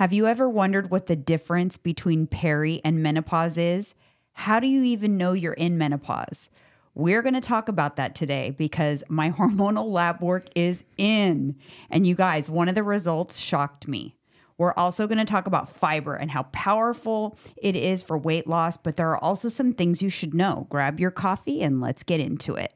Have 0.00 0.14
you 0.14 0.26
ever 0.26 0.48
wondered 0.48 0.90
what 0.90 1.08
the 1.08 1.14
difference 1.14 1.76
between 1.76 2.26
peri 2.26 2.80
and 2.82 3.02
menopause 3.02 3.58
is? 3.58 3.94
How 4.32 4.58
do 4.58 4.66
you 4.66 4.82
even 4.82 5.18
know 5.18 5.34
you're 5.34 5.52
in 5.52 5.76
menopause? 5.76 6.48
We're 6.94 7.20
going 7.20 7.34
to 7.34 7.42
talk 7.42 7.68
about 7.68 7.96
that 7.96 8.14
today 8.14 8.48
because 8.48 9.04
my 9.10 9.28
hormonal 9.38 9.90
lab 9.90 10.22
work 10.22 10.46
is 10.54 10.84
in. 10.96 11.56
And 11.90 12.06
you 12.06 12.14
guys, 12.14 12.48
one 12.48 12.70
of 12.70 12.74
the 12.74 12.82
results 12.82 13.36
shocked 13.36 13.88
me. 13.88 14.16
We're 14.56 14.72
also 14.72 15.06
going 15.06 15.18
to 15.18 15.26
talk 15.26 15.46
about 15.46 15.76
fiber 15.76 16.14
and 16.14 16.30
how 16.30 16.44
powerful 16.44 17.36
it 17.62 17.76
is 17.76 18.02
for 18.02 18.16
weight 18.16 18.46
loss, 18.46 18.78
but 18.78 18.96
there 18.96 19.10
are 19.10 19.22
also 19.22 19.50
some 19.50 19.74
things 19.74 20.00
you 20.00 20.08
should 20.08 20.32
know. 20.32 20.66
Grab 20.70 20.98
your 20.98 21.10
coffee 21.10 21.60
and 21.60 21.82
let's 21.82 22.04
get 22.04 22.20
into 22.20 22.54
it. 22.54 22.72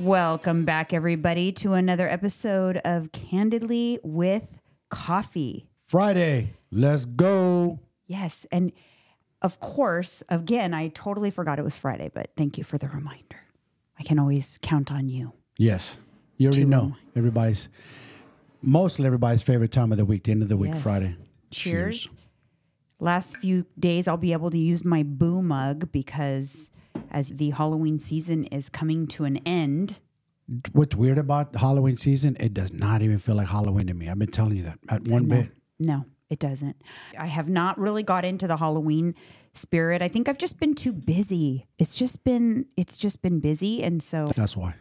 Welcome 0.00 0.64
back, 0.64 0.94
everybody, 0.94 1.52
to 1.52 1.74
another 1.74 2.08
episode 2.08 2.78
of 2.86 3.12
Candidly 3.12 3.98
with 4.02 4.44
Coffee. 4.88 5.66
Friday, 5.84 6.54
let's 6.70 7.04
go. 7.04 7.80
Yes. 8.06 8.46
And 8.50 8.72
of 9.42 9.60
course, 9.60 10.22
again, 10.30 10.72
I 10.72 10.88
totally 10.88 11.30
forgot 11.30 11.58
it 11.58 11.62
was 11.64 11.76
Friday, 11.76 12.10
but 12.14 12.30
thank 12.34 12.56
you 12.56 12.64
for 12.64 12.78
the 12.78 12.88
reminder. 12.88 13.36
I 13.98 14.02
can 14.02 14.18
always 14.18 14.58
count 14.62 14.90
on 14.90 15.10
you. 15.10 15.34
Yes, 15.58 15.98
you 16.38 16.48
already 16.48 16.64
know 16.64 16.80
remind- 16.80 16.96
everybody's, 17.14 17.68
mostly 18.62 19.04
everybody's 19.04 19.42
favorite 19.42 19.70
time 19.70 19.92
of 19.92 19.98
the 19.98 20.06
week, 20.06 20.24
the 20.24 20.30
end 20.32 20.42
of 20.42 20.48
the 20.48 20.56
week, 20.56 20.72
Yes. 20.72 20.82
Friday. 20.82 21.16
Cheers. 21.50 22.14
Last 22.98 23.36
few 23.36 23.66
days, 23.78 24.08
I'll 24.08 24.16
be 24.16 24.32
able 24.32 24.48
to 24.50 24.58
use 24.58 24.82
my 24.82 25.02
boo 25.02 25.42
mug 25.42 25.92
because 25.92 26.70
as 27.10 27.30
the 27.30 27.50
Halloween 27.50 27.98
season 27.98 28.44
is 28.44 28.68
coming 28.68 29.06
to 29.08 29.24
an 29.24 29.38
end, 29.38 30.00
What's 30.72 30.96
weird 30.96 31.16
about 31.16 31.54
Halloween 31.54 31.96
season? 31.96 32.36
It 32.40 32.52
does 32.52 32.72
not 32.72 33.02
even 33.02 33.18
feel 33.18 33.36
like 33.36 33.46
Halloween 33.46 33.86
to 33.86 33.94
me. 33.94 34.08
I've 34.08 34.18
been 34.18 34.32
telling 34.32 34.56
you 34.56 34.64
that 34.64 34.80
at 34.88 35.06
one 35.06 35.28
No, 35.28 35.36
bit. 35.42 35.52
no, 35.78 36.04
it 36.28 36.40
doesn't. 36.40 36.74
I 37.16 37.26
have 37.26 37.48
not 37.48 37.78
really 37.78 38.02
got 38.02 38.24
into 38.24 38.48
the 38.48 38.56
Halloween 38.56 39.14
spirit. 39.54 40.02
I 40.02 40.08
think 40.08 40.28
I've 40.28 40.38
just 40.38 40.58
been 40.58 40.74
too 40.74 40.92
busy. 40.92 41.66
It's 41.78 41.94
just 41.94 42.24
been 42.24 42.66
it's 42.76 42.96
just 42.96 43.22
been 43.22 43.38
busy 43.38 43.80
and 43.84 44.02
so 44.02 44.32
That's 44.34 44.56
why 44.56 44.74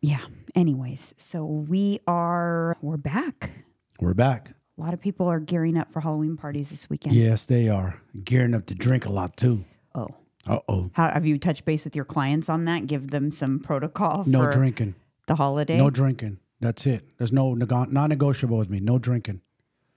yeah. 0.00 0.20
Anyways, 0.54 1.12
so 1.18 1.44
we 1.44 1.98
are 2.06 2.76
we're 2.80 2.96
back. 2.96 3.50
we're 4.00 4.14
back. 4.14 4.54
A 4.78 4.80
lot 4.80 4.94
of 4.94 5.00
people 5.02 5.26
are 5.26 5.40
gearing 5.40 5.76
up 5.76 5.92
for 5.92 6.00
Halloween 6.00 6.36
parties 6.38 6.70
this 6.70 6.88
weekend. 6.88 7.14
Yes, 7.14 7.44
they 7.44 7.68
are 7.68 8.00
gearing 8.24 8.54
up 8.54 8.64
to 8.66 8.74
drink 8.74 9.04
a 9.04 9.12
lot 9.12 9.36
too. 9.36 9.64
Oh. 9.94 10.08
Uh 10.48 10.60
oh, 10.68 10.90
have 10.94 11.26
you 11.26 11.38
touched 11.38 11.64
base 11.64 11.84
with 11.84 11.94
your 11.94 12.04
clients 12.04 12.48
on 12.48 12.64
that? 12.64 12.86
Give 12.86 13.10
them 13.10 13.30
some 13.30 13.58
protocol 13.60 14.24
no 14.26 14.44
for 14.44 14.52
drinking, 14.52 14.94
the 15.26 15.34
holiday. 15.34 15.76
no 15.76 15.90
drinking. 15.90 16.38
That's 16.60 16.86
it. 16.86 17.04
There's 17.18 17.32
no 17.32 17.54
nego- 17.54 17.84
non-negotiable 17.84 18.56
with 18.56 18.70
me. 18.70 18.80
No 18.80 18.98
drinking, 18.98 19.42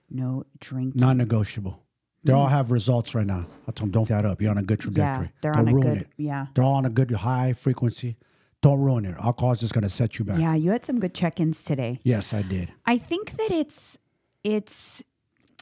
no 0.09 0.45
drinking. 0.59 0.99
non-negotiable. 0.99 1.81
They 2.23 2.33
all 2.33 2.47
have 2.47 2.69
results 2.69 3.15
right 3.15 3.25
now. 3.25 3.47
I 3.67 3.71
told 3.71 3.77
them, 3.87 3.91
don't 3.91 4.09
that 4.09 4.25
up. 4.25 4.39
You're 4.41 4.51
on 4.51 4.59
a 4.59 4.63
good 4.63 4.79
trajectory. 4.79 5.25
Mm. 5.25 5.29
yeah, 5.29 5.39
they're 5.41 5.51
don't 5.53 5.61
on 5.61 5.67
a 5.69 5.73
ruin 5.73 5.87
good 5.87 5.97
it. 6.03 6.07
yeah. 6.17 6.45
They're 6.53 6.63
all 6.63 6.75
on 6.75 6.85
a 6.85 6.89
good 6.91 7.09
high 7.09 7.53
frequency. 7.53 8.15
Don't 8.61 8.79
ruin 8.79 9.05
it. 9.05 9.15
Alcohol 9.19 9.53
is 9.53 9.59
just 9.59 9.73
going 9.73 9.83
to 9.85 9.89
set 9.89 10.19
you 10.19 10.25
back. 10.25 10.39
Yeah, 10.39 10.53
you 10.53 10.69
had 10.69 10.85
some 10.85 10.99
good 10.99 11.15
check-ins 11.15 11.63
today. 11.63 11.99
Yes, 12.03 12.31
I 12.31 12.43
did. 12.43 12.71
I 12.85 12.99
think 12.99 13.37
that 13.37 13.49
it's 13.51 13.97
it's 14.43 15.03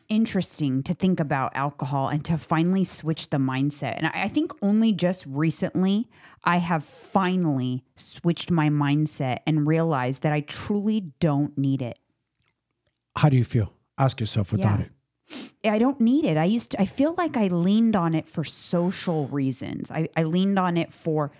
interesting 0.09 0.83
to 0.83 0.93
think 0.93 1.19
about 1.19 1.55
alcohol 1.55 2.09
and 2.09 2.25
to 2.25 2.37
finally 2.37 2.83
switch 2.83 3.29
the 3.29 3.37
mindset. 3.37 3.93
And 3.97 4.07
I, 4.07 4.23
I 4.23 4.27
think 4.27 4.51
only 4.61 4.91
just 4.91 5.25
recently 5.27 6.07
I 6.43 6.57
have 6.57 6.83
finally 6.83 7.83
switched 7.95 8.51
my 8.51 8.69
mindset 8.69 9.37
and 9.45 9.67
realized 9.67 10.23
that 10.23 10.33
I 10.33 10.41
truly 10.41 11.11
don't 11.19 11.57
need 11.57 11.81
it. 11.81 11.99
How 13.15 13.29
do 13.29 13.37
you 13.37 13.43
feel? 13.43 13.73
Ask 13.97 14.19
yourself 14.19 14.51
without 14.51 14.79
Yeah. 14.79 14.85
it. 14.85 14.91
I 15.63 15.77
don't 15.77 16.01
need 16.01 16.25
it. 16.25 16.37
I 16.37 16.45
used 16.45 16.71
to, 16.71 16.81
I 16.81 16.85
feel 16.85 17.13
like 17.15 17.37
I 17.37 17.47
leaned 17.47 17.95
on 17.95 18.15
it 18.15 18.27
for 18.27 18.43
social 18.43 19.27
reasons. 19.27 19.91
I, 19.91 20.07
I 20.17 20.23
leaned 20.23 20.57
on 20.57 20.75
it 20.75 20.91
for 20.91 21.31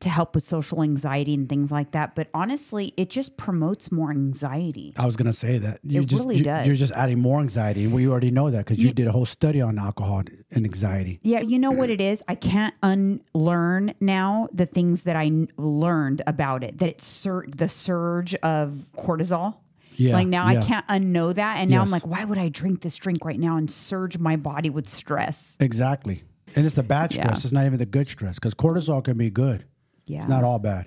to 0.00 0.08
help 0.10 0.34
with 0.34 0.44
social 0.44 0.82
anxiety 0.82 1.34
and 1.34 1.48
things 1.48 1.72
like 1.72 1.92
that. 1.92 2.14
But 2.14 2.28
honestly, 2.34 2.92
it 2.96 3.08
just 3.10 3.36
promotes 3.36 3.90
more 3.90 4.10
anxiety. 4.10 4.92
I 4.96 5.06
was 5.06 5.16
going 5.16 5.26
to 5.26 5.32
say 5.32 5.58
that. 5.58 5.80
You 5.82 6.02
It 6.02 6.06
just, 6.06 6.22
really 6.22 6.36
you, 6.36 6.44
does. 6.44 6.66
You're 6.66 6.76
just 6.76 6.92
adding 6.92 7.18
more 7.20 7.40
anxiety. 7.40 7.84
And 7.84 7.92
we 7.92 8.06
already 8.06 8.30
know 8.30 8.50
that 8.50 8.58
because 8.66 8.78
you 8.82 8.92
did 8.92 9.06
a 9.06 9.12
whole 9.12 9.24
study 9.24 9.60
on 9.60 9.78
alcohol 9.78 10.22
and 10.50 10.64
anxiety. 10.64 11.18
Yeah, 11.22 11.40
you 11.40 11.58
know 11.58 11.70
what 11.70 11.90
it 11.90 12.00
is? 12.00 12.22
I 12.28 12.34
can't 12.34 12.74
unlearn 12.82 13.94
now 14.00 14.48
the 14.52 14.66
things 14.66 15.02
that 15.04 15.16
I 15.16 15.30
learned 15.56 16.22
about 16.26 16.62
it. 16.64 16.78
That 16.78 16.88
it's 16.88 17.04
sur- 17.06 17.46
the 17.48 17.68
surge 17.68 18.34
of 18.36 18.84
cortisol. 18.96 19.56
Yeah, 19.98 20.12
Like 20.12 20.26
now 20.26 20.46
I 20.46 20.56
can't 20.62 20.86
unknow 20.88 21.34
that. 21.36 21.56
And 21.56 21.70
now 21.70 21.80
I'm 21.80 21.90
like, 21.90 22.06
why 22.06 22.22
would 22.24 22.36
I 22.36 22.50
drink 22.50 22.82
this 22.82 22.96
drink 22.96 23.24
right 23.24 23.40
now 23.40 23.56
and 23.56 23.70
surge 23.70 24.18
my 24.18 24.36
body 24.36 24.68
with 24.68 24.86
stress? 24.88 25.56
Exactly. 25.58 26.22
And 26.54 26.66
it's 26.66 26.74
the 26.74 26.82
bad 26.82 27.14
Yeah. 27.14 27.22
stress. 27.22 27.44
It's 27.44 27.52
not 27.52 27.64
even 27.64 27.78
the 27.78 27.86
good 27.86 28.08
stress 28.08 28.34
because 28.34 28.54
cortisol 28.54 29.02
can 29.02 29.16
be 29.16 29.30
good. 29.30 29.64
Yeah. 30.06 30.20
It's 30.20 30.28
not 30.28 30.44
all 30.44 30.58
bad. 30.58 30.86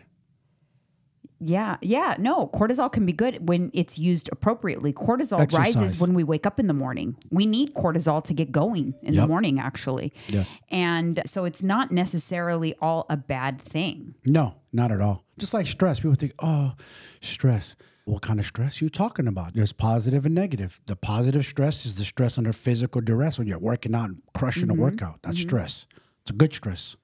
Yeah, 1.41 1.77
yeah, 1.81 2.15
no, 2.19 2.47
cortisol 2.47 2.91
can 2.91 3.05
be 3.05 3.13
good 3.13 3.47
when 3.47 3.71
it's 3.73 3.97
used 3.97 4.27
appropriately. 4.29 4.91
Cortisol 4.91 5.39
Exercise. 5.39 5.75
rises 5.77 6.01
when 6.01 6.13
we 6.13 6.21
wake 6.21 6.45
up 6.45 6.59
in 6.59 6.67
the 6.67 6.73
morning. 6.73 7.15
We 7.31 7.45
need 7.45 7.73
cortisol 7.75 8.21
to 8.25 8.33
get 8.33 8.51
going 8.51 8.93
in 9.03 9.15
the 9.15 9.25
morning, 9.25 9.57
actually. 9.57 10.11
Yes. 10.27 10.59
And 10.69 11.21
so 11.25 11.45
it's 11.45 11.63
not 11.63 11.91
necessarily 11.91 12.75
all 12.81 13.05
a 13.09 13.15
bad 13.15 13.61
thing. 13.61 14.15
No, 14.25 14.55
not 14.73 14.91
at 14.91 14.99
all. 14.99 15.23
Just 15.37 15.53
like 15.53 15.65
stress. 15.65 16.01
People 16.01 16.15
think, 16.15 16.33
oh, 16.39 16.73
stress. 17.21 17.77
What 18.03 18.21
kind 18.21 18.39
of 18.41 18.45
stress 18.45 18.81
are 18.81 18.85
you 18.85 18.89
talking 18.89 19.27
about? 19.27 19.53
There's 19.53 19.71
positive 19.71 20.25
and 20.25 20.35
negative. 20.35 20.81
The 20.87 20.97
positive 20.97 21.45
stress 21.45 21.85
is 21.85 21.95
the 21.95 22.03
stress 22.03 22.37
under 22.37 22.51
physical 22.51 22.99
duress 22.99 23.37
when 23.39 23.47
you're 23.47 23.59
working 23.59 23.95
out 23.95 24.09
and 24.09 24.21
crushing 24.33 24.67
Mm-hmm. 24.67 24.79
a 24.79 24.81
workout. 24.81 25.19
That's 25.21 25.39
stress. 25.39 25.85
It's 26.23 26.31
a 26.31 26.33
good 26.33 26.51
stress. 26.53 26.97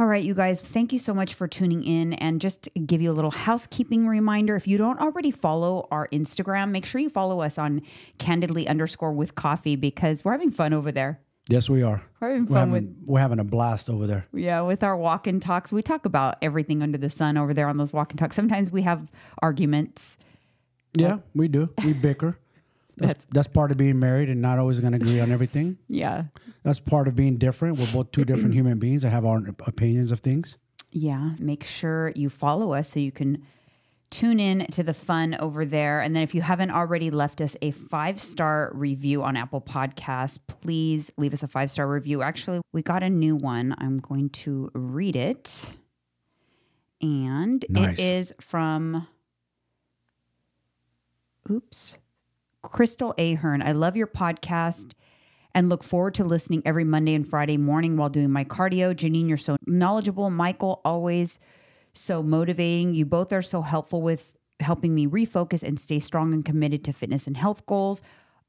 All 0.00 0.06
right, 0.06 0.22
you 0.22 0.32
guys, 0.32 0.60
thank 0.60 0.92
you 0.92 0.98
so 1.00 1.12
much 1.12 1.34
for 1.34 1.48
tuning 1.48 1.82
in. 1.82 2.12
And 2.12 2.40
just 2.40 2.68
give 2.86 3.00
you 3.02 3.10
a 3.10 3.12
little 3.12 3.32
housekeeping 3.32 4.06
reminder 4.06 4.54
if 4.54 4.68
you 4.68 4.78
don't 4.78 5.00
already 5.00 5.32
follow 5.32 5.88
our 5.90 6.06
Instagram, 6.12 6.70
make 6.70 6.86
sure 6.86 7.00
you 7.00 7.08
follow 7.08 7.40
us 7.40 7.58
on 7.58 7.82
candidly 8.18 8.68
underscore 8.68 9.12
with 9.12 9.34
coffee 9.34 9.74
because 9.74 10.24
we're 10.24 10.32
having 10.32 10.52
fun 10.52 10.72
over 10.72 10.92
there. 10.92 11.20
Yes, 11.48 11.68
we 11.68 11.82
are. 11.82 12.04
We're 12.20 12.28
having 12.28 12.46
We're 12.46 12.54
fun 12.54 12.68
having, 12.68 12.96
we're 13.06 13.20
having 13.20 13.38
a 13.40 13.44
blast 13.44 13.90
over 13.90 14.06
there. 14.06 14.26
Yeah, 14.32 14.60
with 14.60 14.84
our 14.84 14.96
walk 14.96 15.26
and 15.26 15.42
talks, 15.42 15.72
we 15.72 15.82
talk 15.82 16.04
about 16.04 16.36
everything 16.42 16.80
under 16.80 16.98
the 16.98 17.10
sun 17.10 17.36
over 17.36 17.52
there 17.52 17.66
on 17.68 17.76
those 17.76 17.92
walk 17.92 18.12
and 18.12 18.20
talks. 18.20 18.36
Sometimes 18.36 18.70
we 18.70 18.82
have 18.82 19.10
arguments. 19.42 20.16
Yeah, 20.94 21.18
we 21.34 21.48
do. 21.48 21.70
We 21.84 21.92
bicker. 21.92 22.38
That's, 22.98 23.24
that's 23.30 23.48
part 23.48 23.70
of 23.70 23.76
being 23.76 23.98
married 23.98 24.28
and 24.28 24.42
not 24.42 24.58
always 24.58 24.80
going 24.80 24.92
to 24.92 24.96
agree 24.98 25.20
on 25.20 25.30
everything. 25.32 25.78
Yeah. 25.88 26.24
That's 26.64 26.80
part 26.80 27.08
of 27.08 27.14
being 27.14 27.38
different. 27.38 27.78
We're 27.78 27.90
both 27.92 28.12
two 28.12 28.24
different 28.24 28.52
human 28.58 28.78
beings 28.78 29.02
that 29.02 29.10
have 29.10 29.24
our 29.24 29.40
opinions 29.66 30.10
of 30.12 30.20
things. 30.20 30.58
Yeah. 30.90 31.34
Make 31.40 31.64
sure 31.64 32.12
you 32.14 32.28
follow 32.28 32.72
us 32.74 32.90
so 32.90 33.00
you 33.00 33.12
can 33.12 33.42
tune 34.10 34.40
in 34.40 34.66
to 34.72 34.82
the 34.82 34.92
fun 34.94 35.36
over 35.38 35.64
there. 35.64 36.00
And 36.00 36.14
then 36.16 36.22
if 36.22 36.34
you 36.34 36.42
haven't 36.42 36.70
already 36.70 37.10
left 37.10 37.40
us 37.40 37.56
a 37.62 37.70
five 37.70 38.22
star 38.22 38.70
review 38.74 39.22
on 39.22 39.36
Apple 39.36 39.60
Podcasts, 39.60 40.38
please 40.46 41.10
leave 41.16 41.32
us 41.32 41.42
a 41.42 41.48
five 41.48 41.70
star 41.70 41.86
review. 41.88 42.22
Actually, 42.22 42.60
we 42.72 42.82
got 42.82 43.02
a 43.02 43.10
new 43.10 43.36
one. 43.36 43.74
I'm 43.78 43.98
going 43.98 44.30
to 44.30 44.70
read 44.74 45.14
it. 45.16 45.76
And 47.00 47.64
Nice. 47.68 47.98
it 47.98 48.02
is 48.02 48.34
from, 48.40 49.06
oops, 51.50 51.96
Crystal 52.68 53.14
Ahern. 53.18 53.62
I 53.62 53.72
love 53.72 53.96
your 53.96 54.06
podcast 54.06 54.92
and 55.54 55.68
look 55.68 55.82
forward 55.82 56.14
to 56.14 56.24
listening 56.24 56.62
every 56.64 56.84
Monday 56.84 57.14
and 57.14 57.26
Friday 57.26 57.56
morning 57.56 57.96
while 57.96 58.10
doing 58.10 58.30
my 58.30 58.44
cardio. 58.44 58.94
Jeanine, 58.94 59.28
you're 59.28 59.36
so 59.36 59.56
knowledgeable. 59.66 60.30
Michael, 60.30 60.80
always 60.84 61.38
so 61.92 62.22
motivating. 62.22 62.94
You 62.94 63.06
both 63.06 63.32
are 63.32 63.42
so 63.42 63.62
helpful 63.62 64.02
with 64.02 64.30
helping 64.60 64.94
me 64.94 65.06
refocus 65.06 65.62
and 65.62 65.80
stay 65.80 65.98
strong 65.98 66.32
and 66.34 66.44
committed 66.44 66.84
to 66.84 66.92
fitness 66.92 67.26
and 67.26 67.36
health 67.36 67.64
goals. 67.66 68.02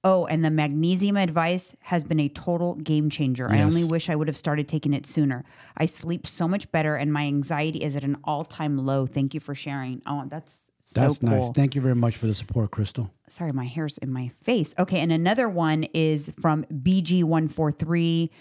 Oh, 0.04 0.26
and 0.26 0.46
the 0.46 0.50
magnesium 0.50 1.18
advice 1.18 1.76
has 1.82 2.04
been 2.04 2.22
a 2.22 2.30
total 2.30 2.76
game 2.76 3.10
changer. 3.10 3.50
I 3.50 3.62
only 3.62 3.84
wish 3.84 4.10
I 4.10 4.16
would 4.16 4.28
have 4.30 4.38
started 4.38 4.68
taking 4.68 4.94
it 4.94 5.06
sooner. 5.06 5.44
I 5.76 5.88
sleep 5.88 6.26
so 6.26 6.48
much 6.48 6.72
better 6.72 6.96
and 6.96 7.12
my 7.12 7.24
anxiety 7.24 7.84
is 7.84 7.98
at 7.98 8.06
an 8.06 8.18
all 8.24 8.46
time 8.46 8.78
low. 8.78 9.06
Thank 9.06 9.34
you 9.34 9.42
for 9.42 9.54
sharing. 9.54 10.02
Oh, 10.06 10.24
that's 10.28 10.69
so 10.90 11.02
That's 11.02 11.20
cool 11.20 11.30
nice. 11.30 11.52
Thank 11.52 11.76
you 11.76 11.82
very 11.82 11.94
much 11.94 12.18
for 12.18 12.26
the 12.26 12.34
support, 12.34 12.72
Crystal. 12.72 13.12
sorry, 13.28 13.52
my 13.52 13.66
hair's 13.66 14.00
in 14.00 14.12
my 14.12 14.30
face. 14.44 14.74
Okay, 14.80 15.00
and 15.02 15.12
another 15.12 15.48
one 15.48 15.84
is 15.94 16.32
from 16.42 16.66
BG143. 16.74 18.32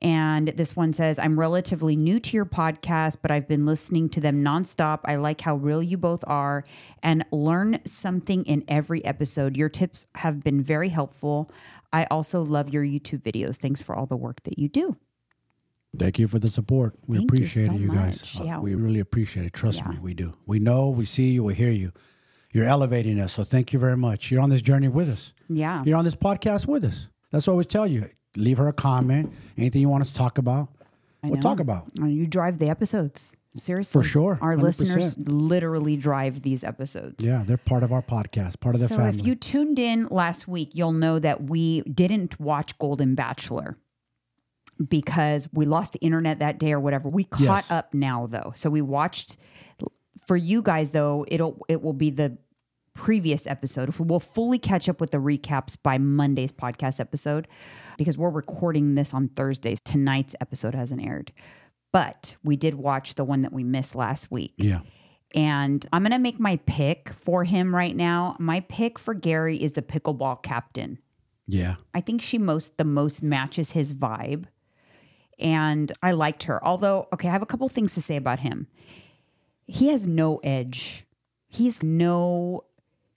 And 0.00 0.46
this 0.50 0.76
one 0.76 0.92
says, 0.92 1.18
I'm 1.18 1.40
relatively 1.40 1.96
new 1.96 2.20
to 2.20 2.36
your 2.36 2.46
podcast, 2.46 3.16
but 3.20 3.32
I've 3.32 3.48
been 3.48 3.66
listening 3.66 4.08
to 4.10 4.20
them 4.20 4.44
nonstop. 4.44 5.00
I 5.06 5.16
like 5.16 5.40
how 5.40 5.56
real 5.56 5.82
you 5.82 5.96
both 5.98 6.22
are 6.28 6.62
and 7.02 7.24
learn 7.32 7.80
something 7.84 8.44
in 8.44 8.62
every 8.68 9.04
episode. 9.04 9.56
Your 9.56 9.68
tips 9.68 10.06
have 10.14 10.44
been 10.44 10.62
very 10.62 10.90
helpful. 10.90 11.50
I 11.92 12.04
also 12.12 12.42
love 12.44 12.68
your 12.68 12.84
YouTube 12.84 13.22
videos. 13.22 13.56
Thanks 13.56 13.82
for 13.82 13.96
all 13.96 14.06
the 14.06 14.16
work 14.16 14.44
that 14.44 14.56
you 14.56 14.68
do. 14.68 14.96
Thank 15.96 16.18
you 16.18 16.28
for 16.28 16.38
the 16.38 16.50
support. 16.50 16.94
We 17.06 17.16
Thank 17.18 17.30
you 17.30 17.36
appreciate 17.36 17.66
so 17.66 17.72
it, 17.72 17.80
you 17.80 17.88
guys. 17.92 18.34
Yeah. 18.42 18.58
We 18.60 18.74
really 18.74 19.00
appreciate 19.00 19.46
it. 19.46 19.52
Trust 19.52 19.80
Yeah. 19.84 19.92
me, 19.92 19.98
we 20.02 20.14
do. 20.14 20.34
We 20.46 20.58
know, 20.58 20.88
we 20.90 21.04
see 21.06 21.30
you, 21.30 21.44
we 21.44 21.54
hear 21.54 21.70
you. 21.70 21.92
You're 22.52 22.66
elevating 22.66 23.18
us. 23.20 23.32
So 23.32 23.44
thank 23.44 23.72
you 23.72 23.78
very 23.78 23.96
much. 23.96 24.30
You're 24.30 24.42
on 24.42 24.50
this 24.50 24.62
journey 24.62 24.88
with 24.88 25.08
us. 25.08 25.32
Yeah. 25.48 25.82
You're 25.84 25.96
on 25.96 26.04
this 26.04 26.14
podcast 26.14 26.66
with 26.66 26.84
us. 26.84 27.08
That's 27.30 27.46
what 27.46 27.52
I 27.52 27.54
always 27.54 27.66
tell 27.66 27.86
you. 27.86 28.08
Leave 28.36 28.58
her 28.58 28.68
a 28.68 28.72
comment. 28.72 29.32
Anything 29.56 29.80
you 29.82 29.88
want 29.88 30.02
us 30.02 30.12
to 30.12 30.18
talk 30.18 30.38
about, 30.38 30.68
I 31.22 31.28
we'll 31.28 31.36
know. 31.36 31.40
talk 31.42 31.60
about. 31.60 31.88
Uh, 32.00 32.06
You 32.06 32.26
drive 32.26 32.58
the 32.58 32.68
episodes. 32.68 33.34
Seriously. 33.54 33.98
For 34.00 34.06
sure, 34.06 34.38
Our 34.40 34.56
100%. 34.56 34.62
listeners 34.62 35.18
literally 35.18 35.96
drive 35.96 36.42
these 36.42 36.62
episodes. 36.62 37.26
Yeah, 37.26 37.42
they're 37.44 37.56
part 37.56 37.82
of 37.82 37.92
our 37.92 38.02
podcast, 38.02 38.60
part 38.60 38.74
of 38.76 38.80
the 38.82 38.88
so 38.88 38.96
family. 38.96 39.12
So 39.14 39.18
if 39.20 39.26
you 39.26 39.34
tuned 39.34 39.78
in 39.80 40.06
last 40.08 40.46
week, 40.46 40.70
you'll 40.74 40.92
know 40.92 41.18
that 41.18 41.44
we 41.44 41.80
didn't 41.82 42.38
watch 42.38 42.78
Golden 42.78 43.14
Bachelor 43.16 43.76
because 44.88 45.48
we 45.52 45.64
lost 45.66 45.92
the 45.92 45.98
internet 46.00 46.38
that 46.40 46.58
day 46.58 46.72
or 46.72 46.80
whatever. 46.80 47.08
We 47.08 47.24
caught 47.24 47.40
Yes. 47.40 47.70
up 47.70 47.94
now 47.94 48.26
though. 48.26 48.52
So 48.54 48.70
we 48.70 48.80
watched 48.82 49.36
for 50.26 50.36
you 50.36 50.62
guys 50.62 50.90
though, 50.90 51.24
it'll 51.28 51.64
it 51.68 51.82
will 51.82 51.92
be 51.94 52.10
the 52.10 52.36
previous 52.94 53.46
episode. 53.46 53.94
We'll 53.98 54.20
fully 54.20 54.58
catch 54.58 54.88
up 54.88 55.00
with 55.00 55.10
the 55.12 55.18
recaps 55.18 55.76
by 55.80 55.98
Monday's 55.98 56.52
podcast 56.52 56.98
episode 57.00 57.46
because 57.96 58.18
we're 58.18 58.30
recording 58.30 58.94
this 58.96 59.14
on 59.14 59.28
Thursdays. 59.28 59.78
Tonight's 59.80 60.34
episode 60.40 60.74
hasn't 60.74 61.02
aired. 61.04 61.32
But 61.92 62.36
we 62.44 62.56
did 62.56 62.74
watch 62.74 63.14
the 63.14 63.24
one 63.24 63.42
that 63.42 63.52
we 63.52 63.64
missed 63.64 63.94
last 63.94 64.30
week. 64.30 64.54
yeah. 64.58 64.80
And 65.34 65.84
I'm 65.92 66.02
going 66.02 66.12
to 66.12 66.18
make 66.18 66.40
my 66.40 66.56
pick 66.64 67.10
for 67.20 67.44
him 67.44 67.74
right 67.74 67.94
now. 67.94 68.34
My 68.38 68.60
pick 68.60 68.98
for 68.98 69.12
Gary 69.12 69.62
is 69.62 69.72
the 69.72 69.82
pickleball 69.82 70.42
captain. 70.42 70.98
Yeah. 71.46 71.76
I 71.94 72.00
think 72.00 72.22
she 72.22 72.38
most 72.38 72.78
the 72.78 72.84
most 72.84 73.22
matches 73.22 73.72
his 73.72 73.92
vibe. 73.92 74.46
And 75.38 75.92
I 76.02 76.12
liked 76.12 76.44
her. 76.44 76.64
Although, 76.66 77.08
okay, 77.12 77.28
I 77.28 77.32
have 77.32 77.42
a 77.42 77.46
couple 77.46 77.68
things 77.68 77.94
to 77.94 78.00
say 78.02 78.16
about 78.16 78.40
him. 78.40 78.66
He 79.66 79.88
has 79.88 80.06
no 80.06 80.38
edge. 80.42 81.04
He's 81.46 81.82
no 81.82 82.64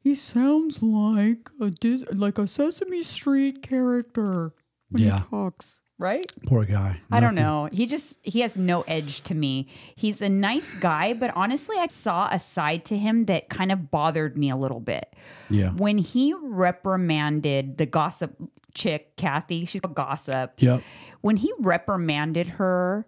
he 0.03 0.15
sounds 0.15 0.81
like 0.81 1.49
a 1.59 1.69
Dis- 1.69 2.03
like 2.11 2.37
a 2.39 2.47
Sesame 2.47 3.03
Street 3.03 3.61
character 3.61 4.51
when 4.89 5.03
Yeah. 5.03 5.19
he 5.19 5.25
talks, 5.29 5.81
right? 5.99 6.25
Poor 6.47 6.65
guy. 6.65 7.01
I 7.11 7.19
don't 7.19 7.35
know. 7.35 7.69
He 7.71 7.85
just 7.85 8.17
he 8.23 8.39
has 8.41 8.57
no 8.57 8.81
edge 8.87 9.21
to 9.23 9.35
me. 9.35 9.67
He's 9.95 10.21
a 10.23 10.27
nice 10.29 10.73
guy, 10.73 11.13
but 11.13 11.31
honestly, 11.35 11.75
I 11.77 11.85
saw 11.87 12.27
a 12.31 12.39
side 12.39 12.83
to 12.85 12.97
him 12.97 13.25
that 13.25 13.49
kind 13.49 13.71
of 13.71 13.91
bothered 13.91 14.37
me 14.37 14.49
a 14.49 14.55
little 14.55 14.79
bit. 14.79 15.13
Yeah. 15.51 15.69
When 15.73 15.99
he 15.99 16.33
reprimanded 16.33 17.77
the 17.77 17.85
gossip 17.85 18.35
chick, 18.73 19.15
Kathy, 19.15 19.65
she's 19.65 19.81
a 19.83 19.87
gossip. 19.87 20.53
Yep. 20.57 20.81
When 21.21 21.37
he 21.37 21.53
reprimanded 21.59 22.47
her, 22.47 23.05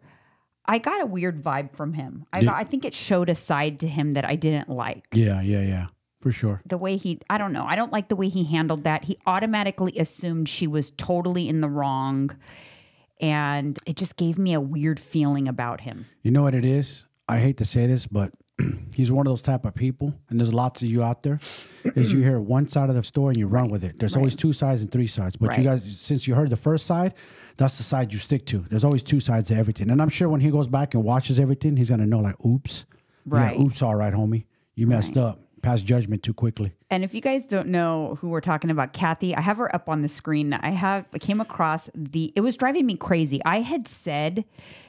I 0.66 0.78
got 0.78 1.02
a 1.02 1.06
weird 1.06 1.44
vibe 1.44 1.76
from 1.76 1.94
him. 1.94 2.24
I, 2.32 2.44
got, 2.44 2.56
I 2.56 2.64
think 2.64 2.86
it 2.86 2.94
showed 2.94 3.30
a 3.30 3.36
side 3.36 3.80
to 3.82 3.88
him 3.88 4.14
that 4.14 4.26
I 4.26 4.36
didn't 4.36 4.70
like. 4.70 5.06
Yeah, 5.14 5.42
yeah, 5.42 5.62
yeah. 5.62 5.88
For 6.22 6.32
sure. 6.32 6.62
The 6.66 6.78
way 6.78 6.96
he, 6.96 7.20
I 7.30 7.38
don't 7.38 7.52
know, 7.52 7.66
I 7.66 7.76
don't 7.76 7.92
like 7.92 8.08
the 8.08 8.16
way 8.16 8.30
he 8.30 8.46
handled 8.46 8.84
that. 8.86 9.04
He 9.04 9.18
automatically 9.26 9.98
assumed 9.98 10.48
she 10.48 10.68
was 10.68 10.92
totally 10.92 11.50
in 11.50 11.60
the 11.60 11.68
wrong. 11.68 12.38
And 13.20 13.78
it 13.86 13.98
just 13.98 14.16
gave 14.16 14.38
me 14.38 14.54
a 14.54 14.62
weird 14.62 15.00
feeling 15.00 15.50
about 15.50 15.82
him. 15.82 16.06
You 16.22 16.32
know 16.32 16.44
what 16.44 16.56
it 16.56 16.64
is? 16.64 17.06
I 17.28 17.40
hate 17.40 17.58
to 17.58 17.66
say 17.66 17.88
this, 17.88 18.08
but 18.08 18.32
he's 18.96 19.12
one 19.12 19.26
of 19.26 19.32
those 19.32 19.42
type 19.42 19.66
of 19.66 19.74
people, 19.76 20.14
and 20.30 20.40
there's 20.40 20.54
lots 20.54 20.82
of 20.82 20.88
you 20.88 21.04
out 21.04 21.24
there. 21.24 21.40
is 21.84 22.14
you 22.14 22.22
hear 22.22 22.40
one 22.40 22.68
side 22.68 22.90
of 22.90 22.96
the 22.96 23.04
story 23.04 23.32
and 23.32 23.38
you 23.40 23.48
run 23.48 23.70
with 23.70 23.84
it. 23.84 23.98
There's 23.98 24.16
always 24.16 24.36
two 24.36 24.54
sides 24.54 24.82
and 24.82 24.92
three 24.92 25.08
sides. 25.08 25.36
But 25.36 25.58
you 25.58 25.64
guys, 25.64 25.84
since 26.00 26.28
you 26.28 26.36
heard 26.36 26.50
the 26.50 26.56
first 26.56 26.86
side, 26.86 27.14
that's 27.58 27.78
the 27.78 27.84
side 27.84 28.14
you 28.14 28.20
stick 28.20 28.46
to. 28.48 28.60
There's 28.60 28.84
always 28.84 29.04
two 29.04 29.20
sides 29.20 29.50
to 29.50 29.56
everything. 29.56 29.90
And 29.90 30.02
I'm 30.02 30.10
sure 30.10 30.30
when 30.30 30.42
he 30.42 30.52
goes 30.52 30.68
back 30.68 30.94
and 30.94 31.04
watches 31.04 31.40
everything, 31.40 31.78
he's 31.78 31.90
gonna 31.90 32.06
know 32.06 32.20
like, 32.20 32.36
oops, 32.46 32.86
Right. 33.26 33.56
yeah, 33.58 33.64
oops, 33.64 33.82
all 33.82 33.96
right, 33.96 34.14
homie, 34.14 34.46
you 34.76 34.88
messed 34.88 35.18
up. 35.18 35.40
Pass 35.62 35.82
judgment 35.82 36.24
too 36.24 36.34
quickly. 36.34 36.74
And 36.90 37.06
if 37.06 37.14
you 37.14 37.22
guys 37.22 37.48
don't 37.48 37.70
know 37.70 38.18
who 38.20 38.28
we're 38.28 38.42
talking 38.42 38.70
about, 38.70 38.92
Kathy, 38.92 39.34
I 39.34 39.40
have 39.40 39.56
her 39.58 39.74
up 39.74 39.88
on 39.88 40.02
the 40.02 40.10
screen. 40.10 40.52
I 40.52 40.72
have 40.72 41.06
I 41.14 41.20
came 41.20 41.40
across 41.40 41.90
the 41.96 42.34
it 42.36 42.42
was 42.42 42.58
driving 42.58 42.86
me 42.86 42.98
crazy. 42.98 43.40
I 43.46 43.62
had 43.62 43.88
said 43.88 44.44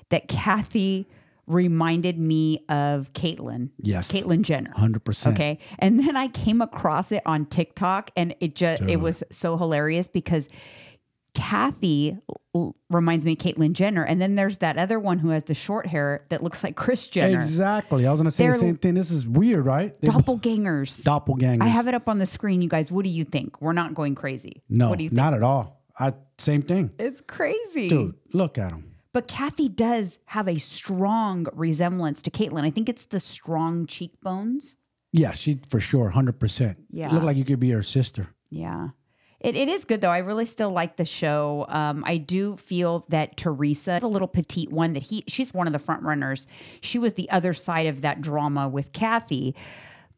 that 0.09 0.27
Kathy 0.27 1.07
reminded 1.47 2.19
me 2.19 2.65
of 2.69 3.13
Caitlyn. 3.13 3.71
Yes. 3.79 4.11
Caitlyn 4.11 4.43
Jenner. 4.43 4.73
100%. 4.77 5.33
Okay. 5.33 5.59
And 5.79 6.01
then 6.01 6.17
I 6.17 6.29
came 6.29 6.61
across 6.63 7.13
it 7.13 7.23
on 7.27 7.47
TikTok 7.47 8.11
and 8.17 8.35
it 8.41 8.55
just 8.55 8.83
it 8.83 8.97
was 8.97 9.23
so 9.31 9.57
hilarious 9.59 10.07
because 10.09 10.49
Kathy 11.35 12.17
l- 12.55 12.77
reminds 12.91 13.25
me 13.25 13.33
of 13.33 13.39
Caitlyn 13.39 13.73
Jenner. 13.73 14.05
And 14.05 14.23
then 14.23 14.37
there's 14.37 14.59
that 14.59 14.79
other 14.79 15.01
one 15.01 15.19
who 15.19 15.31
has 15.31 15.43
the 15.45 15.55
short 15.55 15.87
hair 15.87 16.25
that 16.29 16.45
looks 16.45 16.63
like 16.63 16.77
Kris 16.77 17.09
Jenner. 17.09 17.35
Exactly. 17.35 18.07
I 18.07 18.11
was 18.13 18.21
gonna 18.21 18.31
say 18.31 18.47
the 18.47 18.51
They're 18.53 18.61
same 18.61 18.77
thing. 18.77 18.95
This 18.95 19.11
is 19.11 19.27
weird, 19.27 19.65
right? 19.67 20.01
They- 20.01 20.09
Doppelgangers. 20.09 21.03
Doppelgangers. 21.03 21.61
I 21.63 21.67
have 21.67 21.89
it 21.89 21.95
up 21.95 22.09
on 22.09 22.19
the 22.19 22.27
screen, 22.27 22.63
you 22.63 22.69
guys. 22.69 22.93
What 22.93 23.03
do 23.05 23.11
you 23.11 23.25
think? 23.25 23.61
We're 23.61 23.73
not 23.73 23.95
going 23.95 24.15
crazy. 24.15 24.63
no, 24.69 24.91
What 24.91 24.99
do 24.99 25.05
you 25.05 25.11
think? 25.11 25.17
not 25.17 25.35
at 25.35 25.43
all. 25.43 25.83
I 25.99 26.13
same 26.39 26.63
thing, 26.63 26.91
It's 26.99 27.21
crazy. 27.21 27.89
dude. 27.89 28.15
Look 28.33 28.59
at 28.59 28.71
him. 28.73 28.94
But 29.15 29.29
Kathy 29.29 29.69
does 29.69 30.19
have 30.27 30.49
a 30.49 30.59
strong 30.59 31.47
resemblance 31.53 32.21
to 32.23 32.33
Caitlyn. 32.33 32.65
I 32.65 32.71
think 32.71 32.89
it's 32.89 33.07
the 33.07 33.21
strong 33.21 33.87
cheekbones. 33.87 34.77
Yeah, 35.13 35.33
she 35.33 35.61
for 35.69 35.79
sure, 35.79 36.11
hundred 36.11 36.41
percent. 36.41 36.85
Yeah. 36.91 37.13
look 37.13 37.23
like 37.23 37.37
you 37.37 37.45
could 37.45 37.61
be 37.61 37.71
her 37.71 37.85
sister. 37.85 38.29
Yeah. 38.51 38.89
It, 39.39 39.55
it 39.57 39.69
is 39.69 39.85
good 39.85 40.01
though. 40.01 40.11
I 40.11 40.19
really 40.19 40.47
still 40.47 40.71
like 40.71 40.97
the 40.97 41.05
show. 41.05 41.65
Um, 41.69 42.03
I 42.05 42.17
do 42.17 42.57
feel 42.57 43.07
that 43.11 43.37
Teresa, 43.37 43.99
the 44.01 44.09
little 44.09 44.27
petite 44.27 44.73
one, 44.73 44.95
that 44.95 45.05
he 45.05 45.23
she's 45.29 45.55
one 45.55 45.69
of 45.69 45.73
the 45.73 45.79
front 45.79 46.03
runners. 46.03 46.49
She 46.81 46.99
was 46.99 47.13
the 47.13 47.31
other 47.31 47.55
side 47.55 47.87
of 47.87 48.01
that 48.01 48.21
drama 48.21 48.69
with 48.69 48.93
Kathy, 48.93 49.55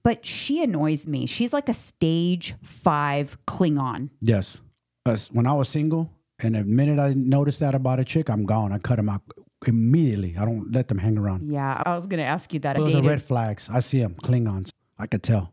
but 0.05 0.25
she 0.25 0.63
annoys 0.63 1.07
me. 1.07 1.27
She's 1.27 1.53
like 1.53 1.69
a 1.69 1.75
stage 1.75 2.55
five 2.63 3.37
Klingon. 3.47 4.09
Yes. 4.23 4.63
Us- 5.05 5.31
when 5.31 5.47
I 5.47 5.53
was 5.53 5.69
single, 5.69 6.11
and 6.43 6.55
the 6.55 6.65
minute 6.65 6.99
I 6.99 7.15
noticed 7.15 7.61
that 7.61 7.75
about 7.75 7.99
a 8.01 8.05
chick, 8.05 8.29
I'm 8.29 8.45
gone. 8.45 8.73
I 8.73 8.79
cut 8.79 8.97
them 8.97 9.09
out 9.09 9.23
immediately. 9.67 10.37
I 10.39 10.45
don't 10.45 10.71
let 10.73 10.89
them 10.89 10.99
hang 10.99 11.19
around. 11.19 11.51
Yeah, 11.51 11.83
I 11.85 11.95
was 11.95 12.07
gonna 12.07 12.23
ask 12.23 12.53
you 12.53 12.61
that. 12.61 12.77
Those 12.77 12.95
are 12.95 13.03
red 13.03 13.23
flags. 13.23 13.69
I 13.73 13.81
see 13.81 14.01
them. 14.01 14.15
Klingons. 14.15 14.71
I 14.99 15.07
could 15.07 15.23
tell. 15.23 15.53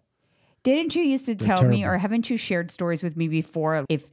Didn't 0.64 0.96
you 0.96 1.04
used 1.04 1.26
to 1.26 1.36
tell 1.36 1.64
me, 1.64 1.84
or 1.84 1.98
haven't 1.98 2.30
you 2.30 2.38
shared 2.38 2.72
stories 2.72 3.04
with 3.04 3.18
me 3.18 3.28
before? 3.28 3.86
If 3.90 4.08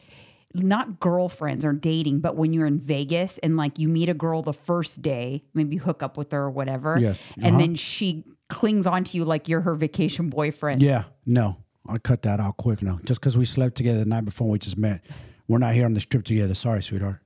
not 0.53 0.99
girlfriends 0.99 1.65
or 1.65 1.73
dating, 1.73 2.19
but 2.21 2.35
when 2.37 2.53
you're 2.53 2.67
in 2.67 2.81
Vegas 2.81 3.39
and 3.39 3.57
like 3.57 3.79
you 3.79 3.87
meet 3.89 4.09
a 4.09 4.15
girl 4.15 4.43
the 4.43 4.53
first 4.53 5.01
day, 5.01 5.45
maybe 5.55 5.77
you 5.77 5.81
hook 5.81 6.03
up 6.03 6.17
with 6.17 6.33
her 6.33 6.43
or 6.43 6.51
whatever, 6.51 6.99
Yes. 6.99 7.33
and 7.37 7.47
Uh-huh. 7.47 7.59
then 7.59 7.75
she 7.77 8.25
clings 8.49 8.85
onto 8.85 9.17
you 9.17 9.25
like 9.25 9.49
you're 9.49 9.61
her 9.61 9.77
vacation 9.77 10.29
boyfriend. 10.29 10.83
Yeah. 10.83 11.05
No. 11.25 11.59
I 11.87 11.99
cut 11.99 12.23
that 12.23 12.41
out 12.41 12.57
quick. 12.57 12.83
No. 12.83 12.99
Just 13.07 13.21
because 13.21 13.39
we 13.39 13.45
slept 13.45 13.77
together 13.77 14.01
the 14.01 14.05
night 14.07 14.25
before 14.25 14.49
we 14.51 14.59
just 14.59 14.77
met, 14.77 15.03
we're 15.51 15.59
not 15.59 15.75
here 15.75 15.85
on 15.85 15.95
this 15.95 16.07
trip 16.07 16.25
together. 16.25 16.55
Sorry, 16.55 16.81
sweetheart. 16.81 17.19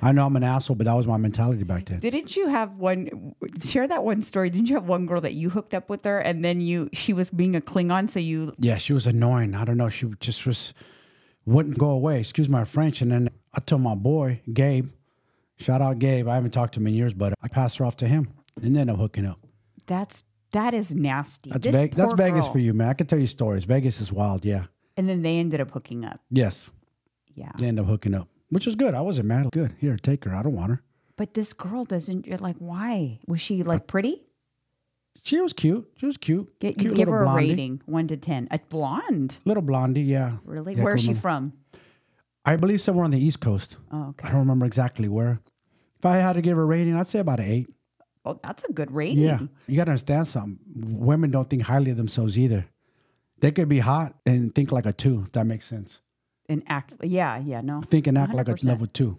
I 0.00 0.12
know 0.12 0.24
I'm 0.24 0.36
an 0.36 0.44
asshole, 0.44 0.76
but 0.76 0.84
that 0.84 0.94
was 0.94 1.08
my 1.08 1.16
mentality 1.16 1.64
back 1.64 1.86
then. 1.86 1.98
Didn't 1.98 2.36
you 2.36 2.46
have 2.46 2.76
one? 2.76 3.34
Share 3.60 3.88
that 3.88 4.04
one 4.04 4.22
story. 4.22 4.48
Didn't 4.48 4.68
you 4.68 4.76
have 4.76 4.86
one 4.86 5.06
girl 5.06 5.20
that 5.22 5.34
you 5.34 5.50
hooked 5.50 5.74
up 5.74 5.88
with 5.90 6.04
her, 6.04 6.18
and 6.20 6.44
then 6.44 6.60
you 6.60 6.88
she 6.92 7.12
was 7.12 7.30
being 7.30 7.56
a 7.56 7.60
Klingon, 7.60 8.08
so 8.08 8.20
you 8.20 8.54
Yeah, 8.60 8.76
she 8.76 8.92
was 8.92 9.08
annoying. 9.08 9.54
I 9.56 9.64
don't 9.64 9.76
know. 9.76 9.88
She 9.88 10.06
just 10.20 10.46
was 10.46 10.72
wouldn't 11.46 11.76
go 11.76 11.90
away. 11.90 12.20
Excuse 12.20 12.48
my 12.48 12.64
French. 12.64 13.02
And 13.02 13.10
then 13.10 13.28
I 13.52 13.60
told 13.60 13.82
my 13.82 13.96
boy 13.96 14.40
Gabe, 14.52 14.90
shout 15.56 15.82
out 15.82 15.98
Gabe. 15.98 16.28
I 16.28 16.34
haven't 16.36 16.52
talked 16.52 16.74
to 16.74 16.80
him 16.80 16.86
in 16.86 16.94
years, 16.94 17.12
but 17.12 17.34
I 17.42 17.48
passed 17.48 17.78
her 17.78 17.84
off 17.84 17.96
to 17.96 18.06
him, 18.06 18.28
and 18.62 18.76
then 18.76 18.88
I'm 18.88 18.96
hooking 18.96 19.26
up. 19.26 19.40
that's 19.86 20.22
that 20.52 20.74
is 20.74 20.94
nasty. 20.94 21.50
That's 21.50 21.66
Vegas. 21.66 21.96
That's 21.96 22.14
Vegas 22.14 22.44
girl. 22.44 22.52
for 22.52 22.58
you, 22.60 22.72
man. 22.72 22.88
I 22.88 22.94
can 22.94 23.08
tell 23.08 23.18
you 23.18 23.26
stories. 23.26 23.64
Vegas 23.64 24.00
is 24.00 24.12
wild. 24.12 24.44
Yeah. 24.44 24.66
And 24.96 25.08
then 25.08 25.22
they 25.22 25.38
ended 25.38 25.60
up 25.60 25.72
hooking 25.72 26.04
up. 26.04 26.20
Yes. 26.30 26.70
Yeah. 27.34 27.52
They 27.58 27.66
end 27.66 27.80
up 27.80 27.86
hooking 27.86 28.14
up, 28.14 28.28
which 28.50 28.66
was 28.66 28.76
good. 28.76 28.94
I 28.94 29.00
wasn't 29.00 29.26
mad. 29.28 29.50
Good. 29.52 29.74
Here, 29.80 29.96
take 29.96 30.24
her. 30.24 30.34
I 30.34 30.42
don't 30.42 30.54
want 30.54 30.70
her. 30.70 30.82
But 31.16 31.34
this 31.34 31.52
girl 31.52 31.84
doesn't. 31.84 32.26
You're 32.26 32.38
like, 32.38 32.56
why 32.58 33.20
was 33.26 33.40
she 33.40 33.62
like 33.62 33.86
pretty? 33.86 34.22
She 35.22 35.40
was 35.40 35.52
cute. 35.52 35.90
She 35.96 36.06
was 36.06 36.16
cute. 36.18 36.58
Get, 36.60 36.76
cute 36.76 36.94
give 36.94 37.08
her 37.08 37.22
a 37.22 37.24
blondie. 37.24 37.50
rating, 37.50 37.82
one 37.86 38.06
to 38.08 38.16
ten. 38.16 38.46
A 38.50 38.58
blonde, 38.58 39.36
Little 39.44 39.62
blondie. 39.62 40.02
Yeah. 40.02 40.36
really? 40.44 40.74
Yeah, 40.74 40.82
Where's 40.82 41.02
she 41.02 41.14
from? 41.14 41.54
I 42.44 42.56
believe 42.56 42.80
somewhere 42.82 43.06
on 43.06 43.10
the 43.10 43.18
East 43.18 43.40
Coast. 43.40 43.78
Oh, 43.90 44.08
okay. 44.10 44.28
I 44.28 44.30
don't 44.32 44.40
remember 44.40 44.66
exactly 44.66 45.08
where. 45.08 45.40
If 45.98 46.04
I 46.04 46.18
had 46.18 46.34
to 46.34 46.42
give 46.42 46.56
her 46.58 46.62
a 46.64 46.66
rating, 46.66 46.94
I'd 46.94 47.08
say 47.08 47.20
about 47.20 47.40
an 47.40 47.46
eight. 47.46 47.68
Oh, 48.26 48.38
that's 48.42 48.64
a 48.64 48.72
good 48.72 48.90
rating. 48.90 49.18
Yeah. 49.24 49.38
You 49.66 49.76
got 49.76 49.84
to 49.84 49.92
understand 49.92 50.28
something. 50.28 50.58
Women 50.74 51.30
don't 51.30 51.48
think 51.48 51.62
highly 51.62 51.90
of 51.90 51.96
themselves 51.96 52.38
either. 52.38 52.66
They 53.40 53.50
could 53.50 53.68
be 53.68 53.78
hot 53.78 54.14
and 54.26 54.54
think 54.54 54.72
like 54.72 54.84
a 54.84 54.92
two, 54.92 55.22
if 55.24 55.32
that 55.32 55.44
makes 55.46 55.66
sense. 55.66 56.00
And 56.48 56.62
act. 56.68 56.92
Yeah, 57.02 57.38
yeah. 57.38 57.60
No. 57.62 57.80
Think 57.80 58.06
and 58.06 58.18
act 58.18 58.34
like 58.34 58.48
a 58.48 58.56
level 58.62 58.86
two. 58.86 59.18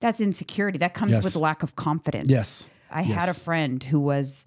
That's 0.00 0.20
insecurity. 0.20 0.78
That 0.78 0.94
comes 0.94 1.12
Yes. 1.12 1.24
with 1.24 1.34
lack 1.36 1.62
of 1.62 1.74
confidence. 1.76 2.28
Yes. 2.28 2.68
I 2.90 3.02
had 3.02 3.28
a 3.28 3.34
friend 3.34 3.82
who 3.82 3.98
was 3.98 4.44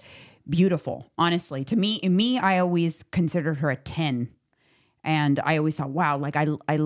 beautiful. 0.47 1.11
Honestly, 1.17 1.65
to 1.65 1.75
me, 1.75 1.99
me, 2.03 2.37
I 2.39 2.59
always 2.59 3.03
considered 3.11 3.55
her 3.57 3.69
a 3.69 3.75
ten, 3.75 4.29
and 5.03 5.39
I 5.43 5.57
always 5.57 5.75
thought, 5.75 5.89
wow, 5.89 6.17
like 6.17 6.35
I 6.37 6.47
I 6.69 6.77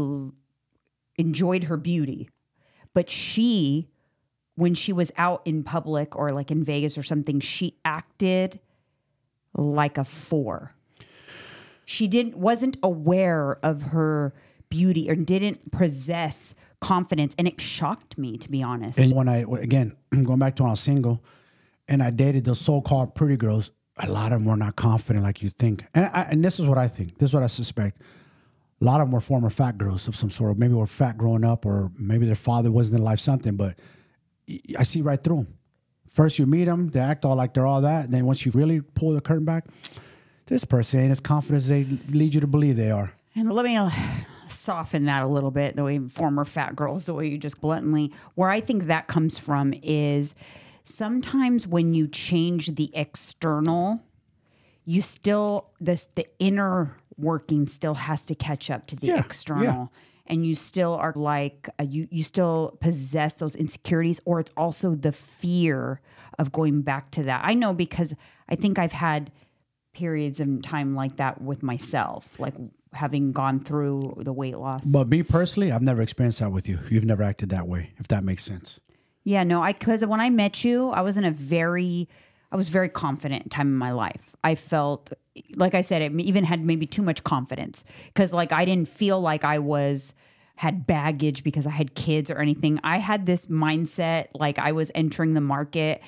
enjoyed 1.18 1.66
her 1.66 1.78
beauty, 1.78 2.30
but 2.94 3.10
she 3.10 3.90
when 4.56 4.74
she 4.74 4.92
was 4.92 5.12
out 5.18 5.42
in 5.46 5.64
public 5.64 6.16
or 6.16 6.30
like 6.32 6.50
in 6.52 6.64
Vegas 6.64 6.98
or 6.98 7.04
something, 7.04 7.40
she 7.40 7.78
acted 7.86 8.60
like 9.56 9.98
a 9.98 10.06
four. 10.06 10.74
She 11.86 12.08
didn't 12.08 12.38
wasn't 12.38 12.78
aware 12.82 13.60
of 13.64 13.82
her 13.84 14.34
beauty 14.72 15.08
or 15.08 15.16
didn't 15.16 15.72
possess 15.72 16.56
confidence, 16.80 17.36
and 17.38 17.48
it 17.48 17.62
shocked 17.62 18.18
me 18.18 18.38
to 18.40 18.50
be 18.50 18.64
honest. 18.64 18.98
And 18.98 19.14
when 19.14 19.30
I 19.30 19.46
again 19.60 19.96
going 20.24 20.40
back 20.40 20.56
to 20.56 20.64
when 20.64 20.72
I 20.72 20.74
was 20.74 20.80
single, 20.80 21.24
and 21.88 22.02
I 22.02 22.10
dated 22.10 22.46
those 22.46 22.60
so-called 22.60 23.14
pretty 23.14 23.38
girls, 23.38 23.70
a 23.98 24.10
lot 24.10 24.32
of 24.32 24.40
them 24.40 24.48
were 24.48 24.56
not 24.56 24.76
confident 24.76 25.24
like 25.24 25.44
you 25.44 25.52
think. 25.52 25.86
And 25.94 26.06
I, 26.06 26.24
and 26.32 26.44
this 26.44 26.60
is 26.60 26.66
what 26.66 26.80
I 26.80 26.88
think. 26.88 27.20
This 27.20 27.30
is 27.30 27.34
what 27.36 27.44
I 27.44 27.48
suspect. 27.48 28.02
A 28.82 28.84
lot 28.86 29.00
of 29.00 29.08
them 29.08 29.14
were 29.14 29.22
former 29.22 29.52
fat 29.52 29.78
girls 29.78 30.08
of 30.08 30.16
some 30.16 30.32
sort. 30.32 30.58
Maybe 30.58 30.74
were 30.74 30.88
fat 30.88 31.18
growing 31.18 31.44
up, 31.44 31.66
or 31.68 31.92
maybe 32.00 32.26
their 32.26 32.34
father 32.36 32.72
wasn't 32.72 32.98
in 32.98 33.04
life 33.04 33.20
something. 33.20 33.56
But 33.56 33.78
I 34.78 34.84
see 34.84 35.02
right 35.02 35.24
through 35.24 35.44
them. 35.44 35.58
First, 36.10 36.40
you 36.40 36.46
meet 36.46 36.66
them, 36.66 36.90
they 36.90 37.00
act 37.00 37.24
all 37.24 37.36
like 37.36 37.54
they're 37.54 37.66
all 37.66 37.82
that, 37.82 38.06
and 38.06 38.14
then 38.14 38.26
once 38.26 38.46
you 38.46 38.52
really 38.52 38.82
pull 38.82 39.14
the 39.14 39.22
curtain 39.22 39.46
back, 39.46 39.66
this 40.48 40.66
person 40.66 41.00
ain't 41.00 41.12
as 41.12 41.22
confident 41.22 41.58
as 41.58 41.70
they 41.70 41.86
lead 42.10 42.34
you 42.34 42.42
to 42.42 42.48
believe 42.48 42.76
they 42.76 42.92
are. 42.92 43.14
And 43.34 43.50
let 43.54 43.64
me 43.64 43.78
uh, 43.78 43.90
soften 44.52 45.06
that 45.06 45.24
a 45.24 45.28
little 45.28 45.52
bit, 45.52 45.76
the 45.76 45.84
way 45.84 46.00
former 46.00 46.46
fat 46.46 46.76
girls, 46.76 47.06
the 47.06 47.14
way 47.14 47.28
you 47.28 47.38
just 47.38 47.62
bluntly, 47.62 48.12
where 48.36 48.50
I 48.50 48.62
think 48.62 48.86
that 48.88 49.08
comes 49.08 49.38
from 49.38 49.74
is 49.82 50.36
sometimes 50.84 51.68
when 51.68 51.94
you 51.94 52.08
change 52.08 52.76
the 52.76 52.90
external, 52.94 54.02
you 54.86 55.02
still, 55.02 55.70
this, 55.80 56.10
the 56.16 56.26
inner 56.40 56.98
working 57.18 57.68
still 57.68 57.94
has 57.94 58.26
to 58.26 58.36
catch 58.36 58.70
up 58.70 58.86
to 58.88 58.96
the 58.96 59.08
Yeah, 59.08 59.20
external. 59.20 59.64
yeah. 59.64 59.86
And 60.28 60.46
you 60.46 60.56
still 60.56 60.94
are 60.94 61.14
like, 61.16 61.68
uh, 61.80 61.84
you, 61.84 62.08
you 62.10 62.24
still 62.24 62.78
possess 62.80 63.34
those 63.36 63.56
insecurities, 63.56 64.22
or 64.26 64.40
it's 64.40 64.52
also 64.56 64.96
the 64.96 65.12
fear 65.12 66.00
of 66.40 66.52
going 66.52 66.82
back 66.84 67.12
to 67.12 67.24
that. 67.24 67.42
I 67.44 67.54
know 67.54 67.74
because 67.74 68.16
I 68.48 68.56
think 68.56 68.80
I've 68.80 68.94
had 68.94 69.32
periods 69.94 70.40
of 70.40 70.62
time 70.62 70.96
like 70.96 71.18
that 71.18 71.42
with 71.42 71.62
myself, 71.64 72.30
like 72.40 72.54
having 72.94 73.32
gone 73.32 73.60
through 73.60 74.16
the 74.18 74.34
weight 74.34 74.58
loss. 74.58 74.86
But 74.86 75.08
me 75.08 75.24
personally, 75.24 75.72
I've 75.72 75.82
never 75.82 76.02
experienced 76.02 76.40
that 76.40 76.52
with 76.52 76.68
you. 76.68 76.80
You've 76.90 77.06
never 77.06 77.24
acted 77.24 77.50
that 77.50 77.68
way, 77.68 77.92
if 77.98 78.08
that 78.10 78.24
makes 78.24 78.44
sense. 78.44 78.80
yeah, 79.24 79.44
no, 79.44 79.62
I 79.62 79.74
because 79.74 80.06
when 80.06 80.20
I 80.20 80.30
met 80.30 80.64
you, 80.64 80.90
I 80.90 81.02
was 81.02 81.18
in 81.18 81.24
a 81.26 81.32
very, 81.32 82.10
I 82.52 82.56
was 82.56 82.70
very 82.70 82.90
confident 82.90 83.52
time 83.52 83.68
in 83.68 83.78
my 83.78 83.92
life. 83.92 84.36
I 84.44 84.56
felt, 84.56 85.14
like 85.56 85.76
I 85.76 85.82
said, 85.82 86.02
it 86.02 86.12
even 86.20 86.44
had 86.44 86.66
maybe 86.66 86.86
too 86.86 87.04
much 87.04 87.24
confidence 87.24 87.84
because 88.08 88.34
like 88.34 88.52
I 88.52 88.66
didn't 88.66 88.90
feel 88.90 89.22
like 89.22 89.44
I 89.46 89.60
was 89.60 90.14
had 90.56 90.86
baggage 90.86 91.44
because 91.44 91.66
I 91.66 91.72
had 91.72 91.96
kids 91.96 92.30
or 92.30 92.38
anything. 92.40 92.80
I 92.84 92.98
had 92.98 93.26
this 93.26 93.48
mindset 93.48 94.28
like 94.36 94.60
I 94.60 94.74
was 94.74 94.92
entering 94.94 95.34
the 95.34 95.42
market 95.42 96.02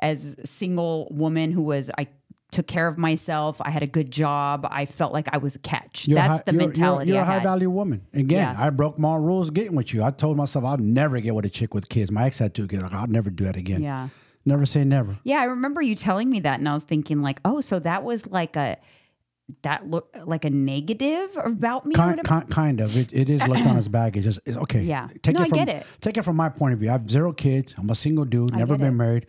as 0.00 0.36
a 0.38 0.46
single 0.46 1.08
woman 1.10 1.50
who 1.50 1.62
was 1.62 1.90
I 1.98 2.06
took 2.50 2.66
care 2.66 2.88
of 2.88 2.96
myself. 2.96 3.58
I 3.60 3.70
had 3.70 3.82
a 3.82 3.86
good 3.86 4.10
job. 4.10 4.66
I 4.70 4.86
felt 4.86 5.12
like 5.12 5.28
I 5.32 5.36
was 5.38 5.54
a 5.54 5.58
catch. 5.58 6.08
You're 6.08 6.14
That's 6.16 6.38
high- 6.38 6.42
the 6.46 6.52
you're- 6.52 6.66
mentality 6.66 7.08
You're, 7.08 7.16
you're 7.18 7.24
I 7.24 7.36
a 7.36 7.38
high 7.38 7.42
value 7.44 7.68
woman. 7.70 8.06
Again, 8.14 8.54
Yeah. 8.54 8.56
I 8.58 8.70
broke 8.70 8.98
my 8.98 9.16
rules 9.16 9.50
getting 9.50 9.76
with 9.76 9.92
you. 9.92 10.02
I 10.02 10.10
told 10.10 10.36
myself 10.38 10.64
I'll 10.64 10.78
never 10.78 11.20
get 11.20 11.34
with 11.34 11.44
a 11.44 11.50
chick 11.50 11.74
with 11.74 11.88
kids. 11.88 12.10
My 12.10 12.24
ex 12.24 12.38
had 12.38 12.54
two 12.54 12.66
kids. 12.66 12.82
Like, 12.82 12.94
I'll 12.94 13.06
never 13.06 13.28
do 13.30 13.44
that 13.44 13.56
again. 13.56 13.82
Yeah. 13.82 14.08
Never 14.46 14.64
say 14.64 14.82
never. 14.84 15.18
Yeah, 15.24 15.40
I 15.40 15.44
remember 15.44 15.82
you 15.82 15.94
telling 15.94 16.30
me 16.30 16.40
that, 16.40 16.58
and 16.58 16.66
I 16.68 16.72
was 16.72 16.84
thinking 16.84 17.20
like, 17.20 17.38
oh, 17.44 17.60
so 17.60 17.78
that 17.80 18.02
was 18.02 18.26
like 18.28 18.56
a 18.56 18.78
that 19.62 19.88
look 19.88 20.14
like 20.26 20.44
a 20.44 20.50
negative 20.50 21.36
about 21.42 21.84
me. 21.86 21.94
Kind, 21.94 22.22
kind, 22.22 22.48
kind 22.50 22.80
of. 22.80 22.96
It, 22.96 23.12
it 23.12 23.28
is 23.30 23.46
looked 23.46 23.66
on 23.66 23.76
as 23.76 23.88
baggage. 24.00 24.26
It's, 24.26 24.38
it's 24.46 24.56
okay. 24.58 24.82
Yeah. 24.82 25.08
Take 25.22 25.34
No, 25.36 25.42
it 25.42 25.46
I 25.46 25.48
from, 25.48 25.58
get 25.58 25.68
it. 25.68 25.86
Take 26.00 26.16
it 26.16 26.22
from 26.22 26.36
my 26.36 26.48
point 26.48 26.72
of 26.74 26.80
view. 26.80 26.88
I 26.88 26.92
have 26.92 27.10
zero 27.10 27.32
kids. 27.32 27.74
I'm 27.76 27.88
a 27.90 27.94
single 27.94 28.24
dude. 28.24 28.54
never 28.54 28.76
been 28.78 28.88
it. 28.88 28.90
married. 28.92 29.26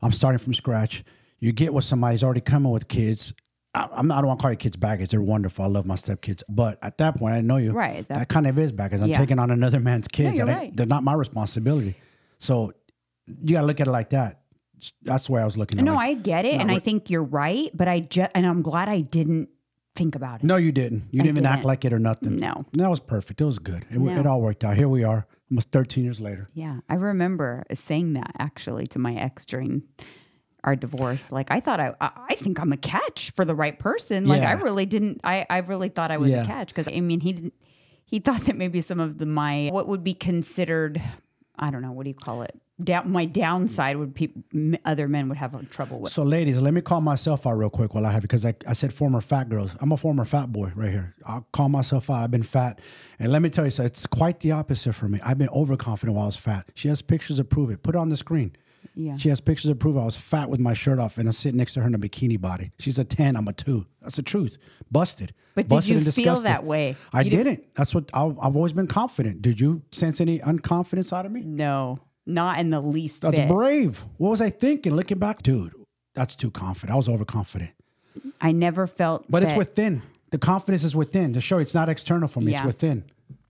I'm 0.00 0.12
starting 0.12 0.38
from 0.38 0.54
scratch. 0.54 1.04
You 1.42 1.52
get 1.52 1.74
with 1.74 1.84
somebody 1.84 2.14
who's 2.14 2.22
already 2.22 2.40
coming 2.40 2.70
with 2.72 2.86
kids. 2.88 3.34
I, 3.74 3.88
I'm 3.92 4.06
not, 4.06 4.18
I 4.18 4.20
don't 4.20 4.28
want 4.28 4.40
to 4.40 4.42
call 4.42 4.50
your 4.52 4.56
kids 4.56 4.76
baggage. 4.76 5.10
They're 5.10 5.20
wonderful. 5.20 5.64
I 5.64 5.68
love 5.68 5.84
my 5.86 5.96
stepkids. 5.96 6.42
But 6.48 6.78
at 6.82 6.98
that 6.98 7.16
point, 7.16 7.32
I 7.32 7.36
didn't 7.38 7.48
know 7.48 7.56
you. 7.56 7.72
Right, 7.72 8.06
That, 8.08 8.18
that- 8.20 8.28
kind 8.28 8.46
of 8.46 8.56
is 8.58 8.70
baggage. 8.70 9.00
I'm 9.00 9.08
Yeah. 9.08 9.18
taking 9.18 9.38
on 9.40 9.50
another 9.50 9.80
man's 9.80 10.06
kids. 10.08 10.36
you're 10.38 10.46
that 10.46 10.52
ain't- 10.52 10.60
right. 10.60 10.76
They're 10.76 10.86
not 10.86 11.02
my 11.02 11.14
responsibility. 11.14 11.96
So 12.38 12.72
you 13.26 13.54
got 13.54 13.62
to 13.62 13.66
look 13.66 13.80
at 13.80 13.88
it 13.88 13.90
like 13.90 14.10
that. 14.10 14.38
That's 15.02 15.26
the 15.26 15.32
way 15.32 15.42
I 15.42 15.44
was 15.44 15.56
looking 15.56 15.78
at 15.78 15.82
it. 15.82 15.84
no, 15.84 15.96
I 15.96 16.14
get 16.14 16.44
it, 16.44 16.54
and 16.60 16.70
I 16.70 16.78
think 16.80 17.08
you're 17.10 17.22
right, 17.22 17.70
but 17.74 17.86
I 17.86 18.00
just 18.00 18.32
and 18.34 18.44
I'm 18.44 18.62
glad 18.62 18.88
I 18.88 19.00
didn't 19.00 19.48
think 19.94 20.16
about 20.16 20.40
it. 20.40 20.46
No, 20.46 20.56
you 20.56 20.72
didn't. 20.72 21.04
You 21.12 21.22
didn't 21.22 21.38
even 21.38 21.46
act 21.46 21.64
like 21.64 21.84
it 21.84 21.92
or 21.92 22.00
nothing. 22.00 22.36
No. 22.36 22.66
That 22.72 22.90
was 22.90 22.98
perfect. 22.98 23.40
It 23.40 23.44
was 23.44 23.60
good. 23.60 23.84
It, 23.90 23.98
No. 24.00 24.10
it 24.18 24.26
all 24.26 24.40
worked 24.40 24.64
out. 24.64 24.76
Here 24.76 24.88
we 24.88 25.04
are, 25.04 25.26
almost 25.50 25.70
13 25.70 26.02
years 26.04 26.20
later. 26.20 26.48
Yeah, 26.54 26.80
I 26.88 26.94
remember 26.96 27.62
saying 27.72 28.14
that 28.14 28.32
actually 28.40 28.86
to 28.88 28.98
my 28.98 29.14
ex 29.14 29.44
during 29.46 29.82
our 30.64 30.76
divorce. 30.76 31.32
Like 31.32 31.50
I 31.50 31.60
thought 31.60 31.80
I, 31.80 31.94
I 32.00 32.34
think 32.36 32.60
I'm 32.60 32.72
a 32.72 32.76
catch 32.76 33.32
for 33.32 33.44
the 33.44 33.54
right 33.54 33.78
person. 33.78 34.26
Like 34.26 34.42
I 34.42 34.52
really 34.52 34.86
didn't. 34.86 35.20
I 35.24 35.44
I 35.50 35.58
really 35.58 35.88
thought 35.88 36.10
I 36.10 36.18
was 36.18 36.30
Yeah. 36.30 36.42
a 36.42 36.46
catch 36.46 36.68
because 36.68 36.88
I 36.88 37.00
mean 37.00 37.20
he 37.20 37.32
didn't. 37.32 37.54
He 38.04 38.18
thought 38.18 38.42
that 38.42 38.56
maybe 38.56 38.80
some 38.80 39.00
of 39.00 39.18
the 39.18 39.26
my 39.26 39.70
what 39.72 39.88
would 39.88 40.04
be 40.04 40.14
considered, 40.14 41.00
I 41.58 41.70
don't 41.70 41.82
know, 41.82 41.92
what 41.92 42.04
do 42.04 42.10
you 42.10 42.14
call 42.14 42.42
it? 42.42 42.58
Down, 42.82 43.12
my 43.12 43.26
downside 43.26 43.96
would 43.96 44.14
people 44.14 44.42
other 44.84 45.06
men 45.06 45.28
would 45.28 45.38
have 45.38 45.70
trouble 45.70 46.00
with. 46.00 46.10
So, 46.10 46.22
ladies, 46.24 46.60
let 46.60 46.74
me 46.74 46.80
call 46.80 47.00
myself 47.00 47.46
out 47.46 47.52
real 47.52 47.70
quick 47.70 47.94
while 47.94 48.04
I 48.04 48.10
have 48.10 48.20
it 48.20 48.22
because 48.22 48.44
I, 48.44 48.54
I 48.66 48.72
said 48.72 48.92
former 48.92 49.20
fat 49.20 49.48
girls. 49.48 49.76
I'm 49.80 49.92
a 49.92 49.96
former 49.96 50.24
fat 50.24 50.50
boy 50.52 50.72
right 50.74 50.90
here. 50.90 51.14
I'll 51.24 51.46
call 51.52 51.68
myself 51.68 52.10
out. 52.10 52.22
I've 52.24 52.30
been 52.30 52.42
fat. 52.42 52.80
And 53.20 53.30
let 53.30 53.40
me 53.40 53.50
tell 53.50 53.64
you, 53.66 53.70
so 53.70 53.84
it's 53.84 54.06
quite 54.06 54.40
the 54.40 54.52
opposite 54.52 54.94
for 54.94 55.08
me. 55.08 55.20
I've 55.24 55.38
been 55.38 55.50
overconfident 55.50 56.14
while 56.16 56.24
I 56.24 56.26
was 56.26 56.36
fat. 56.36 56.70
She 56.74 56.88
has 56.88 57.02
pictures 57.02 57.36
to 57.36 57.44
prove 57.44 57.70
it. 57.70 57.82
Put 57.82 57.94
it 57.94 57.98
on 57.98 58.08
the 58.08 58.16
screen. 58.16 58.56
Yeah. 58.94 59.16
She 59.16 59.28
has 59.30 59.40
pictures 59.40 59.70
to 59.70 59.74
prove 59.74 59.96
I 59.96 60.04
was 60.04 60.16
fat 60.16 60.48
with 60.50 60.60
my 60.60 60.74
shirt 60.74 60.98
off 60.98 61.18
and 61.18 61.28
I'm 61.28 61.32
sitting 61.32 61.58
next 61.58 61.72
to 61.74 61.80
her 61.80 61.86
in 61.86 61.94
a 61.94 61.98
bikini 61.98 62.40
body. 62.40 62.70
She's 62.78 62.98
a 62.98 63.04
10, 63.04 63.36
I'm 63.36 63.48
a 63.48 63.52
2. 63.52 63.86
That's 64.02 64.16
the 64.16 64.22
truth. 64.22 64.58
Busted. 64.90 65.32
But 65.54 65.62
did 65.64 65.68
Busted 65.70 65.90
you 65.90 65.96
and 65.98 66.14
feel 66.14 66.40
that 66.42 66.64
way? 66.64 66.96
I 67.12 67.22
You 67.22 67.30
didn't- 67.30 67.46
didn't. 67.46 67.74
That's 67.74 67.94
what 67.94 68.10
I, 68.12 68.24
I've 68.26 68.56
always 68.56 68.72
been 68.72 68.86
confident. 68.86 69.40
Did 69.42 69.60
you 69.60 69.82
sense 69.92 70.20
any 70.20 70.40
unconfidence 70.40 71.12
out 71.12 71.26
of 71.26 71.32
me? 71.32 71.42
no, 71.42 72.00
not 72.26 72.58
in 72.58 72.70
the 72.70 72.80
least 72.80 73.22
That's 73.22 73.36
bit. 73.36 73.48
brave. 73.48 74.04
What 74.18 74.30
was 74.30 74.40
I 74.40 74.50
thinking? 74.50 74.94
Looking 74.94 75.18
back, 75.18 75.42
dude, 75.42 75.72
that's 76.14 76.36
too 76.36 76.50
confident. 76.50 76.92
I 76.92 76.96
was 76.96 77.08
overconfident. 77.08 77.70
I 78.40 78.52
never 78.52 78.86
felt. 78.86 79.24
But 79.30 79.42
it's 79.42 79.54
within. 79.54 80.02
The 80.30 80.38
confidence 80.38 80.84
is 80.84 80.94
within. 80.94 81.32
To 81.32 81.40
show 81.40 81.58
it's 81.58 81.74
not 81.74 81.88
external 81.88 82.28
for 82.28 82.40
me. 82.40 82.52
Yeah. 82.52 82.58
It's 82.58 82.66
within. 82.66 83.04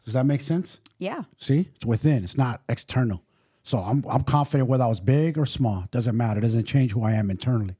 Does 0.05 0.15
that 0.15 0.25
make 0.25 0.41
sense? 0.41 0.81
Yeah. 0.99 1.23
See, 1.39 1.69
it's 1.77 1.85
within. 1.85 2.23
It's 2.25 2.37
not 2.39 2.63
external. 2.69 3.23
So 3.63 3.79
I'm 3.79 4.05
I'm 4.09 4.25
confident 4.25 4.69
whether 4.69 4.85
I 4.85 4.89
was 4.89 5.01
big 5.01 5.39
or 5.39 5.47
small. 5.47 5.85
Doesn't 5.91 6.17
matter. 6.17 6.39
It 6.39 6.43
doesn't 6.43 6.65
change 6.65 6.93
who 6.93 7.03
I 7.05 7.13
am 7.13 7.31
internally. 7.31 7.77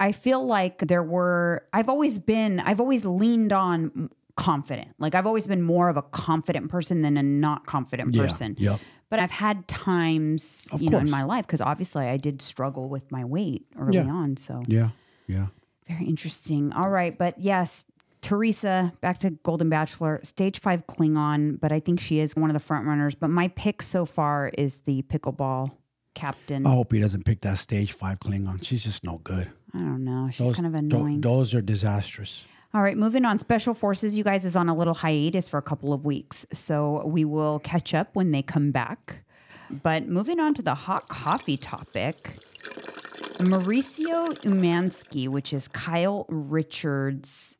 I 0.00 0.10
feel 0.12 0.44
like 0.44 0.78
there 0.78 1.02
were, 1.02 1.64
I've 1.72 1.88
always 1.88 2.18
been, 2.18 2.58
I've 2.58 2.80
always 2.80 3.04
leaned 3.04 3.52
on 3.52 4.10
confident. 4.36 4.88
Like 4.98 5.14
I've 5.14 5.26
always 5.28 5.46
been 5.46 5.62
more 5.62 5.88
of 5.88 5.96
a 5.96 6.02
confident 6.02 6.70
person 6.70 7.02
than 7.02 7.16
a 7.16 7.22
not 7.22 7.66
confident 7.66 8.12
Yeah, 8.14 8.22
person. 8.22 8.56
yep. 8.58 8.80
But 9.10 9.20
I've 9.20 9.30
had 9.30 9.68
times, 9.68 10.68
Of 10.72 10.82
you 10.82 10.90
know, 10.90 10.98
in 10.98 11.10
my 11.10 11.22
life, 11.22 11.46
because 11.46 11.60
obviously 11.60 12.06
I 12.06 12.16
did 12.16 12.42
struggle 12.42 12.88
with 12.88 13.12
my 13.12 13.24
weight 13.24 13.66
early 13.76 13.98
Yeah. 13.98 14.08
on. 14.10 14.36
So 14.38 14.62
Yeah. 14.66 14.88
Yeah. 15.28 15.46
very 15.86 16.06
interesting. 16.06 16.72
All 16.72 16.88
right. 16.90 17.16
But 17.16 17.38
yes, 17.38 17.84
Teresa, 18.22 18.92
back 19.00 19.18
to 19.18 19.30
Golden 19.30 19.68
Bachelor, 19.68 20.20
stage 20.22 20.60
five 20.60 20.86
Klingon, 20.86 21.60
but 21.60 21.72
I 21.72 21.80
think 21.80 22.00
she 22.00 22.20
is 22.20 22.34
one 22.36 22.48
of 22.48 22.54
the 22.54 22.60
front 22.60 22.86
runners. 22.86 23.14
But 23.14 23.28
my 23.28 23.48
pick 23.48 23.82
so 23.82 24.06
far 24.06 24.50
is 24.56 24.80
the 24.80 25.02
pickleball 25.02 25.72
captain. 26.14 26.66
I 26.66 26.70
hope 26.70 26.92
he 26.92 27.00
doesn't 27.00 27.24
pick 27.24 27.40
that 27.42 27.58
stage 27.58 27.92
five 27.92 28.20
Klingon. 28.20 28.64
She's 28.64 28.84
just 28.84 29.04
no 29.04 29.18
good. 29.24 29.50
I 29.74 29.78
don't 29.78 30.04
know. 30.04 30.28
She's 30.30 30.46
Those, 30.46 30.56
kind 30.56 30.66
of 30.66 30.74
annoying. 30.74 31.20
those 31.20 31.54
are 31.54 31.60
disastrous. 31.60 32.46
All 32.74 32.80
right, 32.82 32.96
moving 32.96 33.24
on. 33.24 33.38
Special 33.38 33.74
Forces, 33.74 34.16
you 34.16 34.24
guys, 34.24 34.44
is 34.46 34.56
on 34.56 34.68
a 34.68 34.74
little 34.74 34.94
hiatus 34.94 35.48
for 35.48 35.58
a 35.58 35.62
couple 35.62 35.92
of 35.92 36.04
weeks. 36.06 36.46
So 36.52 37.02
we 37.06 37.24
will 37.24 37.58
catch 37.58 37.92
up 37.92 38.14
when 38.14 38.30
they 38.30 38.40
come 38.42 38.70
back. 38.70 39.24
But 39.70 40.08
moving 40.08 40.38
on 40.40 40.54
to 40.54 40.62
the 40.62 40.74
hot 40.74 41.08
coffee 41.08 41.56
topic 41.56 42.34
Mauricio 43.38 44.28
Umansky, 44.44 45.28
which 45.28 45.52
is 45.52 45.66
Kyle 45.68 46.26
Richards' 46.28 47.58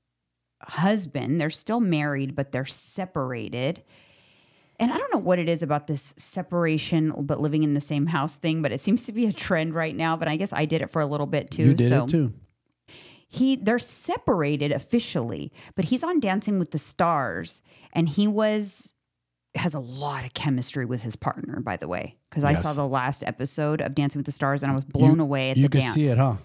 husband, 0.65 1.41
they're 1.41 1.51
still 1.51 1.81
married, 1.81 2.35
but 2.35 2.53
they're 2.53 2.65
separated. 2.65 3.83
And 4.81 4.93
I 4.93 4.97
don't 4.99 5.13
know 5.13 5.21
what 5.21 5.39
it 5.39 5.49
is 5.49 5.63
about 5.63 5.87
this 5.87 6.15
separation, 6.17 7.13
but 7.19 7.41
living 7.41 7.63
in 7.63 7.75
the 7.75 7.81
same 7.81 8.07
house 8.07 8.37
thing, 8.37 8.63
but 8.63 8.73
it 8.73 8.81
seems 8.81 9.07
to 9.07 9.13
be 9.13 9.27
a 9.27 9.33
trend 9.33 9.75
right 9.75 9.95
now. 9.95 10.17
But 10.17 10.29
I 10.29 10.37
guess 10.37 10.53
I 10.53 10.65
did 10.65 10.83
it 10.83 10.91
for 10.91 11.01
a 11.01 11.07
little 11.07 11.27
bit 11.27 11.51
too. 11.51 11.63
You 11.65 11.75
did 11.75 11.89
so 11.89 12.05
it 12.05 12.11
too. 12.11 12.33
he 13.29 13.57
they're 13.57 13.79
separated 13.79 14.73
officially, 14.73 15.53
but 15.77 15.85
he's 15.87 16.03
on 16.03 16.19
Dancing 16.21 16.59
with 16.59 16.71
the 16.73 16.79
Stars, 16.79 17.63
and 17.93 18.09
he 18.09 18.27
was 18.27 18.93
has 19.55 19.75
a 19.75 19.79
lot 19.81 20.25
of 20.25 20.33
chemistry 20.35 20.85
with 20.87 21.03
his 21.03 21.15
partner. 21.15 21.61
By 21.61 21.77
the 21.77 21.87
way, 21.87 22.17
because 22.31 22.43
I 22.43 22.55
saw 22.55 22.73
the 22.73 22.89
last 22.89 23.23
episode 23.25 23.81
of 23.83 23.95
Dancing 23.95 24.19
with 24.19 24.27
the 24.27 24.33
Stars, 24.33 24.63
and 24.63 24.73
I 24.73 24.75
was 24.75 24.85
blown 24.85 25.17
You- 25.17 25.23
away 25.23 25.51
at 25.51 25.57
You 25.59 25.65
the 25.65 25.69
can 25.69 25.81
dance. 25.83 25.95
see 25.95 26.07
it, 26.07 26.19
huh? 26.19 26.37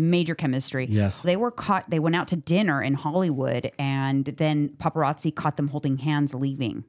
Major 0.00 0.34
chemistry. 0.34 0.86
Yes. 0.88 1.22
they 1.22 1.36
were 1.36 1.50
caught. 1.50 1.90
They 1.90 1.98
went 1.98 2.16
out 2.16 2.28
to 2.28 2.36
dinner 2.36 2.80
in 2.82 2.94
Hollywood, 2.94 3.72
and 3.78 4.24
then 4.24 4.70
paparazzi 4.70 5.34
caught 5.34 5.56
them 5.56 5.68
holding 5.68 5.98
hands 5.98 6.34
leaving. 6.34 6.84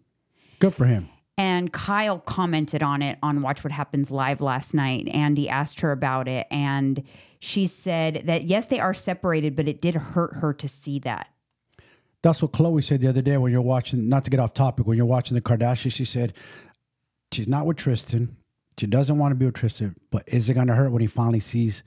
Good 0.59 0.73
for 0.73 0.85
him. 0.85 1.09
And 1.37 1.73
Kyle 1.73 2.19
commented 2.19 2.83
on 2.83 3.01
it 3.01 3.17
on 3.23 3.41
Watch 3.41 3.63
What 3.63 3.71
Happens 3.71 4.11
Live 4.11 4.41
last 4.41 4.75
night. 4.75 5.07
Andy 5.07 5.49
asked 5.49 5.79
her 5.79 5.91
about 5.91 6.27
it. 6.27 6.45
And 6.51 7.03
she 7.39 7.65
said 7.65 8.23
that, 8.25 8.43
yes, 8.43 8.67
they 8.67 8.79
are 8.79 8.93
separated, 8.93 9.55
but 9.55 9.67
it 9.67 9.81
did 9.81 9.95
hurt 9.95 10.35
her 10.35 10.53
to 10.53 10.67
see 10.67 10.99
that. 10.99 11.29
That's 12.21 12.43
what 12.43 12.51
Chloe 12.51 12.83
said 12.83 13.01
the 13.01 13.07
other 13.07 13.23
day 13.23 13.37
when 13.37 13.51
you're 13.51 13.61
watching, 13.61 14.07
not 14.07 14.23
to 14.25 14.29
get 14.29 14.39
off 14.39 14.53
topic, 14.53 14.85
when 14.85 14.97
you're 14.97 15.07
watching 15.07 15.33
the 15.33 15.41
Kardashians, 15.41 15.93
she 15.93 16.05
said 16.05 16.33
she's 17.31 17.47
not 17.47 17.65
with 17.65 17.77
Tristan. 17.77 18.37
She 18.77 18.85
doesn't 18.85 19.17
want 19.17 19.31
to 19.31 19.35
be 19.35 19.45
with 19.45 19.55
Tristan, 19.55 19.95
but 20.11 20.23
is 20.27 20.47
it 20.47 20.53
going 20.53 20.67
to 20.67 20.75
hurt 20.75 20.91
when 20.91 21.01
he 21.01 21.07
finally 21.07 21.39
sees 21.39 21.83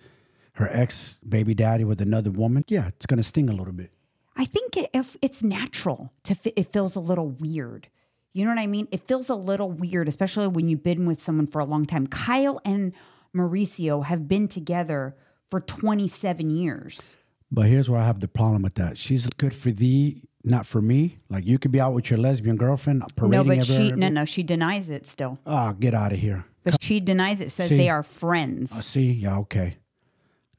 her 0.54 0.68
ex 0.70 1.18
baby 1.26 1.54
daddy 1.54 1.84
with 1.84 2.00
another 2.00 2.30
woman? 2.30 2.64
Yeah, 2.68 2.88
it's 2.88 3.06
going 3.06 3.18
to 3.18 3.22
sting 3.22 3.48
a 3.48 3.52
little 3.52 3.72
bit. 3.72 3.90
I 4.36 4.44
think 4.44 4.76
if 4.76 5.16
it's 5.22 5.42
natural 5.42 6.12
to 6.24 6.34
fi- 6.34 6.52
it 6.56 6.72
feels 6.72 6.96
a 6.96 7.00
little 7.00 7.28
weird. 7.28 7.88
You 8.32 8.44
know 8.44 8.50
what 8.50 8.58
I 8.58 8.66
mean? 8.66 8.88
It 8.90 9.06
feels 9.06 9.30
a 9.30 9.36
little 9.36 9.70
weird, 9.70 10.08
especially 10.08 10.48
when 10.48 10.68
you've 10.68 10.82
been 10.82 11.06
with 11.06 11.20
someone 11.20 11.46
for 11.46 11.60
a 11.60 11.64
long 11.64 11.86
time. 11.86 12.08
Kyle 12.08 12.60
and 12.64 12.92
Mauricio 13.34 14.04
have 14.04 14.26
been 14.26 14.48
together 14.48 15.14
for 15.50 15.60
27 15.60 16.50
years. 16.50 17.16
But 17.52 17.66
here's 17.66 17.88
where 17.88 18.00
I 18.00 18.04
have 18.06 18.18
the 18.18 18.26
problem 18.26 18.62
with 18.62 18.74
that. 18.74 18.98
She's 18.98 19.28
good 19.30 19.54
for 19.54 19.70
thee, 19.70 20.22
not 20.42 20.66
for 20.66 20.82
me. 20.82 21.18
Like 21.28 21.46
you 21.46 21.58
could 21.60 21.70
be 21.70 21.80
out 21.80 21.92
with 21.92 22.10
your 22.10 22.18
lesbian 22.18 22.56
girlfriend 22.56 23.04
parading 23.14 23.46
No, 23.46 23.56
but 23.56 23.66
she 23.66 23.92
no 23.92 24.08
no 24.08 24.24
she 24.24 24.42
denies 24.42 24.90
it 24.90 25.06
still. 25.06 25.38
Ah, 25.46 25.72
get 25.72 25.94
out 25.94 26.12
of 26.12 26.18
here. 26.18 26.44
But 26.64 26.82
she 26.82 26.98
denies 26.98 27.40
it. 27.40 27.52
Says 27.52 27.68
See? 27.68 27.76
they 27.76 27.88
are 27.88 28.02
friends. 28.02 28.76
I 28.76 28.80
see. 28.80 29.12
Yeah, 29.12 29.38
okay. 29.40 29.76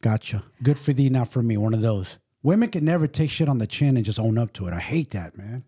Gotcha. 0.06 0.44
Good 0.62 0.78
for 0.78 0.94
thee, 0.94 1.10
not 1.10 1.30
for 1.30 1.42
me. 1.42 1.58
One 1.58 1.74
of 1.74 1.82
those. 1.82 2.20
Women 2.44 2.70
can 2.70 2.86
never 2.86 3.08
take 3.08 3.32
shit 3.32 3.50
on 3.50 3.58
the 3.58 3.66
chin 3.66 3.98
and 3.98 4.06
just 4.06 4.20
own 4.20 4.38
up 4.38 4.54
to 4.54 4.68
it. 4.68 4.72
I 4.72 4.80
hate 4.80 5.10
that, 5.12 5.36
man. 5.36 5.64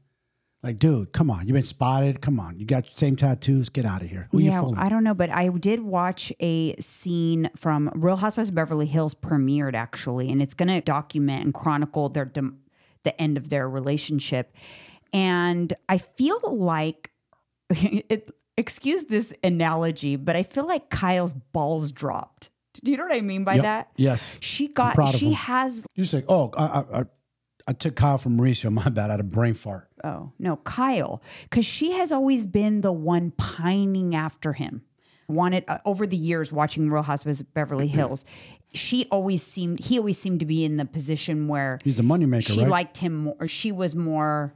Like, 0.61 0.77
dude, 0.77 1.11
come 1.11 1.31
on. 1.31 1.47
You've 1.47 1.55
been 1.55 1.63
spotted. 1.63 2.21
Come 2.21 2.39
on. 2.39 2.59
You 2.59 2.67
got 2.67 2.85
the 2.85 2.91
same 2.93 3.15
tattoos. 3.15 3.69
Get 3.69 3.83
out 3.83 4.03
of 4.03 4.09
here. 4.09 4.27
Who 4.29 4.37
yeah? 4.37 4.63
I 4.77 4.89
don't 4.89 5.03
know, 5.03 5.15
but 5.15 5.31
I 5.31 5.47
did 5.47 5.79
watch 5.79 6.31
a 6.39 6.75
scene 6.79 7.49
from 7.55 7.89
Real 7.95 8.17
Housewives 8.17 8.49
of 8.49 8.55
Beverly 8.55 8.85
Hills 8.85 9.15
premiered 9.15 9.73
actually, 9.73 10.31
and 10.31 10.39
it's 10.39 10.53
going 10.53 10.67
to 10.67 10.81
document 10.81 11.43
and 11.43 11.51
chronicle 11.51 12.07
their 12.07 12.25
dem- 12.25 12.59
the 13.01 13.19
end 13.19 13.37
of 13.37 13.49
their 13.49 13.67
relationship. 13.67 14.53
And 15.13 15.73
I 15.89 15.97
feel 15.97 16.39
like, 16.43 17.09
it, 17.71 18.29
excuse 18.55 19.05
this 19.05 19.33
analogy, 19.43 20.15
but 20.15 20.35
I 20.35 20.43
feel 20.43 20.67
like 20.67 20.91
Kyle's 20.91 21.33
balls 21.33 21.91
dropped. 21.91 22.51
Do 22.83 22.91
you 22.91 22.97
know 22.97 23.03
what 23.05 23.13
I 23.15 23.21
mean 23.21 23.43
by 23.43 23.55
Yep. 23.55 23.63
that? 23.63 23.91
Yes. 23.95 24.37
She 24.39 24.67
got. 24.67 24.95
She 25.15 25.33
has. 25.33 25.85
You 25.95 26.05
say, 26.05 26.23
oh, 26.27 26.51
I, 26.57 26.99
I, 26.99 27.03
I, 27.67 27.73
took 27.73 27.95
Kyle 27.95 28.17
from 28.17 28.37
Mauricio. 28.37 28.71
My 28.71 28.89
bad. 28.89 29.09
I 29.09 29.13
had 29.13 29.19
a 29.19 29.23
brain 29.23 29.53
fart. 29.53 29.89
Oh 30.03 30.31
no, 30.39 30.57
Kyle, 30.57 31.21
because 31.43 31.65
she 31.65 31.91
has 31.93 32.11
always 32.11 32.45
been 32.45 32.81
the 32.81 32.91
one 32.91 33.31
pining 33.31 34.15
after 34.15 34.53
him. 34.53 34.83
Wanted 35.29 35.65
uh, 35.67 35.79
over 35.83 36.07
the 36.07 36.15
years 36.15 36.51
watching 36.53 36.89
Real 36.89 37.03
Housewives 37.03 37.41
of 37.41 37.53
Beverly 37.53 37.87
Hills, 37.97 38.23
she 38.73 39.05
always 39.11 39.43
seemed 39.43 39.79
he 39.81 39.97
always 39.97 40.17
seemed 40.17 40.39
to 40.39 40.45
be 40.45 40.63
in 40.63 40.77
the 40.77 40.85
position 40.85 41.47
where 41.47 41.79
He's 41.83 41.97
the 41.97 42.03
moneymaker, 42.03 42.53
she 42.53 42.59
right? 42.61 42.69
liked 42.69 42.97
him 42.97 43.15
more. 43.15 43.35
Or 43.39 43.47
she 43.47 43.71
was 43.73 43.93
more 43.95 44.53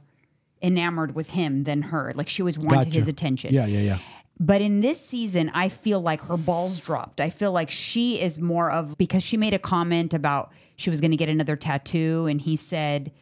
enamored 0.62 1.14
with 1.14 1.30
him 1.30 1.64
than 1.64 1.82
her. 1.82 2.12
Like 2.14 2.28
she 2.28 2.42
was 2.42 2.56
wanted 2.56 2.86
Gotcha. 2.86 2.90
his 3.00 3.08
attention. 3.08 3.52
Yeah, 3.52 3.66
yeah, 3.66 3.80
yeah. 3.80 3.98
But 4.40 4.60
in 4.60 4.80
this 4.80 5.04
season, 5.04 5.50
I 5.54 5.68
feel 5.68 6.00
like 6.00 6.22
her 6.22 6.36
balls 6.36 6.80
dropped. 6.80 7.20
I 7.20 7.30
feel 7.30 7.52
like 7.52 7.70
she 7.70 8.20
is 8.20 8.40
more 8.40 8.70
of 8.70 8.98
because 8.98 9.22
she 9.22 9.36
made 9.36 9.54
a 9.54 9.58
comment 9.58 10.14
about 10.14 10.52
she 10.76 10.90
was 10.90 11.00
going 11.00 11.12
to 11.12 11.16
get 11.16 11.28
another 11.28 11.54
tattoo, 11.54 12.26
and 12.26 12.40
he 12.40 12.56
said, 12.56 13.12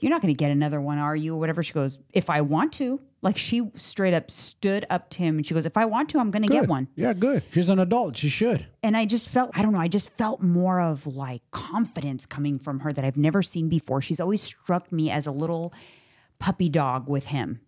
"You're 0.00 0.10
not 0.10 0.20
going 0.20 0.34
to 0.34 0.38
get 0.38 0.50
another 0.50 0.80
one, 0.80 0.98
are 0.98 1.16
you?" 1.16 1.34
Or 1.34 1.38
whatever. 1.38 1.62
She 1.62 1.72
goes, 1.72 1.98
"If 2.12 2.28
I 2.28 2.40
want 2.42 2.72
to." 2.74 3.00
Like 3.22 3.36
she 3.36 3.70
straight 3.76 4.14
up 4.14 4.30
stood 4.30 4.86
up 4.88 5.10
to 5.10 5.18
him, 5.18 5.36
and 5.36 5.46
she 5.46 5.54
goes, 5.54 5.66
"If 5.66 5.76
I 5.76 5.84
want 5.84 6.08
to, 6.10 6.18
I'm 6.18 6.30
going 6.30 6.42
to 6.42 6.48
get 6.48 6.68
one." 6.68 6.88
Yeah, 6.96 7.12
good. 7.12 7.42
She's 7.50 7.68
an 7.68 7.78
adult. 7.78 8.16
She 8.16 8.28
should. 8.28 8.66
And 8.82 8.96
I 8.96 9.04
just 9.04 9.28
felt, 9.28 9.50
I 9.54 9.62
don't 9.62 9.72
know, 9.72 9.80
I 9.80 9.88
just 9.88 10.10
felt 10.16 10.42
more 10.42 10.80
of 10.80 11.06
like 11.06 11.42
confidence 11.50 12.24
coming 12.24 12.58
from 12.58 12.80
her 12.80 12.92
that 12.92 13.04
I've 13.04 13.18
never 13.18 13.42
seen 13.42 13.68
before. 13.68 14.00
She's 14.00 14.20
always 14.20 14.42
struck 14.42 14.90
me 14.90 15.10
as 15.10 15.26
a 15.26 15.32
little 15.32 15.72
puppy 16.38 16.70
dog 16.70 17.08
with 17.08 17.26
him. 17.26 17.60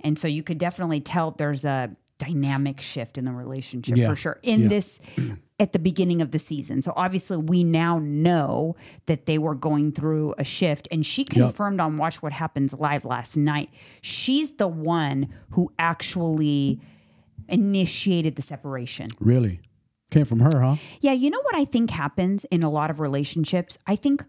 And 0.00 0.18
so 0.18 0.28
you 0.28 0.42
could 0.42 0.58
definitely 0.58 1.00
tell 1.00 1.30
there's 1.30 1.64
a 1.64 1.96
dynamic 2.18 2.80
shift 2.80 3.16
in 3.18 3.24
the 3.24 3.32
relationship 3.32 3.96
Yeah. 3.96 4.08
for 4.08 4.16
sure 4.16 4.38
in 4.42 4.62
Yeah. 4.62 4.68
this 4.68 5.00
at 5.60 5.72
the 5.72 5.78
beginning 5.78 6.20
of 6.22 6.30
the 6.30 6.38
season. 6.38 6.82
So 6.82 6.92
obviously 6.96 7.36
we 7.36 7.64
now 7.64 7.98
know 7.98 8.76
that 9.06 9.26
they 9.26 9.38
were 9.38 9.54
going 9.54 9.92
through 9.92 10.34
a 10.38 10.44
shift 10.44 10.86
and 10.90 11.04
she 11.04 11.24
confirmed 11.24 11.80
on 11.80 11.96
Watch 11.96 12.22
What 12.22 12.32
Happens 12.32 12.72
live 12.74 13.04
last 13.04 13.36
night. 13.36 13.70
She's 14.00 14.52
the 14.52 14.68
one 14.68 15.28
who 15.50 15.72
actually 15.78 16.80
initiated 17.48 18.36
the 18.36 18.42
separation. 18.42 19.08
Really. 19.20 19.60
Came 20.10 20.24
from 20.24 20.40
her, 20.40 20.60
huh? 20.62 20.76
Yeah, 21.00 21.12
you 21.12 21.28
know 21.30 21.40
what 21.42 21.54
I 21.54 21.64
think 21.64 21.90
happens 21.90 22.44
in 22.46 22.62
a 22.62 22.70
lot 22.70 22.90
of 22.90 22.98
relationships? 23.00 23.76
I 23.86 23.94
think 23.96 24.24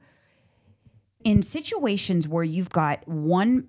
in 1.23 1.41
situations 1.41 2.28
where 2.28 2.43
you've 2.43 2.69
got 2.69 3.08
one 3.08 3.67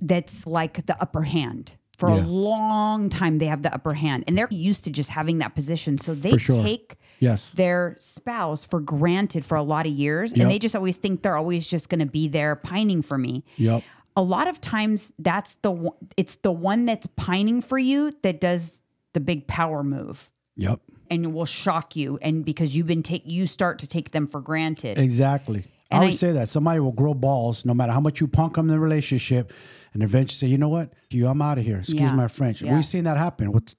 that's 0.00 0.46
like 0.46 0.86
the 0.86 1.00
upper 1.00 1.22
hand 1.22 1.72
for 1.96 2.08
a 2.08 2.16
long 2.16 3.08
time, 3.08 3.38
they 3.38 3.46
have 3.46 3.62
the 3.62 3.72
upper 3.72 3.94
hand 3.94 4.24
and 4.26 4.36
they're 4.36 4.48
used 4.50 4.84
to 4.84 4.90
just 4.90 5.10
having 5.10 5.38
that 5.38 5.54
position. 5.54 5.96
So 5.98 6.14
they 6.14 6.36
sure. 6.36 6.62
take 6.62 6.96
Yes. 7.18 7.50
their 7.52 7.96
spouse 7.98 8.62
for 8.64 8.78
granted 8.80 9.44
for 9.46 9.56
a 9.56 9.62
lot 9.62 9.86
of 9.86 9.92
years 9.92 10.32
Yep. 10.36 10.42
and 10.42 10.50
they 10.50 10.58
just 10.58 10.76
always 10.76 10.98
think 10.98 11.22
they're 11.22 11.36
always 11.38 11.66
just 11.66 11.88
going 11.88 12.00
to 12.00 12.06
be 12.06 12.28
there 12.28 12.54
pining 12.56 13.00
for 13.00 13.16
me 13.16 13.42
Yep. 13.56 13.82
a 14.14 14.22
lot 14.22 14.48
of 14.48 14.60
times 14.60 15.12
that's 15.18 15.54
the 15.62 15.70
one, 15.70 15.94
it's 16.18 16.34
the 16.36 16.52
one 16.52 16.84
that's 16.84 17.06
pining 17.16 17.62
for 17.62 17.78
you 17.78 18.12
that 18.20 18.38
does 18.38 18.80
the 19.14 19.20
big 19.20 19.46
power 19.46 19.82
move 19.82 20.28
Yep. 20.56 20.78
and 21.10 21.24
it 21.24 21.32
will 21.32 21.46
shock 21.46 21.96
you 21.96 22.18
and 22.20 22.44
because 22.44 22.76
you've 22.76 22.86
been 22.86 23.02
take 23.02 23.22
you 23.24 23.46
start 23.46 23.78
to 23.78 23.86
take 23.86 24.10
them 24.10 24.26
for 24.26 24.42
granted 24.42 24.98
Exactly. 24.98 25.64
I 25.90 25.94
And 25.96 26.00
always 26.04 26.16
I- 26.22 26.26
say 26.26 26.32
that 26.32 26.50
somebody 26.50 26.80
will 26.80 26.92
grow 26.92 27.14
balls 27.14 27.64
no 27.64 27.72
matter 27.72 27.92
how 27.94 28.00
much 28.00 28.20
you 28.20 28.26
punk 28.28 28.56
them 28.56 28.68
in 28.68 28.74
the 28.74 28.78
relationship, 28.80 29.54
and 29.96 30.02
eventually 30.02 30.36
say, 30.36 30.46
"You 30.46 30.58
know 30.58 30.68
what? 30.68 30.92
You, 31.10 31.26
I'm 31.28 31.40
out 31.40 31.56
of 31.58 31.64
here." 31.64 31.78
Excuse 31.78 32.00
Yeah. 32.02 32.14
my 32.14 32.28
French. 32.28 32.60
Yeah. 32.60 32.74
We've 32.74 32.84
seen 32.84 33.04
that 33.04 33.16
happen 33.16 33.50
with 33.50 33.74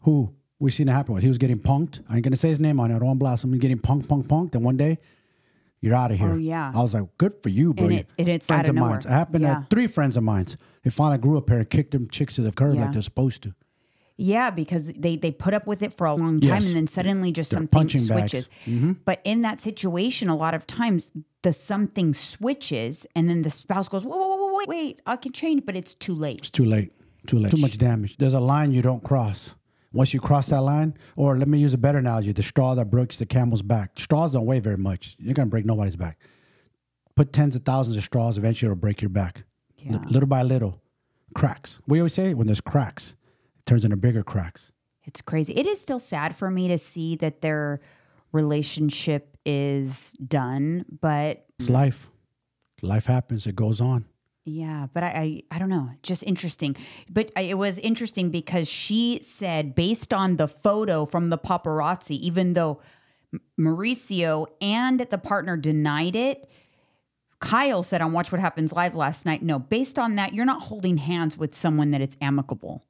who 0.00 0.32
we've 0.58 0.74
seen 0.74 0.86
that 0.86 0.92
happen 0.92 1.14
with. 1.14 1.22
He 1.22 1.28
was 1.28 1.38
getting 1.38 1.58
punked. 1.58 2.00
I 2.08 2.16
ain't 2.16 2.24
gonna 2.24 2.36
say 2.36 2.48
his 2.48 2.60
name 2.60 2.80
on 2.80 2.90
it. 2.90 2.96
I 2.96 2.98
don't 2.98 3.06
want 3.08 3.18
to 3.18 3.24
blast 3.24 3.44
him. 3.44 3.56
Getting 3.58 3.78
punked, 3.78 4.06
punked, 4.06 4.26
punked, 4.26 4.54
and 4.54 4.64
one 4.64 4.76
day 4.76 4.98
you're 5.80 5.94
out 5.94 6.10
of 6.10 6.18
here. 6.18 6.32
Oh, 6.32 6.36
yeah. 6.36 6.72
I 6.74 6.82
was 6.82 6.94
like, 6.94 7.04
"Good 7.18 7.34
for 7.42 7.48
you, 7.48 7.74
bro." 7.74 7.86
And 7.86 7.94
it- 7.94 8.10
and 8.18 8.28
it's 8.28 8.46
friends 8.46 8.68
of 8.68 8.76
of 8.76 8.80
mine. 8.80 8.98
It 8.98 9.04
happened 9.04 9.42
Yeah. 9.42 9.54
to 9.60 9.66
three 9.70 9.86
friends 9.86 10.16
of 10.16 10.24
mine. 10.24 10.46
They 10.82 10.90
finally 10.90 11.18
grew 11.18 11.38
up 11.38 11.48
here 11.48 11.58
and 11.58 11.68
kicked 11.70 11.92
them 11.92 12.08
chicks 12.08 12.34
to 12.36 12.42
the 12.42 12.52
curb 12.52 12.76
like 12.76 12.92
they're 12.92 13.02
supposed 13.02 13.42
to. 13.44 13.54
yeah 14.20 14.50
because 14.50 14.86
they 15.04 15.14
they 15.14 15.30
put 15.30 15.54
up 15.54 15.64
with 15.64 15.80
it 15.80 15.92
for 15.96 16.04
a 16.04 16.12
long 16.14 16.40
time 16.40 16.50
Yes. 16.50 16.66
and 16.66 16.74
then 16.74 16.86
suddenly 16.88 17.30
just 17.30 17.52
They're 17.52 17.58
something 17.60 17.86
bags. 17.86 17.94
Mm-hmm. 17.94 18.18
switches 18.18 18.48
but 19.04 19.20
in 19.22 19.42
that 19.42 19.60
situation 19.60 20.28
a 20.28 20.34
lot 20.34 20.54
of 20.54 20.66
times 20.66 21.10
the 21.42 21.52
something 21.52 22.12
switches 22.14 23.06
and 23.14 23.30
then 23.30 23.42
the 23.42 23.50
spouse 23.50 23.88
goes 23.88 24.04
whoa, 24.04 24.16
whoa, 24.16 24.26
whoa, 24.36 24.36
wait 24.58 24.68
wait 24.68 25.00
i 25.06 25.16
can 25.16 25.32
change 25.32 25.62
but 25.66 25.74
it's 25.76 25.94
too 25.94 26.14
late 26.14 26.38
It's 26.38 26.50
too 26.50 26.64
late. 26.64 26.92
Too 27.26 27.38
late. 27.38 27.50
Too 27.54 27.60
much 27.60 27.76
damage. 27.78 28.16
There's 28.16 28.32
a 28.34 28.40
line 28.40 28.72
you 28.72 28.80
don't 28.80 29.02
cross. 29.02 29.54
Once 29.92 30.14
you 30.14 30.20
cross 30.20 30.46
that 30.48 30.62
line, 30.62 30.94
or 31.16 31.36
let 31.36 31.48
me 31.48 31.58
use 31.58 31.74
a 31.74 31.78
better 31.78 31.98
analogy, 31.98 32.32
the 32.32 32.42
straw 32.42 32.74
that 32.76 32.90
breaks 32.90 33.16
the 33.16 33.26
camel's 33.26 33.60
back. 33.60 33.98
Straws 33.98 34.30
don't 34.32 34.46
weigh 34.46 34.60
very 34.60 34.76
much. 34.78 35.14
You're 35.18 35.34
gonna 35.34 35.50
break 35.54 35.66
nobody's 35.66 35.96
back. 35.96 36.16
Put 37.16 37.32
tens 37.32 37.54
of 37.56 37.64
thousands 37.64 37.96
of 37.98 38.04
straws, 38.04 38.38
eventually 38.38 38.68
it'll 38.70 38.80
break 38.80 39.02
your 39.02 39.08
back. 39.10 39.44
Li- 39.84 39.90
Yeah. 39.92 40.04
little 40.08 40.28
by 40.28 40.42
little. 40.42 40.80
Cracks. 41.34 41.80
We 41.86 41.98
always 42.00 42.14
say 42.14 42.32
when 42.34 42.46
there's 42.46 42.60
cracks, 42.62 43.14
it 43.58 43.66
turns 43.66 43.84
into 43.84 43.96
bigger 43.96 44.22
cracks. 44.22 44.70
It's 45.04 45.20
crazy. 45.20 45.52
It 45.54 45.66
is 45.66 45.80
still 45.80 45.98
sad 45.98 46.34
for 46.36 46.50
me 46.50 46.68
to 46.68 46.78
see 46.78 47.16
that 47.16 47.42
their 47.42 47.80
relationship 48.32 49.36
is 49.44 50.14
done, 50.26 50.84
but 51.00 51.44
It's 51.58 51.68
life. 51.68 52.08
Life 52.80 53.06
happens, 53.06 53.46
it 53.46 53.56
goes 53.56 53.80
on. 53.80 54.04
Yeah, 54.48 54.86
but 54.92 55.02
I, 55.02 55.06
I, 55.06 55.56
I 55.56 55.58
don't 55.58 55.68
know. 55.68 55.90
Just 56.02 56.22
interesting. 56.24 56.76
But 57.10 57.30
I, 57.36 57.42
it 57.42 57.58
was 57.58 57.78
interesting 57.78 58.30
because 58.30 58.68
she 58.68 59.20
said, 59.22 59.74
based 59.74 60.12
on 60.12 60.36
the 60.36 60.48
photo 60.48 61.06
from 61.06 61.30
the 61.30 61.38
paparazzi, 61.38 62.18
even 62.18 62.54
though 62.54 62.80
Mauricio 63.58 64.46
and 64.60 65.00
the 65.00 65.18
partner 65.18 65.56
denied 65.56 66.16
it, 66.16 66.48
Kyle 67.40 67.82
said 67.82 68.00
on 68.00 68.12
Watch 68.12 68.32
What 68.32 68.40
Happens 68.40 68.72
Live 68.72 68.94
last 68.94 69.24
night, 69.24 69.42
no, 69.42 69.58
based 69.58 69.98
on 69.98 70.16
that, 70.16 70.34
you're 70.34 70.44
not 70.44 70.62
holding 70.62 70.96
hands 70.96 71.36
with 71.36 71.54
someone 71.54 71.92
that 71.92 72.00
it's 72.00 72.16
amicable. 72.20 72.84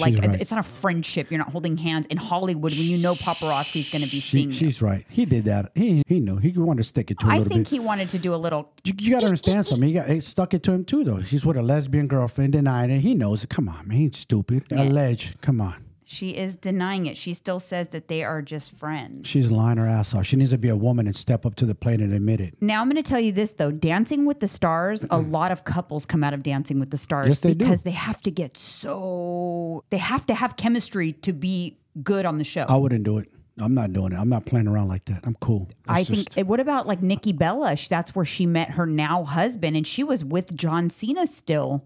Like 0.00 0.16
right. 0.18 0.40
it's 0.40 0.50
not 0.50 0.60
a 0.60 0.62
friendship. 0.68 1.30
You're 1.30 1.38
not 1.38 1.50
holding 1.50 1.76
hands 1.76 2.06
in 2.06 2.16
Hollywood 2.16 2.72
when 2.72 2.82
you 2.82 2.98
know 2.98 3.14
paparazzi 3.14 3.80
is 3.80 3.90
going 3.90 4.04
to 4.04 4.10
be 4.10 4.20
She, 4.20 4.30
seeing 4.32 4.46
you. 4.46 4.52
she's 4.52 4.80
right. 4.82 5.04
He 5.08 5.24
did 5.24 5.44
that. 5.46 5.72
He 5.74 6.02
he 6.06 6.20
knew. 6.20 6.36
He 6.36 6.52
wanted 6.52 6.78
to 6.78 6.84
stick 6.84 7.10
it 7.10 7.18
to 7.20 7.26
I 7.28 7.38
think 7.38 7.48
bit. 7.64 7.68
he 7.68 7.78
wanted 7.80 8.08
to 8.10 8.18
do 8.18 8.34
a 8.34 8.36
little. 8.36 8.70
You, 8.84 8.94
you 8.98 9.10
got 9.12 9.20
to 9.20 9.26
understand 9.26 9.66
something. 9.66 9.86
He 9.88 9.94
got 9.94 10.08
it 10.08 10.22
stuck 10.22 10.54
it 10.54 10.62
to 10.64 10.72
him 10.72 10.84
too, 10.84 11.04
though. 11.04 11.22
She's 11.22 11.44
with 11.44 11.56
a 11.56 11.62
lesbian 11.62 12.06
girlfriend, 12.08 12.52
denied 12.52 12.90
it. 12.90 13.00
He 13.00 13.14
knows 13.14 13.44
it. 13.44 13.50
Come 13.50 13.68
on, 13.68 13.88
man. 13.88 13.98
He's 13.98 14.18
stupid. 14.18 14.64
Alleged. 14.72 15.40
Come 15.40 15.60
on. 15.60 15.87
She 16.10 16.30
is 16.30 16.56
denying 16.56 17.04
it. 17.04 17.18
She 17.18 17.34
still 17.34 17.60
says 17.60 17.88
that 17.88 18.08
they 18.08 18.24
are 18.24 18.40
just 18.40 18.72
friends. 18.78 19.28
She's 19.28 19.50
lying 19.50 19.76
her 19.76 19.86
ass 19.86 20.14
off. 20.14 20.24
She 20.24 20.36
needs 20.36 20.52
to 20.52 20.58
be 20.58 20.70
a 20.70 20.76
woman 20.76 21.06
and 21.06 21.14
step 21.14 21.44
up 21.44 21.54
to 21.56 21.66
the 21.66 21.74
plate 21.74 22.00
and 22.00 22.14
admit 22.14 22.40
it. 22.40 22.54
Now 22.62 22.80
I'm 22.80 22.88
going 22.88 22.96
to 23.02 23.06
tell 23.06 23.20
you 23.20 23.30
this 23.30 23.52
though, 23.52 23.70
Dancing 23.70 24.24
with 24.24 24.40
the 24.40 24.48
Stars, 24.48 25.04
a 25.10 25.18
lot 25.18 25.52
of 25.52 25.64
couples 25.64 26.06
come 26.06 26.24
out 26.24 26.32
of 26.32 26.42
Dancing 26.42 26.80
with 26.80 26.90
the 26.90 26.96
Stars 26.96 27.28
Yes, 27.28 27.40
they 27.40 27.50
do. 27.52 27.56
because 27.58 27.82
they 27.82 27.90
have 27.90 28.22
to 28.22 28.30
get 28.30 28.56
so 28.56 29.84
they 29.90 29.98
have 29.98 30.24
to 30.26 30.34
have 30.34 30.56
chemistry 30.56 31.12
to 31.12 31.32
be 31.34 31.78
good 32.02 32.24
on 32.24 32.38
the 32.38 32.44
show. 32.44 32.64
I 32.68 32.76
wouldn't 32.76 33.04
do 33.04 33.18
it. 33.18 33.28
I'm 33.60 33.74
not 33.74 33.92
doing 33.92 34.12
it. 34.12 34.16
I'm 34.16 34.30
not 34.30 34.46
playing 34.46 34.66
around 34.68 34.88
like 34.88 35.04
that. 35.06 35.20
I'm 35.24 35.34
cool. 35.40 35.68
I 35.86 36.00
It's 36.00 36.08
just- 36.08 36.32
think. 36.32 36.48
What 36.48 36.60
about 36.60 36.86
like 36.86 37.02
Nikki 37.02 37.32
Bella? 37.32 37.76
Sh- 37.76 37.88
That's 37.88 38.14
where 38.14 38.24
she 38.24 38.46
met 38.46 38.70
her 38.70 38.86
now 38.86 39.24
husband, 39.24 39.76
and 39.76 39.86
she 39.86 40.02
was 40.04 40.24
with 40.24 40.56
John 40.56 40.88
Cena 40.88 41.26
still. 41.26 41.84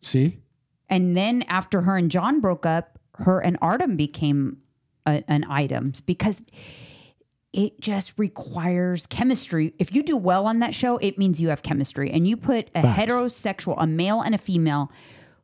See, 0.00 0.38
And 0.88 1.16
then 1.16 1.42
after 1.48 1.80
her 1.82 1.96
and 1.96 2.08
John 2.10 2.40
broke 2.40 2.64
up, 2.64 2.97
her 3.18 3.40
and 3.40 3.56
Artem 3.62 3.96
became 3.96 4.58
a, 5.06 5.22
an 5.28 5.44
item 5.48 5.92
because 6.06 6.42
it 7.52 7.80
just 7.80 8.12
requires 8.18 9.06
chemistry. 9.06 9.74
If 9.78 9.94
you 9.94 10.02
do 10.02 10.16
well 10.16 10.46
on 10.46 10.58
that 10.60 10.74
show, 10.74 10.98
it 10.98 11.18
means 11.18 11.40
you 11.40 11.48
have 11.48 11.62
chemistry. 11.62 12.10
And 12.10 12.28
you 12.28 12.36
put 12.36 12.68
a 12.74 12.82
Facts. 12.82 12.98
heterosexual, 13.12 13.74
a 13.78 13.86
male 13.86 14.20
and 14.20 14.34
a 14.34 14.38
female 14.38 14.92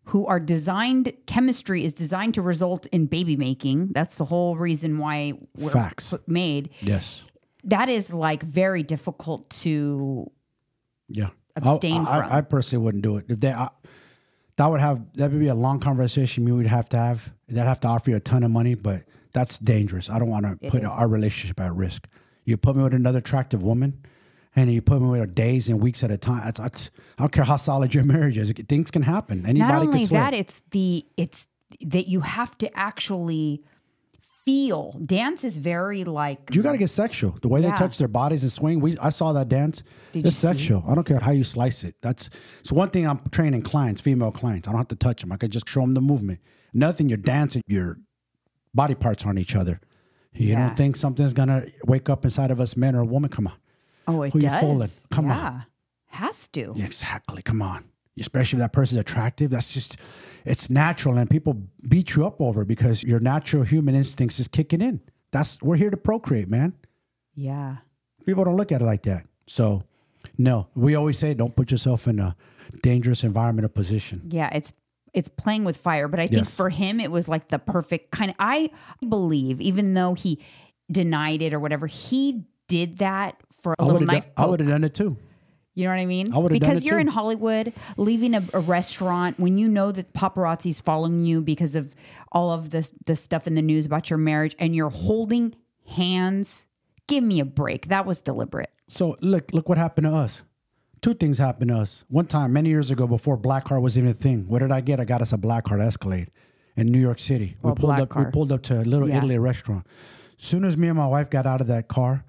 who 0.08 0.26
are 0.26 0.38
designed, 0.38 1.12
chemistry 1.26 1.82
is 1.82 1.94
designed 1.94 2.34
to 2.34 2.42
result 2.42 2.86
in 2.88 3.06
baby 3.06 3.36
making. 3.36 3.88
That's 3.92 4.18
the 4.18 4.26
whole 4.26 4.54
reason 4.54 4.98
why 4.98 5.32
we're 5.56 5.70
Facts. 5.70 6.10
put- 6.10 6.28
made. 6.28 6.68
yes, 6.82 7.24
That 7.64 7.88
is 7.88 8.12
like 8.12 8.42
very 8.42 8.82
difficult 8.82 9.48
to 9.62 10.30
yeah. 11.08 11.30
Abstain 11.56 12.02
I, 12.06 12.20
from. 12.20 12.32
I, 12.32 12.36
I 12.36 12.40
personally 12.42 12.84
wouldn't 12.84 13.02
do 13.04 13.16
it. 13.16 13.24
If 13.28 13.40
they, 13.40 13.50
I, 13.52 13.70
that 14.56 14.66
would 14.66 14.80
have 14.80 15.14
that 15.14 15.30
would 15.30 15.40
be 15.40 15.48
a 15.48 15.54
long 15.54 15.80
conversation. 15.80 16.44
We 16.44 16.52
would 16.52 16.66
have 16.66 16.88
to 16.90 16.96
have. 16.96 17.32
They'd 17.48 17.60
have 17.60 17.80
to 17.80 17.88
offer 17.88 18.10
you 18.10 18.16
a 18.16 18.20
ton 18.20 18.42
of 18.42 18.50
money, 18.50 18.74
but 18.74 19.02
that's 19.32 19.58
dangerous. 19.58 20.08
I 20.08 20.18
don't 20.18 20.30
want 20.30 20.46
to 20.46 20.70
put 20.70 20.82
is. 20.82 20.88
our 20.88 21.08
relationship 21.08 21.60
at 21.60 21.74
risk. 21.74 22.06
You 22.44 22.56
put 22.56 22.76
me 22.76 22.82
with 22.82 22.94
another 22.94 23.18
attractive 23.18 23.62
woman, 23.62 24.02
and 24.54 24.72
you 24.72 24.80
put 24.80 25.02
me 25.02 25.08
with 25.10 25.20
her 25.20 25.26
days 25.26 25.68
and 25.68 25.82
weeks 25.82 26.04
at 26.04 26.10
a 26.10 26.16
time. 26.16 26.42
That's, 26.44 26.60
that's, 26.60 26.90
I 27.18 27.22
don't 27.22 27.32
care 27.32 27.44
how 27.44 27.56
solid 27.56 27.94
your 27.94 28.04
marriage 28.04 28.38
is. 28.38 28.52
Things 28.68 28.90
can 28.90 29.02
happen. 29.02 29.44
Anybody 29.44 29.58
not 29.58 29.80
can 29.80 29.88
only 29.88 30.06
slip. 30.06 30.20
that 30.20 30.34
it's 30.34 30.62
the 30.70 31.04
it's 31.16 31.46
that 31.80 32.08
you 32.08 32.20
have 32.20 32.56
to 32.58 32.78
actually 32.78 33.64
feel 34.44 34.92
dance 35.04 35.44
is 35.44 35.56
very 35.58 36.04
like 36.04 36.54
You 36.54 36.62
got 36.62 36.72
to 36.72 36.78
get 36.78 36.90
sexual. 36.90 37.36
The 37.42 37.48
way 37.48 37.60
Yeah. 37.60 37.70
they 37.70 37.76
touch 37.76 37.98
their 37.98 38.08
bodies 38.08 38.42
and 38.42 38.52
swing. 38.52 38.80
We 38.80 38.96
I 38.98 39.10
saw 39.10 39.32
that 39.32 39.48
dance. 39.48 39.82
Did 40.12 40.26
it's 40.26 40.42
you 40.42 40.48
see? 40.50 40.56
sexual. 40.58 40.84
I 40.86 40.94
don't 40.94 41.04
care 41.04 41.18
how 41.20 41.30
you 41.32 41.44
slice 41.44 41.84
it. 41.84 41.94
That's 42.02 42.30
it's 42.60 42.72
one 42.72 42.90
thing. 42.90 43.06
I'm 43.06 43.20
training 43.30 43.62
clients, 43.62 44.00
female 44.02 44.30
clients. 44.32 44.68
I 44.68 44.72
don't 44.72 44.78
have 44.78 44.88
to 44.88 44.96
touch 44.96 45.20
them. 45.22 45.32
I 45.32 45.36
could 45.36 45.50
just 45.52 45.68
show 45.68 45.80
them 45.80 45.94
the 45.94 46.00
movement. 46.00 46.40
Nothing. 46.72 47.08
You're 47.08 47.18
dancing. 47.18 47.62
Your 47.66 47.98
body 48.74 48.94
parts 48.94 49.24
on 49.24 49.38
each 49.38 49.54
other. 49.56 49.80
You 50.32 50.48
Yeah. 50.50 50.66
don't 50.66 50.76
think 50.76 50.96
something's 50.96 51.32
gonna 51.34 51.64
wake 51.86 52.08
up 52.10 52.24
inside 52.24 52.50
of 52.50 52.60
us, 52.60 52.76
men 52.76 52.94
or 52.96 53.00
a 53.00 53.06
woman? 53.06 53.30
Come 53.30 53.46
on. 53.46 53.54
oh 54.06 54.22
it 54.22 54.32
who 54.32 54.40
you 54.40 54.48
does 54.48 54.60
fooling? 54.60 54.88
Come 55.10 55.30
on. 55.30 55.64
has 56.08 56.48
to 56.48 56.72
Yeah, 56.76 56.84
exactly. 56.84 57.40
Come 57.42 57.62
on. 57.62 57.84
Especially 58.18 58.58
if 58.58 58.60
that 58.60 58.72
person's 58.72 59.00
attractive. 59.00 59.50
That's 59.50 59.72
just 59.72 59.96
it's 60.44 60.68
natural, 60.70 61.16
and 61.18 61.28
people 61.28 61.56
beat 61.88 62.14
you 62.14 62.26
up 62.26 62.40
over 62.40 62.64
because 62.64 63.02
your 63.02 63.18
natural 63.20 63.62
human 63.64 63.94
instincts 63.94 64.38
is 64.38 64.46
kicking 64.48 64.80
in. 64.80 65.00
That's 65.32 65.60
we're 65.62 65.76
here 65.76 65.90
to 65.90 65.96
procreate, 65.96 66.48
man. 66.48 66.74
yeah 67.34 67.76
People 68.26 68.44
don't 68.44 68.56
look 68.56 68.72
at 68.72 68.80
it 68.80 68.84
like 68.84 69.02
that. 69.02 69.26
So, 69.46 69.82
no, 70.38 70.68
we 70.74 70.94
always 70.94 71.18
say 71.18 71.34
don't 71.34 71.54
put 71.56 71.70
yourself 71.70 72.06
in 72.08 72.18
a 72.20 72.34
dangerous 72.82 73.22
environment 73.24 73.64
or 73.66 73.68
position. 73.68 74.22
yeah 74.30 74.48
it's 74.52 74.72
it's 75.12 75.28
playing 75.28 75.64
with 75.64 75.76
fire 75.76 76.08
but 76.08 76.18
i 76.18 76.26
think 76.26 76.38
Yes. 76.46 76.56
for 76.56 76.70
him 76.70 76.98
it 76.98 77.10
was 77.10 77.28
like 77.28 77.48
the 77.48 77.58
perfect 77.58 78.10
kind 78.10 78.30
of 78.30 78.36
i 78.40 78.68
believe 79.08 79.60
even 79.60 79.94
though 79.94 80.14
he 80.14 80.40
denied 80.90 81.40
it 81.40 81.52
or 81.52 81.60
whatever 81.60 81.86
he 81.86 82.42
did 82.68 82.98
that 82.98 83.36
for 83.62 83.74
a 83.78 83.82
I 83.82 83.84
little 83.84 84.00
knife 84.00 84.24
done, 84.24 84.32
I 84.36 84.46
would 84.46 84.58
have 84.60 84.68
done 84.68 84.82
it 84.84 84.92
too. 84.94 85.16
You 85.74 85.84
know 85.84 85.90
what 85.90 86.00
I 86.00 86.06
mean? 86.06 86.32
I 86.32 86.48
because 86.48 86.84
you're 86.84 86.96
too. 86.96 87.00
in 87.00 87.06
Hollywood, 87.08 87.72
leaving 87.96 88.34
a, 88.34 88.42
a 88.52 88.60
restaurant 88.60 89.40
when 89.40 89.58
you 89.58 89.66
know 89.66 89.90
that 89.90 90.12
paparazzi's 90.12 90.80
following 90.80 91.26
you 91.26 91.40
because 91.42 91.74
of 91.74 91.92
all 92.30 92.52
of 92.52 92.70
this 92.70 92.92
the 93.06 93.16
stuff 93.16 93.46
in 93.46 93.54
the 93.56 93.62
news 93.62 93.84
about 93.84 94.08
your 94.08 94.18
marriage, 94.18 94.54
and 94.58 94.74
you're 94.74 94.90
holding 94.90 95.54
hands. 95.86 96.66
Give 97.06 97.24
me 97.24 97.40
a 97.40 97.44
break. 97.44 97.88
That 97.88 98.06
was 98.06 98.22
deliberate. 98.22 98.70
So 98.88 99.16
look, 99.20 99.52
look 99.52 99.68
what 99.68 99.76
happened 99.78 100.06
to 100.06 100.14
us. 100.14 100.44
Two 101.02 101.14
things 101.14 101.38
happened 101.38 101.70
to 101.70 101.76
us. 101.76 102.04
One 102.08 102.26
time, 102.26 102.52
many 102.52 102.70
years 102.70 102.90
ago, 102.90 103.06
before 103.06 103.36
Black 103.36 103.64
Card 103.64 103.82
was 103.82 103.98
even 103.98 104.10
a 104.10 104.14
thing, 104.14 104.48
what 104.48 104.60
did 104.60 104.72
I 104.72 104.80
get? 104.80 105.00
I 105.00 105.04
got 105.04 105.20
us 105.20 105.32
a 105.32 105.38
Black 105.38 105.64
Card 105.64 105.80
Escalade 105.80 106.30
in 106.76 106.90
New 106.90 107.00
York 107.00 107.18
City. 107.18 107.56
Well, 107.60 107.74
we 107.74 107.78
oh, 107.78 107.80
pulled 107.80 107.96
Black 107.96 108.16
up. 108.16 108.24
We 108.24 108.30
pulled 108.30 108.52
up 108.52 108.62
to 108.62 108.80
a 108.80 108.84
Little 108.84 109.08
Yeah. 109.08 109.18
Italy 109.18 109.38
restaurant. 109.38 109.86
Soon 110.38 110.64
as 110.64 110.76
me 110.76 110.88
and 110.88 110.96
my 110.96 111.06
wife 111.06 111.30
got 111.30 111.46
out 111.46 111.60
of 111.60 111.66
that 111.66 111.88
car, 111.88 112.24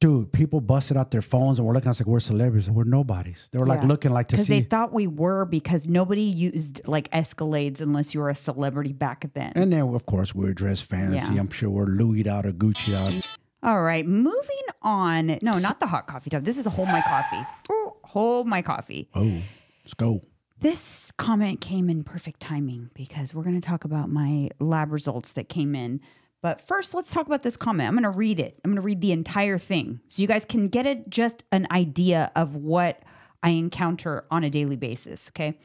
dude, 0.00 0.32
people 0.32 0.60
busted 0.60 0.96
out 0.96 1.10
their 1.10 1.22
phones 1.22 1.58
and 1.58 1.66
were 1.66 1.74
looking 1.74 1.88
at 1.88 1.92
us 1.92 2.00
like 2.00 2.06
we're 2.06 2.20
celebrities. 2.20 2.70
We're 2.70 2.84
nobodies. 2.84 3.48
They 3.52 3.58
were 3.58 3.66
like 3.66 3.82
Yeah. 3.82 3.88
looking 3.88 4.12
like 4.12 4.28
to 4.28 4.36
Because 4.36 4.46
they 4.46 4.62
thought 4.62 4.92
we 4.92 5.06
were 5.06 5.44
because 5.44 5.88
nobody 5.88 6.22
used 6.22 6.80
like 6.86 7.10
Escalades 7.10 7.80
unless 7.80 8.14
you 8.14 8.20
were 8.20 8.30
a 8.30 8.34
celebrity 8.34 8.92
back 8.92 9.32
then. 9.34 9.52
and 9.56 9.72
then, 9.72 9.82
of 9.82 10.06
course, 10.06 10.34
we 10.34 10.44
were 10.44 10.54
dressed 10.54 10.84
fancy. 10.84 11.34
Yeah. 11.34 11.40
I'm 11.40 11.50
sure 11.50 11.70
we're 11.70 11.86
Louis 11.86 12.28
out 12.28 12.46
or 12.46 12.52
Gucci 12.52 12.94
out. 12.94 13.36
All 13.62 13.82
right, 13.82 14.06
moving 14.06 14.66
on. 14.82 15.38
No, 15.42 15.52
not 15.58 15.80
the 15.80 15.86
hot 15.86 16.06
coffee 16.06 16.30
tub. 16.30 16.44
This 16.44 16.58
is 16.58 16.66
a 16.66 16.70
hold 16.70 16.86
my 16.88 17.00
coffee. 17.00 17.44
Ooh, 17.72 17.92
hold 18.04 18.46
my 18.46 18.62
coffee. 18.62 19.08
Oh, 19.16 19.42
let's 19.84 19.94
go. 19.94 20.20
This 20.60 21.10
comment 21.16 21.60
came 21.60 21.88
in 21.90 22.04
perfect 22.04 22.38
timing 22.40 22.90
because 22.94 23.34
we're 23.34 23.42
going 23.42 23.60
to 23.60 23.66
talk 23.66 23.84
about 23.84 24.10
my 24.10 24.50
lab 24.60 24.92
results 24.92 25.32
that 25.34 25.48
came 25.48 25.74
in. 25.74 26.00
But 26.40 26.60
first, 26.60 26.94
let's 26.94 27.10
talk 27.10 27.26
about 27.26 27.42
this 27.42 27.56
comment. 27.56 27.88
I'm 27.88 27.94
going 27.94 28.10
to 28.10 28.16
read 28.16 28.38
it. 28.38 28.60
I'm 28.64 28.70
going 28.70 28.76
to 28.76 28.82
read 28.82 29.00
the 29.00 29.12
entire 29.12 29.58
thing 29.58 30.00
so 30.08 30.22
you 30.22 30.28
guys 30.28 30.44
can 30.44 30.68
get 30.68 30.86
it 30.86 31.10
just 31.10 31.44
an 31.50 31.66
idea 31.70 32.30
of 32.36 32.54
what 32.54 33.02
I 33.42 33.50
encounter 33.50 34.24
on 34.30 34.44
a 34.44 34.50
daily 34.50 34.76
basis. 34.76 35.30
Okay. 35.30 35.58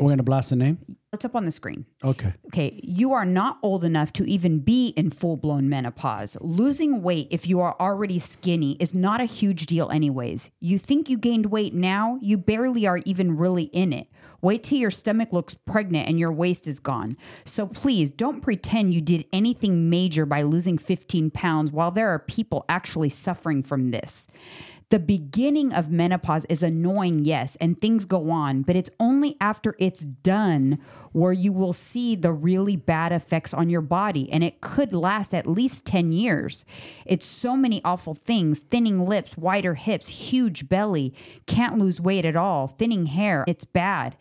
We're 0.00 0.08
going 0.08 0.16
to 0.16 0.24
blast 0.24 0.48
the 0.48 0.56
name? 0.56 0.78
It's 1.12 1.26
up 1.26 1.36
on 1.36 1.44
the 1.44 1.50
screen. 1.50 1.84
Okay. 2.02 2.32
Okay, 2.46 2.80
you 2.82 3.12
are 3.12 3.26
not 3.26 3.58
old 3.62 3.84
enough 3.84 4.14
to 4.14 4.24
even 4.24 4.60
be 4.60 4.88
in 4.96 5.10
full 5.10 5.36
blown 5.36 5.68
menopause. 5.68 6.38
Losing 6.40 7.02
weight 7.02 7.28
if 7.30 7.46
you 7.46 7.60
are 7.60 7.76
already 7.78 8.18
skinny 8.18 8.78
is 8.80 8.94
not 8.94 9.20
a 9.20 9.26
huge 9.26 9.66
deal, 9.66 9.90
anyways. 9.90 10.50
You 10.58 10.78
think 10.78 11.10
you 11.10 11.18
gained 11.18 11.46
weight 11.46 11.74
now, 11.74 12.18
you 12.22 12.38
barely 12.38 12.86
are 12.86 13.00
even 13.04 13.36
really 13.36 13.64
in 13.64 13.92
it. 13.92 14.06
Wait 14.40 14.62
till 14.62 14.78
your 14.78 14.90
stomach 14.90 15.34
looks 15.34 15.52
pregnant 15.52 16.08
and 16.08 16.18
your 16.18 16.32
waist 16.32 16.66
is 16.66 16.78
gone. 16.78 17.18
So 17.44 17.66
please 17.66 18.10
don't 18.10 18.40
pretend 18.40 18.94
you 18.94 19.02
did 19.02 19.26
anything 19.34 19.90
major 19.90 20.24
by 20.24 20.42
losing 20.42 20.78
15 20.78 21.30
pounds 21.30 21.70
while 21.70 21.90
there 21.90 22.08
are 22.08 22.18
people 22.18 22.64
actually 22.70 23.10
suffering 23.10 23.62
from 23.62 23.90
this. 23.90 24.28
The 24.90 24.98
beginning 24.98 25.72
of 25.72 25.88
menopause 25.88 26.44
is 26.46 26.64
annoying, 26.64 27.24
yes, 27.24 27.54
and 27.60 27.78
things 27.78 28.04
go 28.04 28.28
on, 28.30 28.62
but 28.62 28.74
it's 28.74 28.90
only 28.98 29.36
after 29.40 29.76
it's 29.78 30.00
done 30.00 30.80
where 31.12 31.32
you 31.32 31.52
will 31.52 31.72
see 31.72 32.16
the 32.16 32.32
really 32.32 32.74
bad 32.74 33.12
effects 33.12 33.54
on 33.54 33.70
your 33.70 33.82
body, 33.82 34.30
and 34.32 34.42
it 34.42 34.60
could 34.60 34.92
last 34.92 35.32
at 35.32 35.46
least 35.46 35.84
10 35.84 36.10
years. 36.10 36.64
It's 37.06 37.24
so 37.24 37.56
many 37.56 37.80
awful 37.84 38.14
things 38.14 38.58
thinning 38.58 39.06
lips, 39.06 39.36
wider 39.36 39.74
hips, 39.74 40.08
huge 40.08 40.68
belly, 40.68 41.14
can't 41.46 41.78
lose 41.78 42.00
weight 42.00 42.24
at 42.24 42.34
all, 42.34 42.66
thinning 42.66 43.06
hair. 43.06 43.44
It's 43.46 43.64
bad. 43.64 44.16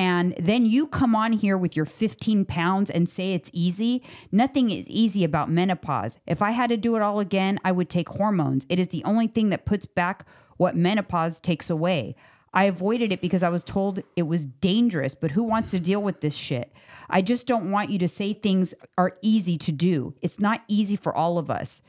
And 0.00 0.34
then 0.38 0.64
you 0.64 0.86
come 0.86 1.14
on 1.14 1.34
here 1.34 1.58
with 1.58 1.76
your 1.76 1.84
15 1.84 2.46
pounds 2.46 2.88
and 2.88 3.06
say 3.06 3.34
it's 3.34 3.50
easy. 3.52 4.02
Nothing 4.32 4.70
is 4.70 4.88
easy 4.88 5.24
about 5.24 5.50
menopause. 5.50 6.18
If 6.26 6.40
I 6.40 6.52
had 6.52 6.70
to 6.70 6.78
do 6.78 6.96
it 6.96 7.02
all 7.02 7.20
again, 7.20 7.60
I 7.66 7.72
would 7.72 7.90
take 7.90 8.08
hormones. 8.08 8.64
It 8.70 8.78
is 8.78 8.88
the 8.88 9.04
only 9.04 9.26
thing 9.26 9.50
that 9.50 9.66
puts 9.66 9.84
back 9.84 10.26
what 10.56 10.74
menopause 10.74 11.38
takes 11.38 11.68
away. 11.68 12.16
I 12.54 12.64
avoided 12.64 13.12
it 13.12 13.20
because 13.20 13.42
I 13.42 13.50
was 13.50 13.62
told 13.62 14.02
it 14.16 14.22
was 14.22 14.46
dangerous, 14.46 15.14
but 15.14 15.32
who 15.32 15.42
wants 15.42 15.70
to 15.72 15.78
deal 15.78 16.02
with 16.02 16.22
this 16.22 16.34
shit? 16.34 16.72
I 17.10 17.20
just 17.20 17.46
don't 17.46 17.70
want 17.70 17.90
you 17.90 17.98
to 17.98 18.08
say 18.08 18.32
things 18.32 18.72
are 18.96 19.18
easy 19.20 19.58
to 19.58 19.70
do. 19.70 20.14
It's 20.22 20.40
not 20.40 20.62
easy 20.66 20.96
for 20.96 21.14
all 21.14 21.36
of 21.36 21.50
us. 21.50 21.82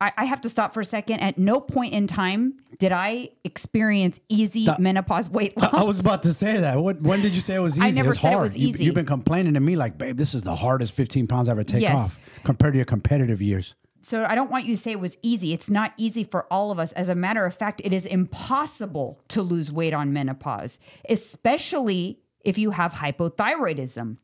I, 0.00 0.12
I 0.16 0.24
have 0.24 0.40
to 0.42 0.48
stop 0.48 0.72
for 0.74 0.80
a 0.80 0.84
second. 0.84 1.20
At 1.20 1.36
no 1.38 1.60
point 1.60 1.92
in 1.92 2.06
time 2.06 2.54
did 2.78 2.92
I 2.92 3.30
experience 3.44 4.18
easy 4.28 4.66
menopause 4.78 5.28
weight 5.28 5.56
loss. 5.56 5.74
I 5.74 5.82
was 5.82 6.00
about 6.00 6.22
to 6.22 6.32
say 6.32 6.58
that. 6.60 6.78
What, 6.78 7.02
when 7.02 7.20
did 7.20 7.34
you 7.34 7.40
say 7.40 7.56
it 7.56 7.60
was 7.60 7.74
easy? 7.78 7.86
I 7.86 7.90
never 7.90 8.10
it's 8.12 8.20
said 8.20 8.32
it 8.32 8.36
hard. 8.36 8.48
was 8.52 8.56
You- 8.56 8.68
easy. 8.68 8.84
you've 8.84 8.94
been 8.94 9.04
complaining 9.06 9.54
to 9.54 9.60
me 9.60 9.76
like, 9.76 9.98
babe, 9.98 10.16
this 10.16 10.34
is 10.34 10.42
the 10.42 10.54
hardest 10.54 10.94
15 10.94 11.26
pounds 11.26 11.48
I 11.48 11.52
ever 11.52 11.64
take 11.64 11.82
Yes. 11.82 12.00
off 12.00 12.20
compared 12.44 12.72
to 12.74 12.78
your 12.78 12.86
competitive 12.86 13.42
years. 13.42 13.74
So 14.02 14.24
I 14.24 14.34
don't 14.34 14.50
want 14.50 14.64
you 14.64 14.74
to 14.74 14.80
say 14.80 14.92
it 14.92 15.00
was 15.00 15.18
easy. 15.22 15.52
It's 15.52 15.68
not 15.68 15.92
easy 15.98 16.24
for 16.24 16.46
all 16.50 16.70
of 16.70 16.78
us. 16.78 16.92
As 16.92 17.10
a 17.10 17.14
matter 17.14 17.44
of 17.44 17.52
fact, 17.54 17.82
it 17.84 17.92
is 17.92 18.06
impossible 18.06 19.20
to 19.28 19.42
lose 19.42 19.70
weight 19.70 19.92
on 19.92 20.10
menopause, 20.14 20.78
especially 21.10 22.18
if 22.42 22.56
you 22.56 22.70
have 22.70 22.94
hypothyroidism. 22.94 24.16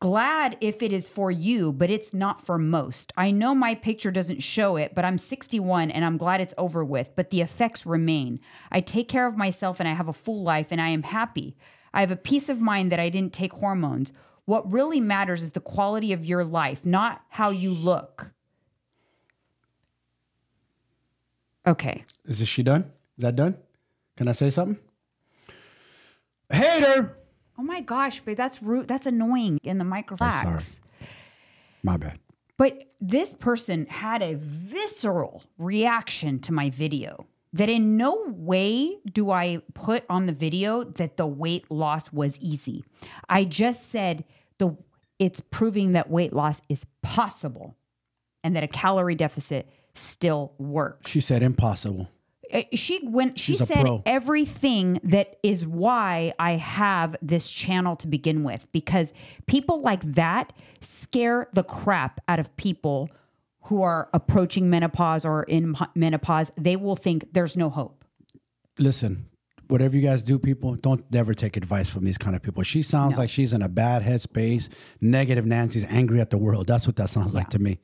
Glad 0.00 0.56
if 0.62 0.82
it 0.82 0.94
is 0.94 1.06
for 1.06 1.30
you, 1.30 1.72
but 1.72 1.90
it's 1.90 2.14
not 2.14 2.46
for 2.46 2.56
most. 2.56 3.12
I 3.18 3.30
know 3.30 3.54
my 3.54 3.74
picture 3.74 4.10
doesn't 4.10 4.42
show 4.42 4.76
it, 4.76 4.94
but 4.94 5.04
I'm 5.04 5.18
61 5.18 5.90
and 5.90 6.06
I'm 6.06 6.16
glad 6.16 6.40
it's 6.40 6.54
over 6.56 6.82
with, 6.82 7.10
but 7.14 7.28
the 7.28 7.42
effects 7.42 7.84
remain. 7.84 8.40
I 8.72 8.80
take 8.80 9.08
care 9.08 9.26
of 9.26 9.36
myself 9.36 9.78
and 9.78 9.86
I 9.86 9.92
have 9.92 10.08
a 10.08 10.14
full 10.14 10.42
life 10.42 10.68
and 10.70 10.80
I 10.80 10.88
am 10.88 11.02
happy. 11.02 11.54
I 11.92 12.00
have 12.00 12.10
a 12.10 12.16
peace 12.16 12.48
of 12.48 12.60
mind 12.60 12.90
that 12.90 12.98
I 12.98 13.10
didn't 13.10 13.34
take 13.34 13.52
hormones. 13.52 14.10
What 14.46 14.72
really 14.72 15.00
matters 15.00 15.42
is 15.42 15.52
the 15.52 15.60
quality 15.60 16.14
of 16.14 16.24
your 16.24 16.44
life, 16.44 16.86
not 16.86 17.20
how 17.28 17.50
you 17.50 17.70
look. 17.70 18.32
Okay. 21.66 22.06
Is 22.24 22.38
this 22.38 22.48
she 22.48 22.62
done? 22.62 22.84
Is 23.18 23.22
that 23.22 23.36
done? 23.36 23.58
Can 24.16 24.28
I 24.28 24.32
say 24.32 24.48
something? 24.48 24.78
Hater. 26.50 27.16
Oh 27.60 27.62
my 27.62 27.82
gosh, 27.82 28.20
babe, 28.20 28.38
that's 28.38 28.62
rude. 28.62 28.88
That's 28.88 29.04
annoying 29.04 29.60
in 29.62 29.76
the 29.76 29.84
microfax. 29.84 30.62
sorry. 30.80 31.08
My 31.82 31.98
bad. 31.98 32.18
But 32.56 32.86
this 33.02 33.34
person 33.34 33.84
had 33.84 34.22
a 34.22 34.34
visceral 34.34 35.42
reaction 35.58 36.38
to 36.40 36.54
my 36.54 36.70
video 36.70 37.26
that 37.52 37.68
in 37.68 37.98
no 37.98 38.24
way 38.28 38.96
do 39.12 39.30
I 39.30 39.60
put 39.74 40.04
on 40.08 40.24
the 40.24 40.32
video 40.32 40.84
that 40.84 41.18
the 41.18 41.26
weight 41.26 41.70
loss 41.70 42.10
was 42.10 42.38
easy. 42.40 42.82
I 43.28 43.44
just 43.44 43.90
said 43.90 44.24
the 44.56 44.74
it's 45.18 45.42
proving 45.42 45.92
that 45.92 46.08
weight 46.08 46.32
loss 46.32 46.62
is 46.70 46.86
possible 47.02 47.76
and 48.42 48.56
that 48.56 48.64
a 48.64 48.68
calorie 48.68 49.14
deficit 49.14 49.68
still 49.92 50.54
works. 50.56 51.10
She 51.10 51.20
said 51.20 51.42
impossible. 51.42 52.08
Uh, 52.52 52.62
she 52.74 53.00
went 53.04 53.38
she 53.38 53.54
She's 53.54 53.66
said 53.66 54.02
everything 54.06 55.00
that 55.04 55.36
is 55.42 55.66
why 55.66 56.32
I 56.38 56.52
have 56.52 57.16
this 57.22 57.50
channel 57.50 57.96
to 57.96 58.06
begin 58.08 58.42
with 58.42 58.66
because 58.72 59.12
people 59.46 59.80
like 59.80 60.02
that 60.14 60.52
scare 60.80 61.48
the 61.52 61.62
crap 61.62 62.20
out 62.28 62.38
of 62.40 62.56
people 62.56 63.08
who 63.64 63.82
are 63.82 64.08
approaching 64.12 64.68
menopause 64.68 65.24
or 65.24 65.44
in 65.44 65.74
menopause 65.94 66.50
they 66.56 66.76
will 66.76 66.96
think 66.96 67.32
there's 67.32 67.56
no 67.56 67.70
hope 67.70 68.00
Listen, 68.78 69.26
whatever 69.68 69.94
you 69.94 70.02
guys 70.02 70.22
do, 70.22 70.38
people, 70.38 70.74
don't 70.74 71.04
ever 71.14 71.34
take 71.34 71.56
advice 71.56 71.90
from 71.90 72.04
these 72.04 72.16
kind 72.16 72.34
of 72.34 72.42
people. 72.42 72.62
She 72.62 72.82
sounds 72.82 73.18
like 73.18 73.28
she's 73.28 73.52
in 73.52 73.60
a 73.60 73.68
bad 73.68 74.02
headspace. 74.02 74.68
Negative 75.02 75.44
Nancy's 75.44 75.84
angry 75.90 76.18
at 76.20 76.30
the 76.30 76.38
world. 76.38 76.66
That's 76.66 76.86
what 76.86 76.96
that 76.96 77.10
sounds 77.10 77.34
like 77.34 77.50
to 77.50 77.58
me. 77.58 77.78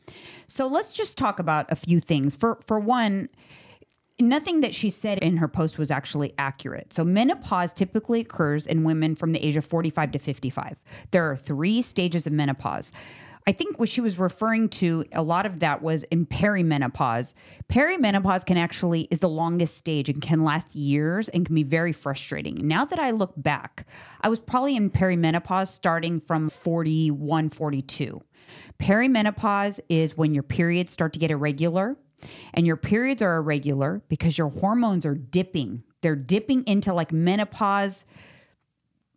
So 0.48 0.66
let's 0.66 0.92
just 0.92 1.18
talk 1.18 1.38
about 1.38 1.70
a 1.70 1.76
few 1.76 2.00
things. 2.00 2.34
For 2.34 2.58
for 2.66 2.80
one, 2.80 3.28
nothing 4.18 4.60
that 4.60 4.74
she 4.74 4.90
said 4.90 5.18
in 5.18 5.36
her 5.38 5.48
post 5.48 5.78
was 5.78 5.90
actually 5.90 6.32
accurate. 6.38 6.92
So 6.92 7.04
menopause 7.04 7.72
typically 7.72 8.20
occurs 8.20 8.66
in 8.66 8.84
women 8.84 9.14
from 9.14 9.32
the 9.32 9.46
age 9.46 9.56
of 9.56 9.64
45 9.64 10.12
to 10.12 10.18
55. 10.18 10.76
There 11.10 11.30
are 11.30 11.36
3 11.36 11.82
stages 11.82 12.26
of 12.26 12.32
menopause. 12.32 12.92
I 13.48 13.52
think 13.52 13.78
what 13.78 13.88
she 13.88 14.00
was 14.00 14.18
referring 14.18 14.68
to 14.70 15.04
a 15.12 15.22
lot 15.22 15.46
of 15.46 15.60
that 15.60 15.80
was 15.80 16.02
in 16.04 16.26
perimenopause. 16.26 17.32
Perimenopause 17.68 18.44
can 18.44 18.56
actually 18.56 19.02
is 19.02 19.20
the 19.20 19.28
longest 19.28 19.76
stage 19.76 20.08
and 20.08 20.20
can 20.20 20.42
last 20.42 20.74
years 20.74 21.28
and 21.28 21.46
can 21.46 21.54
be 21.54 21.62
very 21.62 21.92
frustrating. 21.92 22.66
Now 22.66 22.84
that 22.84 22.98
I 22.98 23.12
look 23.12 23.34
back, 23.36 23.86
I 24.20 24.28
was 24.28 24.40
probably 24.40 24.74
in 24.74 24.90
perimenopause 24.90 25.68
starting 25.68 26.20
from 26.20 26.50
41, 26.50 27.50
42. 27.50 28.20
Perimenopause 28.80 29.78
is 29.88 30.16
when 30.16 30.34
your 30.34 30.42
periods 30.42 30.90
start 30.90 31.12
to 31.12 31.20
get 31.20 31.30
irregular, 31.30 31.96
and 32.54 32.66
your 32.66 32.76
periods 32.76 33.22
are 33.22 33.36
irregular 33.36 34.02
because 34.08 34.38
your 34.38 34.48
hormones 34.48 35.04
are 35.04 35.14
dipping. 35.14 35.82
They're 36.00 36.16
dipping 36.16 36.64
into 36.64 36.92
like 36.92 37.12
menopause 37.12 38.04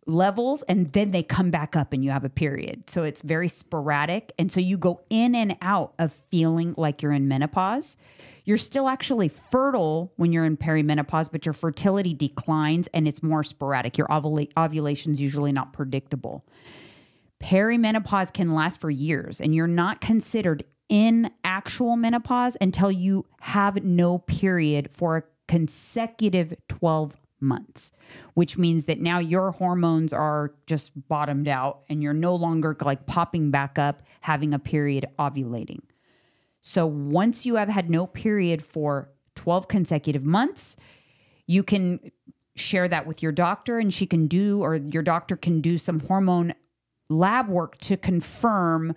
levels 0.06 0.62
and 0.64 0.92
then 0.92 1.10
they 1.10 1.22
come 1.22 1.50
back 1.50 1.76
up 1.76 1.92
and 1.92 2.04
you 2.04 2.10
have 2.10 2.24
a 2.24 2.30
period. 2.30 2.90
So 2.90 3.02
it's 3.02 3.22
very 3.22 3.48
sporadic. 3.48 4.32
And 4.38 4.50
so 4.50 4.60
you 4.60 4.76
go 4.76 5.00
in 5.10 5.34
and 5.34 5.56
out 5.62 5.94
of 5.98 6.12
feeling 6.30 6.74
like 6.76 7.02
you're 7.02 7.12
in 7.12 7.28
menopause. 7.28 7.96
You're 8.44 8.58
still 8.58 8.88
actually 8.88 9.28
fertile 9.28 10.12
when 10.16 10.32
you're 10.32 10.44
in 10.44 10.56
perimenopause, 10.56 11.30
but 11.30 11.46
your 11.46 11.52
fertility 11.52 12.14
declines 12.14 12.88
and 12.88 13.06
it's 13.06 13.22
more 13.22 13.44
sporadic. 13.44 13.98
Your 13.98 14.08
ovula- 14.08 14.52
ovulation's 14.54 15.20
usually 15.20 15.52
not 15.52 15.72
predictable. 15.72 16.44
Perimenopause 17.40 18.32
can 18.32 18.54
last 18.54 18.80
for 18.80 18.90
years, 18.90 19.40
and 19.40 19.54
you're 19.54 19.66
not 19.66 20.00
considered 20.00 20.64
in 20.90 21.30
actual 21.44 21.96
menopause 21.96 22.56
until 22.60 22.90
you 22.90 23.24
have 23.40 23.82
no 23.82 24.18
period 24.18 24.90
for 24.92 25.16
a 25.16 25.22
consecutive 25.46 26.52
12 26.68 27.16
months, 27.40 27.92
which 28.34 28.58
means 28.58 28.84
that 28.84 29.00
now 29.00 29.18
your 29.18 29.52
hormones 29.52 30.12
are 30.12 30.52
just 30.66 30.90
bottomed 31.08 31.48
out 31.48 31.80
and 31.88 32.02
you're 32.02 32.12
no 32.12 32.34
longer 32.34 32.76
like 32.82 33.06
popping 33.06 33.50
back 33.50 33.78
up, 33.78 34.02
having 34.20 34.52
a 34.52 34.58
period 34.58 35.06
ovulating. 35.18 35.80
So 36.60 36.86
once 36.86 37.46
you 37.46 37.54
have 37.54 37.68
had 37.68 37.88
no 37.88 38.06
period 38.06 38.62
for 38.62 39.08
12 39.36 39.68
consecutive 39.68 40.24
months, 40.24 40.76
you 41.46 41.62
can 41.62 42.00
share 42.56 42.88
that 42.88 43.06
with 43.06 43.22
your 43.22 43.32
doctor 43.32 43.78
and 43.78 43.94
she 43.94 44.06
can 44.06 44.26
do 44.26 44.60
or 44.60 44.76
your 44.76 45.02
doctor 45.02 45.36
can 45.36 45.60
do 45.60 45.78
some 45.78 46.00
hormone 46.00 46.52
lab 47.08 47.48
work 47.48 47.78
to 47.78 47.96
confirm 47.96 48.94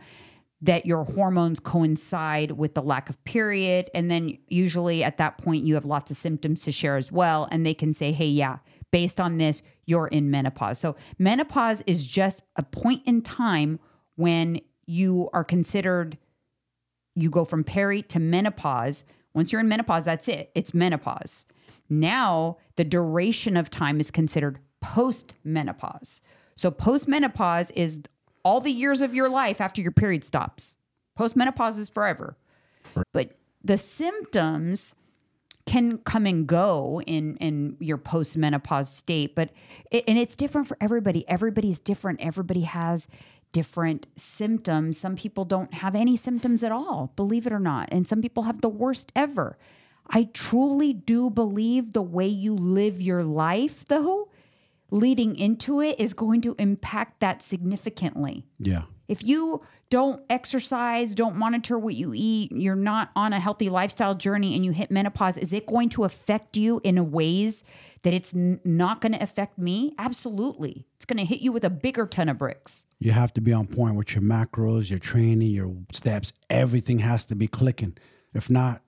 that 0.63 0.85
your 0.85 1.03
hormones 1.03 1.59
coincide 1.59 2.51
with 2.51 2.73
the 2.73 2.81
lack 2.81 3.09
of 3.09 3.23
period 3.23 3.89
and 3.93 4.09
then 4.09 4.37
usually 4.47 5.03
at 5.03 5.17
that 5.17 5.37
point 5.37 5.63
you 5.63 5.75
have 5.75 5.85
lots 5.85 6.09
of 6.09 6.17
symptoms 6.17 6.63
to 6.63 6.71
share 6.71 6.97
as 6.97 7.11
well 7.11 7.47
and 7.51 7.65
they 7.65 7.73
can 7.73 7.93
say 7.93 8.11
hey 8.11 8.27
yeah 8.27 8.57
based 8.91 9.19
on 9.19 9.37
this 9.37 9.61
you're 9.85 10.07
in 10.07 10.31
menopause 10.31 10.79
so 10.79 10.95
menopause 11.19 11.81
is 11.85 12.07
just 12.07 12.43
a 12.55 12.63
point 12.63 13.01
in 13.05 13.21
time 13.21 13.79
when 14.15 14.59
you 14.85 15.29
are 15.33 15.43
considered 15.43 16.17
you 17.15 17.29
go 17.29 17.45
from 17.45 17.63
peri 17.63 18.01
to 18.03 18.19
menopause. 18.19 19.03
Once 19.33 19.51
you're 19.51 19.61
in 19.61 19.67
menopause, 19.67 20.05
that's 20.05 20.27
it. 20.27 20.51
It's 20.55 20.73
menopause. 20.73 21.45
Now, 21.89 22.57
the 22.75 22.83
duration 22.83 23.57
of 23.57 23.69
time 23.69 23.99
is 23.99 24.11
considered 24.11 24.59
post 24.81 25.35
menopause. 25.43 26.21
So, 26.55 26.71
post 26.71 27.07
menopause 27.07 27.71
is 27.71 28.01
all 28.43 28.59
the 28.59 28.71
years 28.71 29.01
of 29.01 29.13
your 29.13 29.29
life 29.29 29.61
after 29.61 29.81
your 29.81 29.91
period 29.91 30.23
stops. 30.23 30.77
Post 31.15 31.35
menopause 31.35 31.77
is 31.77 31.89
forever. 31.89 32.37
But 33.13 33.37
the 33.63 33.77
symptoms 33.77 34.95
can 35.65 35.97
come 35.99 36.25
and 36.25 36.45
go 36.45 37.01
in 37.07 37.37
in 37.37 37.77
your 37.79 37.97
postmenopause 37.97 38.87
state 38.87 39.33
but 39.33 39.49
it, 39.91 40.03
and 40.07 40.17
it's 40.17 40.35
different 40.35 40.67
for 40.67 40.75
everybody. 40.81 41.27
Everybody's 41.29 41.79
different. 41.79 42.19
Everybody 42.21 42.61
has 42.61 43.07
different 43.53 44.07
symptoms. 44.17 44.97
Some 44.97 45.15
people 45.15 45.45
don't 45.45 45.73
have 45.75 45.95
any 45.95 46.17
symptoms 46.17 46.63
at 46.63 46.71
all 46.71 47.13
believe 47.15 47.47
it 47.47 47.53
or 47.53 47.59
not 47.59 47.87
and 47.91 48.07
some 48.07 48.21
people 48.21 48.43
have 48.43 48.61
the 48.61 48.69
worst 48.69 49.11
ever. 49.15 49.57
I 50.07 50.25
truly 50.33 50.91
do 50.91 51.29
believe 51.29 51.93
the 51.93 52.01
way 52.01 52.27
you 52.27 52.53
live 52.53 53.01
your 53.01 53.23
life 53.23 53.85
though 53.85 54.27
leading 54.93 55.35
into 55.35 55.81
it 55.81 55.99
is 55.99 56.13
going 56.13 56.39
to 56.41 56.55
impact 56.59 57.19
that 57.19 57.41
significantly 57.41 58.45
Yeah. 58.59 58.83
if 59.07 59.23
you 59.23 59.61
don't 59.89 60.23
exercise, 60.29 61.13
don't 61.15 61.35
monitor 61.35 61.77
what 61.79 61.95
you 61.95 62.13
eat, 62.15 62.51
you're 62.51 62.75
not 62.75 63.09
on 63.15 63.33
a 63.33 63.39
healthy 63.39 63.69
lifestyle 63.69 64.15
journey 64.15 64.55
and 64.55 64.63
you 64.63 64.71
hit 64.71 64.89
menopause, 64.91 65.37
is 65.37 65.51
it 65.53 65.65
going 65.65 65.89
to 65.89 66.03
affect 66.03 66.57
you 66.57 66.79
in 66.83 67.11
ways 67.11 67.63
that 68.03 68.13
it's 68.13 68.33
n- 68.35 68.59
not 68.65 69.01
going 69.01 69.11
to 69.13 69.21
affect 69.21 69.57
me? 69.57 69.93
Absolutely. 69.97 70.85
It's 70.95 71.05
going 71.05 71.17
to 71.17 71.25
hit 71.25 71.41
you 71.41 71.51
with 71.51 71.63
a 71.63 71.69
bigger 71.69 72.05
ton 72.07 72.29
of 72.29 72.37
bricks. 72.37 72.85
You 72.99 73.11
have 73.11 73.33
to 73.33 73.41
be 73.41 73.51
on 73.53 73.65
point 73.67 73.95
with 73.95 74.13
your 74.15 74.23
macros, 74.23 74.89
your 74.89 74.99
training, 74.99 75.49
your 75.51 75.75
steps. 75.91 76.33
Everything 76.49 76.99
has 76.99 77.25
to 77.25 77.35
be 77.35 77.47
clicking. 77.47 77.97
If 78.33 78.49
not, 78.49 78.81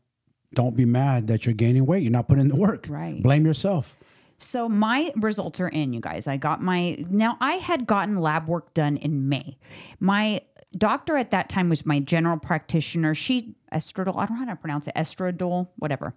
don't 0.54 0.76
be 0.76 0.86
mad 0.86 1.28
that 1.28 1.46
you're 1.46 1.54
gaining 1.54 1.86
weight. 1.86 2.04
You're 2.04 2.12
not 2.12 2.28
putting 2.28 2.42
in 2.44 2.48
the 2.48 2.56
work. 2.56 2.88
Right. 2.90 3.22
Blame 3.22 3.46
yourself. 3.46 3.96
So 4.38 4.68
my 4.68 5.14
results 5.16 5.60
are 5.60 5.70
in, 5.70 5.94
you 5.94 6.02
guys. 6.02 6.28
I 6.28 6.38
got 6.38 6.62
my 6.62 6.98
now 7.10 7.38
I 7.40 7.54
had 7.54 7.88
gotten 7.88 8.20
lab 8.20 8.48
work 8.48 8.74
done 8.74 8.98
in 8.98 9.30
May. 9.30 9.58
My 10.00 10.42
doctor 10.78 11.16
at 11.18 11.32
that 11.32 11.50
time 11.50 11.70
was 11.70 11.86
my 11.86 12.00
general 12.00 12.38
practitioner. 12.38 13.16
She 13.16 13.56
estradiol, 13.72 14.18
I 14.18 14.26
don't 14.26 14.40
know 14.40 14.46
how 14.46 14.52
to 14.52 14.56
pronounce 14.56 14.88
it, 14.88 14.96
estradiol, 14.96 15.70
whatever. 15.78 16.14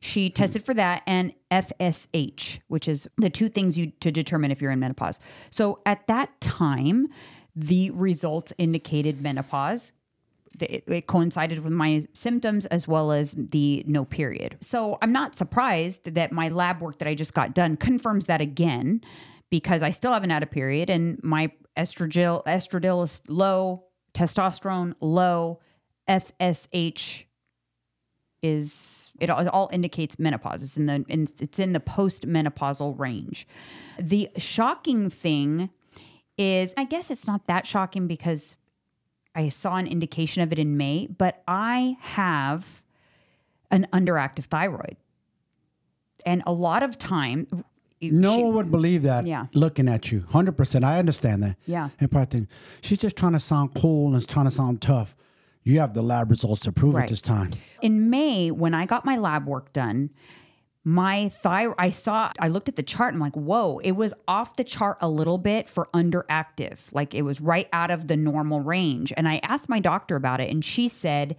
She 0.00 0.28
hmm. 0.28 0.34
tested 0.34 0.64
for 0.64 0.74
that 0.74 1.02
and 1.06 1.32
FSH, 1.50 2.60
which 2.68 2.88
is 2.88 3.08
the 3.16 3.30
two 3.30 3.48
things 3.48 3.76
you 3.76 3.92
to 4.00 4.10
determine 4.10 4.50
if 4.50 4.60
you're 4.62 4.70
in 4.70 4.80
menopause. 4.80 5.20
So 5.50 5.80
at 5.86 6.06
that 6.06 6.40
time, 6.40 7.08
the 7.54 7.90
results 7.90 8.52
indicated 8.58 9.20
menopause 9.20 9.92
it, 10.58 10.84
it 10.86 11.06
coincided 11.06 11.60
with 11.60 11.72
my 11.72 12.02
symptoms 12.14 12.66
as 12.66 12.88
well 12.88 13.12
as 13.12 13.34
the 13.36 13.84
no 13.86 14.04
period. 14.04 14.56
So 14.60 14.98
I'm 15.02 15.12
not 15.12 15.34
surprised 15.34 16.14
that 16.14 16.32
my 16.32 16.48
lab 16.48 16.80
work 16.80 16.98
that 16.98 17.08
I 17.08 17.14
just 17.14 17.34
got 17.34 17.54
done 17.54 17.76
confirms 17.76 18.26
that 18.26 18.40
again 18.40 19.00
because 19.50 19.82
I 19.82 19.90
still 19.90 20.12
haven't 20.12 20.30
had 20.30 20.42
a 20.42 20.46
period 20.46 20.90
and 20.90 21.22
my 21.22 21.50
estradiol 21.76 22.44
estradiol 22.44 23.04
is 23.04 23.22
low, 23.28 23.84
testosterone 24.14 24.94
low, 25.00 25.60
FSH 26.08 27.24
is 28.42 29.12
it 29.20 29.28
all, 29.30 29.68
indicates 29.72 30.18
menopause. 30.18 30.62
It's 30.62 30.76
in 30.76 30.86
the 30.86 31.04
in, 31.08 31.28
it's 31.40 31.58
in 31.58 31.72
the 31.72 31.80
postmenopausal 31.80 32.98
range. 32.98 33.46
The 33.98 34.30
shocking 34.38 35.10
thing 35.10 35.70
is 36.38 36.72
I 36.76 36.84
guess 36.84 37.10
it's 37.10 37.26
not 37.26 37.46
that 37.46 37.66
shocking 37.66 38.06
because 38.06 38.56
I 39.34 39.48
saw 39.48 39.76
an 39.76 39.86
indication 39.86 40.42
of 40.42 40.52
it 40.52 40.58
in 40.58 40.76
May, 40.76 41.06
but 41.06 41.42
I 41.46 41.96
have 42.00 42.82
an 43.70 43.86
underactive 43.92 44.44
thyroid. 44.44 44.96
And 46.26 46.42
a 46.46 46.52
lot 46.52 46.82
of 46.82 46.98
time, 46.98 47.46
No 48.02 48.36
she- 48.36 48.42
one 48.42 48.54
would 48.54 48.70
believe 48.70 49.02
that 49.02 49.26
Yeah. 49.26 49.46
looking 49.54 49.88
at 49.88 50.10
you. 50.10 50.20
100%. 50.30 50.84
I 50.84 50.98
understand 50.98 51.42
that. 51.42 51.56
Yeah. 51.66 51.90
And 52.00 52.10
probably 52.10 52.26
think, 52.26 52.48
she's 52.80 52.98
just 52.98 53.16
trying 53.16 53.32
to 53.32 53.38
sound 53.40 53.74
cool 53.74 54.14
and 54.14 54.26
trying 54.26 54.46
to 54.46 54.50
sound 54.50 54.80
tough. 54.82 55.16
You 55.62 55.78
have 55.80 55.94
the 55.94 56.02
lab 56.02 56.30
results 56.30 56.60
to 56.62 56.72
prove 56.72 56.94
Right. 56.94 57.04
it 57.04 57.10
this 57.10 57.20
time. 57.22 57.52
in 57.82 58.10
May, 58.10 58.50
when 58.50 58.74
I 58.74 58.84
got 58.86 59.04
my 59.04 59.16
lab 59.16 59.46
work 59.46 59.72
done, 59.72 60.10
my 60.82 61.28
thyroid, 61.28 61.76
I 61.78 61.90
saw, 61.90 62.32
I 62.38 62.48
looked 62.48 62.68
at 62.68 62.76
the 62.76 62.82
chart 62.82 63.12
and 63.12 63.22
I'm 63.22 63.26
like, 63.26 63.36
whoa, 63.36 63.78
it 63.80 63.92
was 63.92 64.14
off 64.26 64.56
the 64.56 64.64
chart 64.64 64.96
a 65.00 65.08
little 65.08 65.36
bit 65.36 65.68
for 65.68 65.88
underactive. 65.92 66.78
Like 66.92 67.14
it 67.14 67.22
was 67.22 67.40
right 67.40 67.68
out 67.72 67.90
of 67.90 68.08
the 68.08 68.16
normal 68.16 68.60
range. 68.60 69.12
And 69.16 69.28
I 69.28 69.40
asked 69.42 69.68
my 69.68 69.80
doctor 69.80 70.16
about 70.16 70.40
it 70.40 70.50
and 70.50 70.64
she 70.64 70.88
said, 70.88 71.36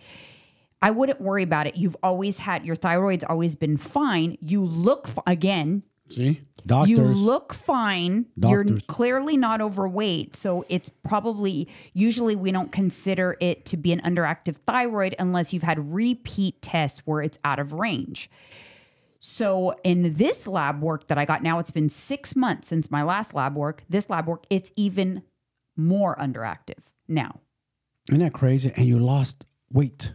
I 0.82 0.92
wouldn't 0.92 1.22
worry 1.22 1.44
about 1.44 1.68
it. 1.68 1.76
You've 1.76 1.98
always 2.04 2.40
had, 2.40 2.66
your 2.66 2.76
thyroid's 2.76 3.24
always 3.24 3.56
been 3.56 3.78
fine. 3.78 4.38
You 4.42 4.64
look, 4.64 5.08
f- 5.08 5.20
again, 5.26 5.84
See? 6.10 6.42
Doctors. 6.66 6.90
you 6.90 6.98
look 7.04 7.54
fine. 7.54 8.28
doctors. 8.38 8.70
You're 8.70 8.80
clearly 8.88 9.38
not 9.38 9.62
overweight. 9.62 10.36
So 10.36 10.66
it's 10.70 10.90
probably, 10.90 11.68
usually 11.94 12.36
we 12.36 12.52
don't 12.52 12.72
consider 12.72 13.38
it 13.40 13.66
to 13.66 13.78
be 13.78 13.92
an 13.92 14.02
underactive 14.02 14.58
thyroid 14.68 15.16
unless 15.18 15.54
you've 15.54 15.64
had 15.64 15.94
repeat 15.94 16.62
tests 16.62 17.02
where 17.06 17.22
it's 17.22 17.40
out 17.44 17.58
of 17.60 17.74
range. 17.74 18.30
So 19.24 19.76
in 19.84 20.14
this 20.14 20.48
lab 20.48 20.82
work 20.82 21.08
that 21.08 21.20
I 21.20 21.26
got 21.26 21.44
now, 21.44 21.60
it's 21.60 21.70
been 21.70 21.90
six 21.90 22.36
months 22.36 22.68
since 22.68 22.90
my 22.90 23.04
last 23.04 23.36
lab 23.36 23.56
work. 23.56 23.84
This 23.88 24.10
lab 24.10 24.28
work, 24.28 24.46
it's 24.50 24.72
even 24.76 25.22
more 25.78 26.16
underactive 26.16 26.80
now. 27.08 27.40
Isn't 28.10 28.20
that 28.22 28.34
crazy? 28.34 28.74
And 28.76 28.88
you 28.88 29.00
lost 29.00 29.46
weight. 29.72 30.14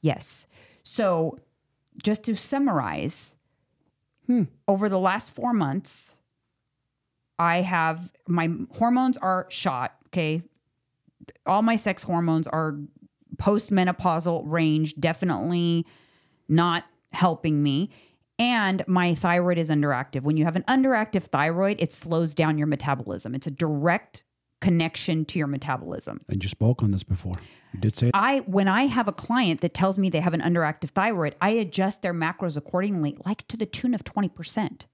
Yes. 0.00 0.46
So 0.82 1.38
just 2.02 2.24
to 2.24 2.34
summarize, 2.34 3.34
hmm. 4.26 4.44
over 4.66 4.88
the 4.88 4.98
last 4.98 5.34
four 5.34 5.52
months, 5.52 6.16
I 7.38 7.60
have 7.60 8.10
my 8.26 8.50
hormones 8.78 9.18
are 9.18 9.46
shot. 9.50 9.96
Okay. 10.08 10.42
All 11.44 11.60
my 11.60 11.76
sex 11.76 12.02
hormones 12.02 12.46
are 12.46 12.78
postmenopausal 13.36 14.44
range, 14.46 14.94
definitely 14.98 15.84
not 16.48 16.84
helping 17.12 17.62
me. 17.62 17.90
And 18.38 18.84
my 18.86 19.14
thyroid 19.14 19.58
is 19.58 19.70
underactive. 19.70 20.22
When 20.22 20.36
you 20.36 20.44
have 20.44 20.56
an 20.56 20.64
underactive 20.64 21.24
thyroid, 21.24 21.80
it 21.80 21.92
slows 21.92 22.34
down 22.34 22.58
your 22.58 22.66
metabolism. 22.66 23.34
It's 23.34 23.46
a 23.46 23.50
direct 23.50 24.24
connection 24.60 25.24
to 25.26 25.38
your 25.38 25.48
metabolism. 25.48 26.20
And 26.28 26.42
you 26.42 26.48
spoke 26.48 26.82
on 26.82 26.90
this 26.90 27.02
before. 27.02 27.34
You 27.72 27.80
did 27.80 27.96
say 27.96 28.10
I 28.14 28.40
when 28.40 28.68
I 28.68 28.86
have 28.86 29.08
a 29.08 29.12
client 29.12 29.60
that 29.60 29.74
tells 29.74 29.98
me 29.98 30.08
they 30.08 30.20
have 30.20 30.34
an 30.34 30.40
underactive 30.40 30.90
thyroid, 30.90 31.34
I 31.40 31.50
adjust 31.50 32.02
their 32.02 32.14
macros 32.14 32.56
accordingly, 32.56 33.16
like 33.24 33.46
to 33.48 33.56
the 33.56 33.66
tune 33.66 33.94
of 33.94 34.04
20%. 34.04 34.86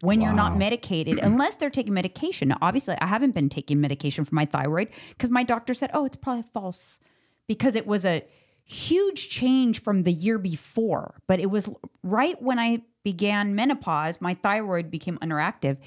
When 0.00 0.20
you're 0.20 0.32
not 0.32 0.56
medicated, 0.58 1.18
unless 1.18 1.54
they're 1.54 1.70
taking 1.70 1.94
medication. 1.94 2.48
Now, 2.48 2.58
obviously, 2.60 2.96
I 3.00 3.06
haven't 3.06 3.36
been 3.36 3.48
taking 3.48 3.80
medication 3.80 4.24
for 4.24 4.34
my 4.34 4.44
thyroid 4.44 4.88
because 5.10 5.30
my 5.30 5.44
doctor 5.44 5.74
said, 5.74 5.90
oh, 5.94 6.04
it's 6.04 6.16
probably 6.16 6.42
false 6.42 6.98
because 7.46 7.76
it 7.76 7.86
was 7.86 8.04
a 8.04 8.24
huge 8.64 9.28
change 9.28 9.82
from 9.82 10.04
the 10.04 10.12
year 10.12 10.38
before. 10.38 11.20
But 11.26 11.40
it 11.40 11.50
was 11.50 11.68
right 12.02 12.40
when 12.40 12.58
I 12.58 12.82
began 13.02 13.54
menopause, 13.54 14.20
my 14.20 14.34
thyroid 14.34 14.90
became 14.90 15.18
underactive 15.18 15.78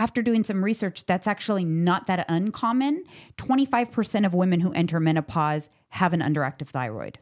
after 0.00 0.22
doing 0.22 0.42
some 0.42 0.64
research, 0.64 1.04
that's 1.04 1.26
actually 1.26 1.64
not 1.64 2.06
that 2.06 2.24
uncommon. 2.28 3.04
25% 3.36 4.24
of 4.24 4.32
women 4.32 4.60
who 4.60 4.72
enter 4.72 4.98
menopause 4.98 5.68
have 5.90 6.14
an 6.14 6.20
underactive 6.20 6.68
thyroid. 6.68 7.18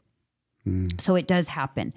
Mm. 0.67 0.99
So 1.01 1.17
it 1.17 1.27
does 1.27 1.49
happen. 1.49 1.93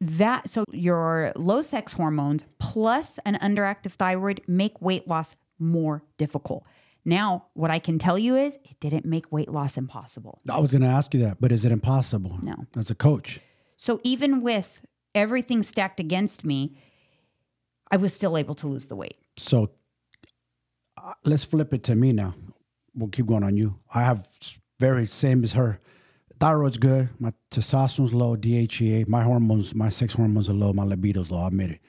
That 0.00 0.50
so 0.50 0.64
your 0.72 1.32
low 1.36 1.62
sex 1.62 1.92
hormones 1.94 2.44
plus 2.58 3.18
an 3.24 3.36
underactive 3.36 3.92
thyroid 3.92 4.42
make 4.48 4.82
weight 4.82 5.06
loss 5.06 5.36
more 5.58 6.02
difficult. 6.18 6.66
Now, 7.06 7.46
what 7.54 7.70
I 7.70 7.78
can 7.78 8.00
tell 8.00 8.18
you 8.18 8.34
is 8.36 8.58
it 8.64 8.80
didn't 8.80 9.06
make 9.06 9.30
weight 9.30 9.48
loss 9.48 9.76
impossible. 9.76 10.40
I 10.50 10.58
was 10.58 10.72
going 10.72 10.82
to 10.82 10.88
ask 10.88 11.14
you 11.14 11.20
that, 11.20 11.40
but 11.40 11.52
is 11.52 11.64
it 11.64 11.70
impossible? 11.70 12.36
No. 12.42 12.66
As 12.76 12.90
a 12.90 12.96
coach. 12.96 13.38
So 13.76 14.00
even 14.02 14.42
with 14.42 14.82
everything 15.14 15.62
stacked 15.62 16.00
against 16.00 16.44
me, 16.44 16.76
I 17.92 17.96
was 17.96 18.12
still 18.12 18.36
able 18.36 18.56
to 18.56 18.66
lose 18.66 18.88
the 18.88 18.96
weight. 18.96 19.16
So 19.36 19.70
uh, 21.00 21.12
let's 21.24 21.44
flip 21.44 21.72
it 21.72 21.84
to 21.84 21.94
me 21.94 22.12
now. 22.12 22.34
We'll 22.92 23.10
keep 23.10 23.26
going 23.26 23.44
on 23.44 23.56
you. 23.56 23.76
I 23.94 24.02
have 24.02 24.26
very 24.80 25.06
same 25.06 25.44
as 25.44 25.52
her. 25.52 25.78
Thyroid's 26.40 26.76
good. 26.76 27.10
My 27.20 27.30
testosterone's 27.52 28.12
low. 28.12 28.36
DHEA. 28.36 29.06
My 29.06 29.22
hormones, 29.22 29.76
my 29.76 29.90
sex 29.90 30.14
hormones 30.14 30.50
are 30.50 30.54
low. 30.54 30.72
My 30.72 30.82
libido's 30.82 31.30
low. 31.30 31.38
I 31.38 31.46
admit 31.46 31.70
it. 31.70 31.80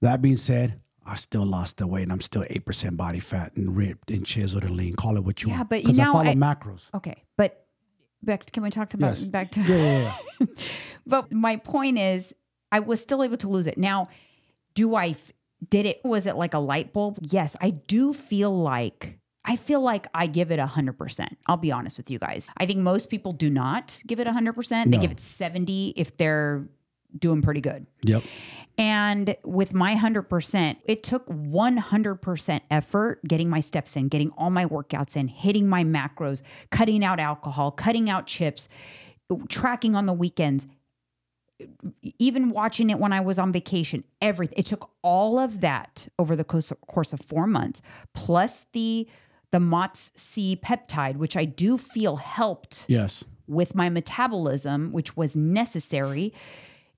That 0.00 0.22
being 0.22 0.38
said, 0.38 0.80
I 1.06 1.14
still 1.14 1.44
lost 1.46 1.76
the 1.78 1.86
weight, 1.86 2.02
and 2.02 2.12
I'm 2.12 2.20
still 2.20 2.44
eight 2.50 2.64
percent 2.66 2.96
body 2.96 3.20
fat 3.20 3.54
and 3.56 3.76
ripped 3.76 4.10
and 4.10 4.26
chiseled 4.26 4.64
and 4.64 4.76
lean. 4.76 4.94
Call 4.96 5.16
it 5.16 5.24
what 5.24 5.42
you 5.42 5.50
Yeah, 5.50 5.58
want. 5.58 5.70
but 5.70 5.76
you 5.82 5.82
because 5.92 5.98
I 5.98 6.04
follow 6.06 6.24
I- 6.30 6.34
macros. 6.34 6.82
Okay, 6.94 7.22
but 7.36 7.66
back 8.22 8.50
can 8.52 8.62
we 8.62 8.70
talk 8.70 8.92
about 8.94 9.18
Yes. 9.18 9.28
back 9.28 9.50
to 9.52 9.60
Yeah, 9.60 9.76
yeah, 9.76 10.14
yeah. 10.40 10.46
But 11.06 11.32
my 11.32 11.56
point 11.56 11.98
is, 11.98 12.34
I 12.72 12.80
was 12.80 13.00
still 13.00 13.22
able 13.22 13.36
to 13.38 13.48
lose 13.48 13.66
it. 13.68 13.78
Now, 13.78 14.08
do 14.74 14.94
I, 14.96 15.14
Did 15.70 15.86
it? 15.86 16.00
Was 16.04 16.26
it 16.26 16.36
like 16.36 16.52
a 16.52 16.58
light 16.58 16.92
bulb? 16.92 17.18
Yes, 17.22 17.56
I 17.60 17.70
do 17.70 18.12
feel 18.12 18.54
like. 18.56 19.18
I 19.48 19.54
feel 19.54 19.80
like 19.80 20.08
I 20.12 20.26
give 20.26 20.50
it 20.50 20.58
100%. 20.58 21.28
I'll 21.46 21.56
be 21.56 21.70
honest 21.70 21.96
with 21.96 22.10
you 22.10 22.18
guys. 22.18 22.50
I 22.58 22.66
think 22.66 22.80
most 22.80 23.08
people 23.08 23.32
do 23.32 23.48
not 23.48 24.02
give 24.06 24.18
it 24.18 24.26
100%. 24.26 24.90
They 24.90 24.96
No. 24.96 25.00
give 25.00 25.12
it 25.12 25.20
70 25.20 25.94
if 25.96 26.16
they're 26.16 26.66
doing 27.18 27.42
pretty 27.42 27.60
good. 27.60 27.86
yep. 28.02 28.22
And 28.78 29.36
with 29.42 29.72
my 29.72 29.94
100%, 29.94 30.76
it 30.84 31.02
took 31.02 31.26
100% 31.28 32.60
effort 32.70 33.24
getting 33.26 33.48
my 33.48 33.60
steps 33.60 33.96
in, 33.96 34.08
getting 34.08 34.30
all 34.36 34.50
my 34.50 34.66
workouts 34.66 35.16
in, 35.16 35.28
hitting 35.28 35.66
my 35.66 35.82
macros, 35.82 36.42
cutting 36.70 37.02
out 37.02 37.18
alcohol, 37.18 37.70
cutting 37.70 38.10
out 38.10 38.26
chips, 38.26 38.68
tracking 39.48 39.94
on 39.96 40.04
the 40.04 40.12
weekends, 40.12 40.66
even 42.18 42.50
watching 42.50 42.90
it 42.90 42.98
when 42.98 43.12
I 43.14 43.20
was 43.20 43.38
on 43.38 43.50
vacation, 43.50 44.04
everything. 44.20 44.58
It 44.58 44.66
took 44.66 44.90
all 45.02 45.38
of 45.38 45.60
that 45.62 46.06
over 46.18 46.36
the 46.36 46.44
course 46.44 46.70
course 46.86 47.14
of 47.14 47.20
4 47.20 47.46
months 47.46 47.80
plus 48.14 48.66
the 48.72 49.08
the 49.52 49.60
MOTS 49.60 50.12
C 50.16 50.54
peptide, 50.62 51.16
which 51.16 51.36
I 51.36 51.44
do 51.46 51.78
feel 51.78 52.16
helped 52.16 52.84
Yes. 52.88 53.24
with 53.46 53.74
my 53.74 53.88
metabolism, 53.88 54.92
which 54.92 55.16
was 55.16 55.34
necessary. 55.36 56.34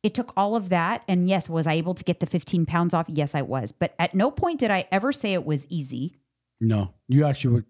It 0.03 0.15
took 0.15 0.33
all 0.37 0.57
of 0.57 0.69
that. 0.69 1.03
And 1.09 1.29
yes, 1.29 1.49
was 1.49 1.67
I 1.67 1.75
able 1.75 1.95
to 1.95 2.05
get 2.05 2.21
the 2.21 2.27
15 2.27 2.67
pounds 2.67 2.95
off? 2.95 3.07
Yes, 3.09 3.35
I 3.35 3.43
was. 3.43 3.73
But 3.73 3.95
at 3.99 4.15
no 4.15 4.31
point 4.31 4.61
did 4.61 4.71
I 4.71 4.87
ever 4.91 5.13
say 5.13 5.33
it 5.33 5.45
was 5.45 5.67
easy. 5.69 6.17
No, 6.61 6.95
you 7.09 7.25
actually 7.25 7.55
would 7.55 7.65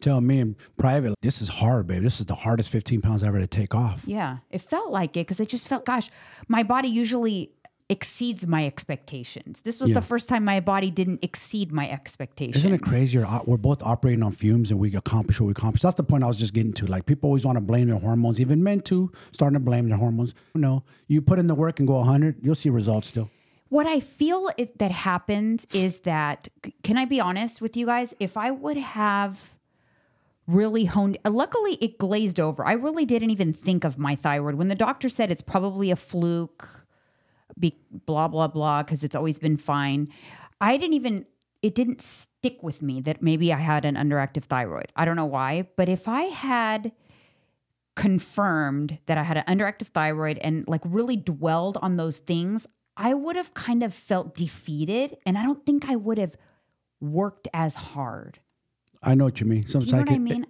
tell 0.00 0.20
me 0.20 0.40
in 0.40 0.56
private, 0.76 1.14
this 1.22 1.42
is 1.42 1.48
hard, 1.48 1.86
babe. 1.86 2.02
This 2.02 2.20
is 2.20 2.26
the 2.26 2.34
hardest 2.34 2.70
15 2.70 3.02
pounds 3.02 3.22
ever 3.22 3.38
to 3.38 3.46
take 3.46 3.74
off. 3.74 4.02
Yeah, 4.06 4.38
it 4.50 4.60
felt 4.62 4.90
like 4.90 5.16
it 5.16 5.26
because 5.26 5.40
it 5.40 5.48
just 5.48 5.68
felt, 5.68 5.84
gosh, 5.84 6.10
my 6.48 6.62
body 6.62 6.88
usually 6.88 7.52
exceeds 7.88 8.46
my 8.46 8.66
expectations. 8.66 9.62
This 9.62 9.78
was 9.78 9.90
Yeah. 9.90 9.94
the 9.94 10.00
first 10.02 10.28
time 10.28 10.44
my 10.44 10.58
body 10.60 10.90
didn't 10.90 11.20
exceed 11.22 11.70
my 11.70 11.88
expectations. 11.88 12.56
Isn't 12.56 12.74
it 12.74 12.82
crazy? 12.82 13.18
We're, 13.18 13.56
both 13.56 13.82
operating 13.82 14.22
on 14.24 14.32
fumes 14.32 14.70
and 14.72 14.80
we 14.80 14.94
accomplish 14.96 15.40
what 15.40 15.46
we 15.46 15.52
accomplish. 15.52 15.82
That's 15.82 15.94
the 15.94 16.02
point 16.02 16.24
I 16.24 16.26
was 16.26 16.36
just 16.36 16.52
getting 16.52 16.72
to. 16.74 16.86
Like 16.86 17.06
people 17.06 17.28
always 17.28 17.44
want 17.46 17.56
to 17.58 17.64
blame 17.64 17.86
their 17.88 17.98
hormones, 17.98 18.40
even 18.40 18.62
men 18.62 18.80
too, 18.80 19.12
starting 19.30 19.58
to 19.58 19.64
blame 19.64 19.88
their 19.88 19.98
hormones. 19.98 20.34
No, 20.54 20.82
you 21.06 21.22
put 21.22 21.38
in 21.38 21.46
the 21.46 21.54
work 21.54 21.78
and 21.78 21.86
go 21.86 21.94
100, 21.98 22.36
you'll 22.42 22.54
see 22.56 22.70
results 22.70 23.08
still. 23.08 23.30
What 23.68 23.86
I 23.86 24.00
feel 24.00 24.50
it, 24.58 24.78
that 24.78 24.90
happens 24.92 25.66
is 25.72 26.00
that, 26.00 26.48
can 26.82 26.96
I 26.96 27.04
be 27.04 27.20
honest 27.20 27.60
with 27.60 27.76
you 27.76 27.86
guys? 27.86 28.14
If 28.20 28.36
I 28.36 28.50
would 28.52 28.76
have 28.76 29.58
really 30.46 30.84
honed, 30.84 31.18
luckily 31.24 31.76
it 31.80 31.98
glazed 31.98 32.38
over. 32.38 32.64
I 32.64 32.72
really 32.72 33.04
didn't 33.04 33.30
even 33.30 33.52
think 33.52 33.82
of 33.84 33.98
my 33.98 34.14
thyroid. 34.14 34.54
When 34.54 34.68
the 34.68 34.76
doctor 34.76 35.08
said 35.08 35.30
it's 35.32 35.42
probably 35.42 35.90
a 35.90 35.96
fluke, 35.96 36.85
be, 37.58 37.76
blah, 38.06 38.28
blah, 38.28 38.48
blah, 38.48 38.82
because 38.82 39.04
it's 39.04 39.14
always 39.14 39.38
been 39.38 39.56
fine, 39.56 40.08
I 40.60 40.76
didn't 40.76 40.94
even, 40.94 41.26
it 41.62 41.74
didn't 41.74 42.00
stick 42.00 42.62
with 42.62 42.82
me 42.82 43.00
that 43.02 43.22
maybe 43.22 43.52
I 43.52 43.58
had 43.58 43.84
an 43.84 43.94
underactive 43.96 44.44
thyroid. 44.44 44.92
I 44.96 45.04
don't 45.04 45.16
know 45.16 45.26
why, 45.26 45.68
but 45.76 45.88
if 45.88 46.08
I 46.08 46.22
had 46.22 46.92
confirmed 47.94 48.98
that 49.06 49.16
I 49.18 49.22
had 49.22 49.38
an 49.38 49.44
underactive 49.44 49.88
thyroid 49.88 50.38
and 50.38 50.66
like 50.68 50.82
really 50.84 51.16
dwelled 51.16 51.78
on 51.80 51.96
those 51.96 52.18
things, 52.18 52.66
I 52.96 53.14
would 53.14 53.36
have 53.36 53.54
kind 53.54 53.82
of 53.82 53.92
felt 53.92 54.34
defeated 54.34 55.16
and 55.26 55.36
I 55.36 55.42
don't 55.42 55.64
think 55.64 55.88
I 55.88 55.96
would 55.96 56.18
have 56.18 56.36
worked 57.00 57.48
as 57.52 57.74
hard. 57.74 58.38
I 59.02 59.14
know 59.14 59.24
what 59.24 59.40
you 59.40 59.46
mean. 59.46 59.66
Some 59.66 59.82
You 59.82 59.92
know 59.92 59.98
what 59.98 60.10
I 60.10 60.18
mean? 60.18 60.46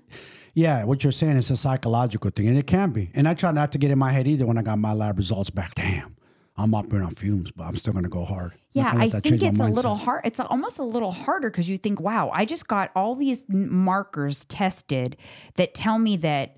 Yeah, 0.55 0.85
what 0.85 1.05
you're 1.05 1.13
saying 1.13 1.37
is 1.37 1.51
a 1.51 1.57
psychological 1.57 2.31
thing, 2.31 2.49
and 2.49 2.57
it 2.57 2.67
can 2.67 2.91
be. 2.91 3.11
And 3.13 3.29
I 3.29 3.35
try 3.35 3.51
not 3.53 3.73
to 3.73 3.79
get 3.79 3.91
in 3.91 3.99
my 3.99 4.13
head 4.13 4.27
either 4.27 4.47
when 4.47 4.57
I 4.57 4.63
got 4.63 4.79
my 4.79 4.95
lab 4.95 5.19
results 5.19 5.51
back. 5.51 5.75
Damn, 5.75 6.16
I'm 6.59 6.75
operating 6.75 7.07
on 7.07 7.15
fumes, 7.15 7.53
but 7.53 7.65
I'm 7.65 7.77
still 7.77 7.93
going 7.93 8.05
to 8.05 8.11
go 8.11 8.25
hard. 8.25 8.53
Yeah, 8.73 8.93
I 8.95 9.11
think 9.11 9.43
it's 9.43 9.61
a 9.61 9.69
little 9.69 9.95
hard. 9.95 10.23
It's 10.25 10.41
almost 10.41 10.79
a 10.79 10.83
little 10.85 11.11
harder 11.11 11.51
because 11.51 11.69
you 11.69 11.77
think, 11.79 12.01
wow, 12.01 12.31
I 12.33 12.45
just 12.45 12.67
got 12.69 12.91
all 12.95 13.15
these 13.15 13.45
markers 13.49 14.45
tested 14.47 15.17
that 15.57 15.75
tell 15.75 15.99
me 15.99 16.17
that 16.19 16.57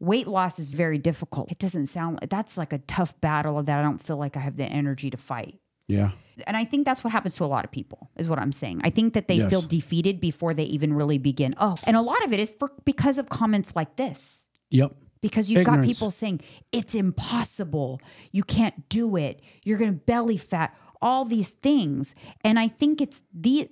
weight 0.00 0.26
loss 0.26 0.58
is 0.58 0.70
very 0.70 0.98
difficult. 0.98 1.50
It 1.52 1.58
doesn't 1.58 1.86
sound 1.86 2.18
like 2.20 2.30
that's 2.30 2.58
like 2.58 2.72
a 2.72 2.78
tough 2.78 3.20
battle 3.20 3.62
that 3.62 3.78
I 3.78 3.82
don't 3.82 4.02
feel 4.02 4.16
like 4.16 4.36
I 4.36 4.40
have 4.40 4.56
the 4.56 4.64
energy 4.64 5.10
to 5.10 5.16
fight. 5.16 5.60
Yeah. 5.86 6.10
And 6.46 6.56
I 6.56 6.64
think 6.64 6.84
that's 6.84 7.04
what 7.04 7.12
happens 7.12 7.36
to 7.36 7.44
a 7.44 7.46
lot 7.46 7.64
of 7.64 7.70
people, 7.70 8.10
is 8.16 8.28
what 8.28 8.38
I'm 8.38 8.52
saying. 8.52 8.80
I 8.82 8.90
think 8.90 9.14
that 9.14 9.28
they 9.28 9.34
Yes. 9.34 9.50
feel 9.50 9.62
defeated 9.62 10.18
before 10.18 10.54
they 10.54 10.64
even 10.64 10.94
really 10.94 11.18
begin. 11.18 11.54
Oh, 11.58 11.76
and 11.86 11.96
a 11.96 12.00
lot 12.00 12.24
of 12.24 12.32
it 12.32 12.40
is 12.40 12.52
for 12.52 12.70
because 12.84 13.18
of 13.18 13.28
comments 13.28 13.76
like 13.76 13.96
this. 13.96 14.46
Yep. 14.70 14.94
Because 15.22 15.50
you've 15.50 15.64
got 15.64 15.84
people 15.84 16.10
saying, 16.10 16.40
it's 16.70 16.94
impossible. 16.94 18.00
You 18.32 18.42
can't 18.42 18.88
do 18.90 19.16
it. 19.16 19.40
You're 19.62 19.78
going 19.78 19.92
to 19.92 19.98
belly 19.98 20.36
fat, 20.36 20.76
all 21.00 21.24
these 21.24 21.50
things. 21.50 22.14
And 22.44 22.58
I 22.58 22.68
think 22.68 23.00
it's 23.00 23.22
the, 23.32 23.70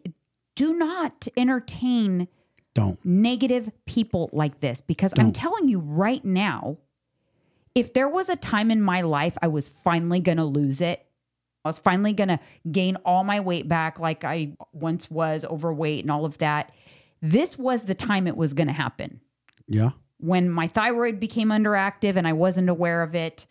do 0.55 0.75
not 0.75 1.29
entertain 1.37 2.29
Don't. 2.75 2.99
negative 3.05 3.71
people 3.85 4.31
like 4.33 4.61
this 4.61 4.81
because 4.81 5.13
I'm 5.19 5.33
telling 5.33 5.69
you 5.69 5.81
right 5.81 6.25
now, 6.25 6.79
if 7.75 7.93
there 7.93 8.09
was 8.09 8.29
a 8.29 8.37
time 8.37 8.71
in 8.71 8.81
my 8.81 9.01
life 9.01 9.37
I 9.43 9.49
was 9.49 9.69
finally 9.69 10.21
going 10.21 10.39
to 10.39 10.45
lose 10.45 10.81
it, 10.81 11.05
I 11.65 11.69
was 11.69 11.79
finally 11.79 12.13
going 12.13 12.29
to 12.29 12.41
gain 12.71 12.97
all 13.05 13.25
my 13.25 13.41
weight 13.41 13.69
back 13.69 13.99
like 13.99 14.25
I 14.25 14.57
once 14.73 15.11
was 15.11 15.45
overweight 15.45 16.05
and 16.05 16.11
all 16.11 16.25
of 16.25 16.39
that. 16.39 16.73
This 17.21 17.59
was 17.59 17.85
the 17.85 17.95
time 17.95 18.27
it 18.27 18.37
was 18.37 18.55
going 18.55 18.69
to 18.69 18.73
happen 18.73 19.21
Yeah. 19.67 19.91
When 20.21 20.51
my 20.51 20.69
thyroid 20.69 21.21
became 21.21 21.49
underactive 21.49 22.17
and 22.17 22.27
I 22.27 22.33
wasn't 22.33 22.69
aware 22.69 23.03
of 23.03 23.15
it. 23.15 23.47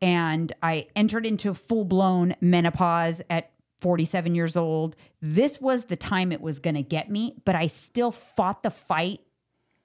And 0.00 0.52
I 0.62 0.86
entered 0.94 1.24
into 1.26 1.54
full 1.54 1.84
blown 1.84 2.34
menopause 2.40 3.22
at 3.30 3.50
47 3.80 4.34
years 4.34 4.56
old. 4.56 4.96
This 5.20 5.60
was 5.60 5.86
the 5.86 5.96
time 5.96 6.32
it 6.32 6.40
was 6.40 6.58
going 6.58 6.74
to 6.74 6.82
get 6.82 7.10
me, 7.10 7.34
but 7.44 7.54
I 7.54 7.66
still 7.66 8.10
fought 8.10 8.62
the 8.62 8.70
fight 8.70 9.20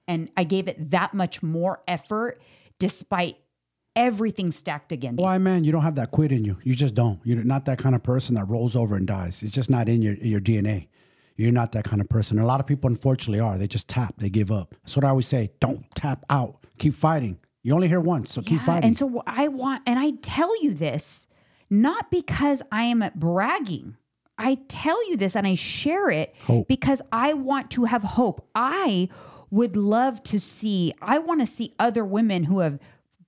and 0.07 0.29
I 0.35 0.43
gave 0.43 0.67
it 0.67 0.91
that 0.91 1.13
much 1.13 1.43
more 1.43 1.81
effort 1.87 2.41
despite 2.79 3.37
everything 3.95 4.51
stacked 4.51 4.91
against 4.91 5.17
me. 5.17 5.23
Why, 5.23 5.37
man? 5.37 5.63
You 5.63 5.71
don't 5.71 5.83
have 5.83 5.95
that 5.95 6.11
quit 6.11 6.31
in 6.31 6.45
you. 6.45 6.57
You 6.63 6.73
just 6.73 6.95
don't. 6.95 7.19
You're 7.23 7.43
not 7.43 7.65
that 7.65 7.77
kind 7.77 7.93
of 7.93 8.01
person 8.01 8.35
that 8.35 8.45
rolls 8.45 8.75
over 8.75 8.95
and 8.95 9.05
dies. 9.05 9.43
It's 9.43 9.53
just 9.53 9.69
not 9.69 9.89
in 9.89 10.01
your 10.01 10.15
your 10.15 10.39
DNA. 10.39 10.87
You're 11.39 11.53
not 11.53 11.71
that 11.71 11.85
kind 11.85 12.01
of 12.01 12.09
person. 12.09 12.37
A 12.37 12.45
lot 12.45 12.59
of 12.59 12.67
people, 12.67 12.89
unfortunately, 12.89 13.39
are. 13.39 13.57
They 13.57 13.65
just 13.67 13.87
tap. 13.87 14.15
They 14.17 14.29
give 14.29 14.51
up. 14.51 14.75
That's 14.83 14.97
what 14.97 15.05
I 15.05 15.09
always 15.09 15.25
say. 15.25 15.51
Don't 15.61 15.89
tap 15.95 16.25
out. 16.29 16.65
Keep 16.79 16.95
fighting. 16.95 17.39
You 17.63 17.73
only 17.73 17.87
hear 17.87 18.01
once, 18.01 18.33
so 18.33 18.41
keep 18.41 18.61
fighting. 18.61 18.83
And 18.83 18.97
so 18.97 19.23
I 19.25 19.47
want, 19.47 19.83
and 19.87 19.97
I 19.97 20.11
tell 20.21 20.61
you 20.61 20.73
this 20.73 21.27
not 21.69 22.11
because 22.11 22.61
I 22.73 22.83
am 22.83 23.09
bragging. 23.15 23.95
I 24.37 24.59
tell 24.67 25.07
you 25.09 25.15
this 25.15 25.33
and 25.33 25.47
I 25.47 25.53
share 25.53 26.09
it 26.09 26.35
Hope. 26.41 26.67
because 26.67 27.01
I 27.09 27.31
want 27.33 27.71
to 27.71 27.85
have 27.85 28.03
hope. 28.03 28.45
I 28.53 29.07
would 29.49 29.77
love 29.77 30.21
to 30.23 30.39
see, 30.39 30.93
I 31.01 31.19
want 31.19 31.39
to 31.39 31.45
see 31.45 31.73
other 31.79 32.03
women 32.03 32.45
who 32.45 32.59
have 32.59 32.79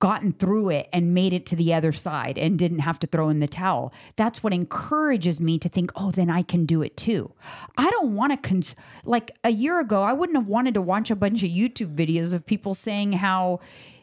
gotten 0.01 0.33
through 0.33 0.69
it 0.71 0.89
and 0.91 1.13
made 1.13 1.31
it 1.31 1.45
to 1.45 1.55
the 1.55 1.73
other 1.73 1.91
side 1.91 2.37
and 2.37 2.57
didn't 2.57 2.79
have 2.79 2.99
to 2.99 3.07
throw 3.07 3.29
in 3.29 3.39
the 3.39 3.47
towel. 3.47 3.93
That's 4.15 4.43
what 4.43 4.51
encourages 4.51 5.39
me 5.39 5.59
to 5.59 5.69
think, 5.69 5.91
oh, 5.95 6.11
then 6.11 6.29
I 6.29 6.41
can 6.41 6.65
do 6.65 6.81
it 6.81 6.97
too. 6.97 7.31
I 7.77 7.89
don't 7.91 8.15
want 8.15 8.31
to, 8.31 8.49
cons- 8.49 8.75
like 9.05 9.31
a 9.43 9.51
year 9.51 9.79
ago, 9.79 10.01
I 10.01 10.13
wouldn't 10.13 10.37
have 10.37 10.47
wanted 10.47 10.73
to 10.73 10.81
watch 10.81 11.11
a 11.11 11.15
bunch 11.15 11.43
of 11.43 11.49
YouTube 11.49 11.95
videos 11.95 12.33
of 12.33 12.45
people 12.45 12.73
saying 12.73 13.13
how 13.13 13.59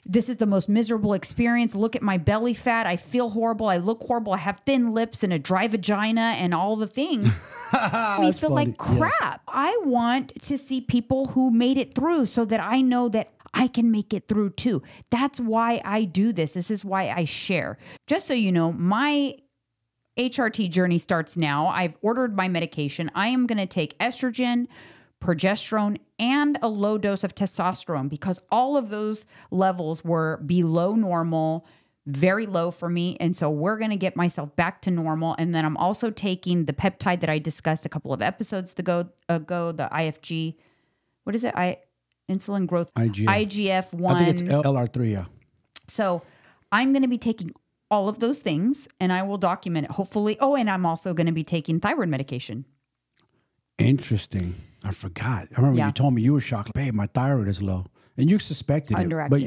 this 0.08 0.30
is 0.30 0.38
the 0.38 0.46
most 0.46 0.68
miserable 0.70 1.12
experience. 1.12 1.74
Look 1.74 1.94
at 1.94 2.00
my 2.00 2.16
belly 2.16 2.54
fat. 2.54 2.86
I 2.86 2.96
feel 2.96 3.30
horrible. 3.30 3.66
I 3.66 3.76
look 3.76 4.02
horrible. 4.02 4.32
I 4.32 4.38
have 4.38 4.60
thin 4.64 4.94
lips 4.94 5.22
and 5.22 5.32
a 5.32 5.38
dry 5.38 5.68
vagina 5.68 6.34
and 6.38 6.54
all 6.54 6.76
the 6.76 6.86
things. 6.86 7.38
me 8.18 8.32
feel 8.32 8.50
like 8.50 8.76
funny. 8.78 9.00
Yes. 9.00 9.12
crap. 9.18 9.42
I 9.46 9.78
want 9.84 10.40
to 10.42 10.56
see 10.56 10.80
people 10.80 11.26
who 11.26 11.50
made 11.50 11.76
it 11.76 11.94
through 11.94 12.26
so 12.26 12.46
that 12.46 12.60
I 12.60 12.80
know 12.80 13.10
that 13.10 13.32
I 13.54 13.68
can 13.68 13.90
make 13.90 14.12
it 14.12 14.28
through 14.28 14.50
too. 14.50 14.82
That's 15.10 15.40
why 15.40 15.80
I 15.84 16.04
do 16.04 16.32
this. 16.32 16.54
This 16.54 16.70
is 16.70 16.84
why 16.84 17.08
I 17.10 17.24
share. 17.24 17.78
Just 18.06 18.26
so 18.26 18.34
you 18.34 18.52
know, 18.52 18.72
my 18.72 19.36
HRT 20.18 20.70
journey 20.70 20.98
starts 20.98 21.36
now. 21.36 21.68
I've 21.68 21.96
ordered 22.02 22.36
my 22.36 22.48
medication. 22.48 23.10
I 23.14 23.28
am 23.28 23.46
going 23.46 23.58
to 23.58 23.66
take 23.66 23.96
estrogen, 23.98 24.66
progesterone, 25.22 25.98
and 26.18 26.58
a 26.60 26.68
low 26.68 26.98
dose 26.98 27.22
of 27.22 27.34
testosterone 27.34 28.08
because 28.08 28.40
all 28.50 28.76
of 28.76 28.90
those 28.90 29.26
levels 29.50 30.04
were 30.04 30.38
below 30.38 30.94
normal, 30.94 31.66
very 32.06 32.46
low 32.46 32.70
for 32.70 32.88
me. 32.88 33.16
And 33.20 33.36
so 33.36 33.48
we're 33.48 33.78
going 33.78 33.90
to 33.90 33.96
get 33.96 34.16
myself 34.16 34.54
back 34.56 34.82
to 34.82 34.90
normal. 34.90 35.36
And 35.38 35.54
then 35.54 35.64
I'm 35.64 35.76
also 35.76 36.10
taking 36.10 36.64
the 36.64 36.72
peptide 36.72 37.20
that 37.20 37.30
I 37.30 37.38
discussed 37.38 37.86
a 37.86 37.88
couple 37.88 38.12
of 38.12 38.20
episodes 38.20 38.74
ago, 38.76 39.10
ago 39.28 39.70
the 39.70 39.88
IFG. 39.92 40.56
What 41.22 41.36
is 41.36 41.44
it? 41.44 41.54
I 41.54 41.78
insulin 42.28 42.66
growth 42.66 42.92
IGF. 42.94 43.24
IGF 43.26 43.92
one. 43.92 44.16
I 44.16 44.18
think 44.32 44.40
it's 44.40 44.42
LR3. 44.42 45.10
Yeah. 45.10 45.24
So 45.86 46.22
I'm 46.70 46.92
going 46.92 47.02
to 47.02 47.08
be 47.08 47.18
taking 47.18 47.50
all 47.90 48.08
of 48.08 48.18
those 48.18 48.40
things 48.40 48.86
and 49.00 49.12
I 49.12 49.22
will 49.22 49.38
document 49.38 49.86
it. 49.86 49.92
Hopefully. 49.92 50.36
Oh, 50.40 50.54
and 50.56 50.68
I'm 50.68 50.84
also 50.86 51.14
going 51.14 51.26
to 51.26 51.32
be 51.32 51.44
taking 51.44 51.80
thyroid 51.80 52.08
medication. 52.08 52.64
Interesting. 53.78 54.56
I 54.84 54.92
forgot. 54.92 55.46
I 55.52 55.56
remember 55.56 55.78
Yeah. 55.78 55.86
you 55.86 55.92
told 55.92 56.14
me 56.14 56.22
you 56.22 56.32
were 56.34 56.40
shocked. 56.40 56.72
Babe, 56.74 56.94
my 56.94 57.06
thyroid 57.06 57.48
is 57.48 57.62
low. 57.62 57.86
And 58.18 58.28
you 58.28 58.38
suspected 58.40 58.96
it. 58.98 59.30
But, 59.30 59.40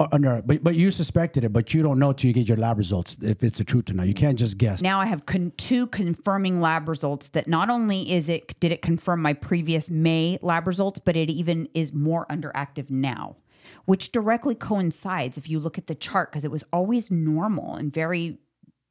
uh, 0.00 0.08
under, 0.10 0.42
but, 0.44 0.64
but 0.64 0.74
you 0.74 0.90
suspected 0.90 1.44
it, 1.44 1.52
but 1.52 1.72
you 1.72 1.82
don't 1.82 2.00
know 2.00 2.12
till 2.12 2.28
you 2.28 2.34
get 2.34 2.48
your 2.48 2.56
lab 2.56 2.76
results 2.76 3.16
if 3.22 3.44
it's 3.44 3.58
the 3.58 3.64
truth 3.64 3.90
or 3.90 3.94
not. 3.94 4.08
You 4.08 4.14
can't 4.14 4.38
just 4.38 4.58
guess. 4.58 4.82
Now 4.82 5.00
I 5.00 5.06
have 5.06 5.24
con- 5.24 5.52
two 5.56 5.86
confirming 5.86 6.60
lab 6.60 6.88
results 6.88 7.28
that 7.28 7.46
not 7.46 7.70
only 7.70 8.12
is 8.12 8.28
it 8.28 8.58
did 8.58 8.72
it 8.72 8.82
confirm 8.82 9.22
my 9.22 9.32
previous 9.32 9.88
May 9.88 10.38
lab 10.42 10.66
results, 10.66 10.98
but 10.98 11.16
it 11.16 11.30
even 11.30 11.68
is 11.74 11.94
more 11.94 12.26
underactive 12.26 12.90
now, 12.90 13.36
which 13.84 14.10
directly 14.10 14.56
coincides 14.56 15.38
if 15.38 15.48
you 15.48 15.60
look 15.60 15.78
at 15.78 15.86
the 15.86 15.94
chart 15.94 16.32
because 16.32 16.44
it 16.44 16.50
was 16.50 16.64
always 16.72 17.10
normal 17.12 17.76
and 17.76 17.92
very 17.92 18.38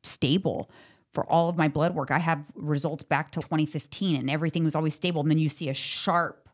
stable 0.03 0.71
for 1.11 1.29
all 1.29 1.49
of 1.49 1.57
my 1.57 1.67
blood 1.67 1.95
work. 1.95 2.11
I 2.11 2.19
have 2.19 2.45
results 2.55 3.03
back 3.03 3.31
to 3.31 3.41
2015 3.41 4.19
and 4.19 4.29
everything 4.29 4.63
was 4.63 4.75
always 4.75 4.95
stable. 4.95 5.21
And 5.21 5.29
then 5.31 5.39
you 5.39 5.49
see 5.49 5.67
a 5.67 5.73
sharp 5.73 6.46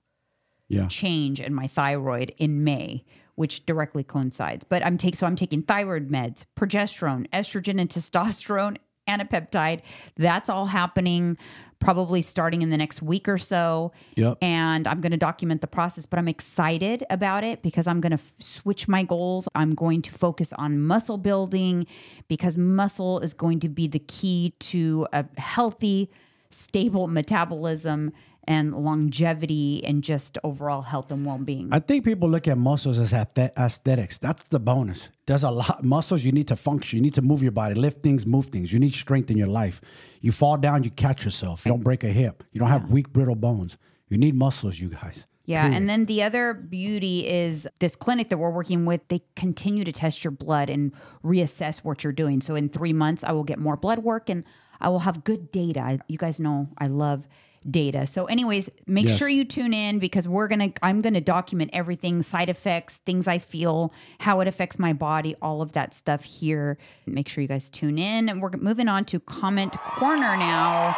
Yeah. 0.73 0.87
change 0.87 1.41
in 1.41 1.53
my 1.53 1.67
thyroid 1.67 2.33
in 2.37 2.63
May, 2.63 3.03
which 3.35 3.65
directly 3.65 4.03
coincides. 4.03 4.63
But 4.63 4.85
I'm 4.85 4.97
taking 4.97 5.17
so 5.17 5.27
I'm 5.27 5.35
taking 5.35 5.61
thyroid 5.61 6.09
meds, 6.09 6.45
progesterone, 6.55 7.27
estrogen 7.29 7.79
and 7.79 7.89
testosterone, 7.89 8.77
and 9.07 9.21
a 9.21 9.25
peptide. 9.25 9.81
That's 10.15 10.49
all 10.49 10.67
happening 10.67 11.37
probably 11.83 12.21
starting 12.21 12.61
in 12.61 12.69
the 12.69 12.77
next 12.77 13.01
week 13.01 13.27
or 13.27 13.37
so. 13.37 13.91
Yep. 14.15 14.37
And 14.41 14.87
I'm 14.87 15.01
going 15.01 15.11
to 15.11 15.17
document 15.17 15.61
the 15.61 15.67
process, 15.67 16.05
but 16.05 16.17
I'm 16.17 16.27
excited 16.27 17.03
about 17.09 17.43
it 17.43 17.61
because 17.61 17.87
I'm 17.87 17.99
going 17.99 18.11
to 18.11 18.23
f- 18.23 18.33
switch 18.39 18.87
my 18.87 19.03
goals. 19.03 19.47
I'm 19.53 19.75
going 19.75 20.01
to 20.03 20.11
focus 20.11 20.53
on 20.53 20.79
muscle 20.79 21.17
building 21.17 21.85
because 22.27 22.57
muscle 22.57 23.19
is 23.19 23.33
going 23.33 23.59
to 23.61 23.69
be 23.69 23.87
the 23.87 23.99
key 23.99 24.53
to 24.59 25.07
a 25.11 25.25
healthy, 25.37 26.09
stable 26.49 27.07
metabolism 27.07 28.13
and 28.45 28.73
longevity 28.73 29.81
and 29.85 30.03
just 30.03 30.37
overall 30.43 30.81
health 30.81 31.11
and 31.11 31.25
well-being. 31.25 31.69
I 31.71 31.79
think 31.79 32.05
people 32.05 32.29
look 32.29 32.47
at 32.47 32.57
muscles 32.57 32.97
as 32.99 33.13
aesthetics. 33.13 34.17
That's 34.17 34.43
the 34.49 34.59
bonus. 34.59 35.09
There's 35.25 35.43
a 35.43 35.51
lot 35.51 35.83
muscles 35.83 36.23
you 36.23 36.31
need 36.31 36.47
to 36.49 36.55
function. 36.55 36.97
You 36.97 37.03
need 37.03 37.13
to 37.15 37.21
move 37.21 37.41
your 37.41 37.51
body, 37.51 37.75
lift 37.75 38.01
things, 38.01 38.25
move 38.25 38.47
things. 38.47 38.73
You 38.73 38.79
need 38.79 38.93
strength 38.93 39.31
in 39.31 39.37
your 39.37 39.47
life. 39.47 39.81
You 40.21 40.31
fall 40.31 40.57
down, 40.57 40.83
you 40.83 40.89
catch 40.91 41.23
yourself. 41.25 41.65
You 41.65 41.71
don't 41.71 41.83
break 41.83 42.03
a 42.03 42.09
hip. 42.09 42.43
You 42.51 42.59
don't 42.59 42.69
have 42.69 42.89
weak, 42.91 43.11
brittle 43.13 43.35
bones. 43.35 43.77
You 44.09 44.17
need 44.17 44.35
muscles, 44.35 44.79
you 44.79 44.89
guys. 44.89 45.25
Yeah. 45.45 45.65
And 45.65 45.89
then 45.89 46.05
the 46.05 46.23
other 46.23 46.53
beauty 46.53 47.27
is 47.27 47.67
this 47.79 47.97
clinic 47.97 48.29
that 48.29 48.37
we're 48.37 48.49
working 48.49 48.85
with, 48.85 49.01
they 49.09 49.21
continue 49.35 49.83
to 49.83 49.91
test 49.91 50.23
your 50.23 50.31
blood 50.31 50.69
and 50.69 50.93
reassess 51.23 51.79
what 51.79 52.03
you're 52.03 52.13
doing. 52.13 52.39
So 52.39 52.55
in 52.55 52.69
three 52.69 52.93
months, 52.93 53.23
I 53.25 53.33
will 53.33 53.43
get 53.43 53.59
more 53.59 53.75
blood 53.75 53.99
work 53.99 54.29
and 54.29 54.45
I 54.79 54.87
will 54.87 54.99
have 54.99 55.23
good 55.25 55.51
data. 55.51 55.81
I- 55.81 55.99
You 56.07 56.17
guys 56.17 56.39
know 56.39 56.69
I 56.77 56.87
love 56.87 57.27
data. 57.63 58.05
So, 58.07 58.25
anyways, 58.25 58.69
make 58.87 59.07
Yes. 59.07 59.17
sure 59.17 59.27
you 59.29 59.45
tune 59.45 59.73
in 59.73 59.99
because 59.99 60.27
we're 60.27 60.47
gonna 60.47 60.71
I'm 60.81 61.01
gonna 61.01 61.21
document 61.21 61.71
everything, 61.73 62.21
side 62.23 62.49
effects, 62.49 62.97
things 62.97 63.27
I 63.27 63.37
feel, 63.39 63.93
how 64.19 64.39
it 64.41 64.47
affects 64.47 64.77
my 64.77 64.93
body, 64.93 65.35
all 65.41 65.61
of 65.61 65.71
that 65.73 65.93
stuff 65.93 66.23
here. 66.23 66.77
Make 67.05 67.27
sure 67.27 67.41
you 67.41 67.47
guys 67.47 67.69
tune 67.69 67.97
in. 67.97 68.29
And 68.29 68.41
we're 68.41 68.51
moving 68.57 68.87
on 68.87 69.05
to 69.05 69.19
comment 69.19 69.73
corner 69.81 70.37
now. 70.37 70.95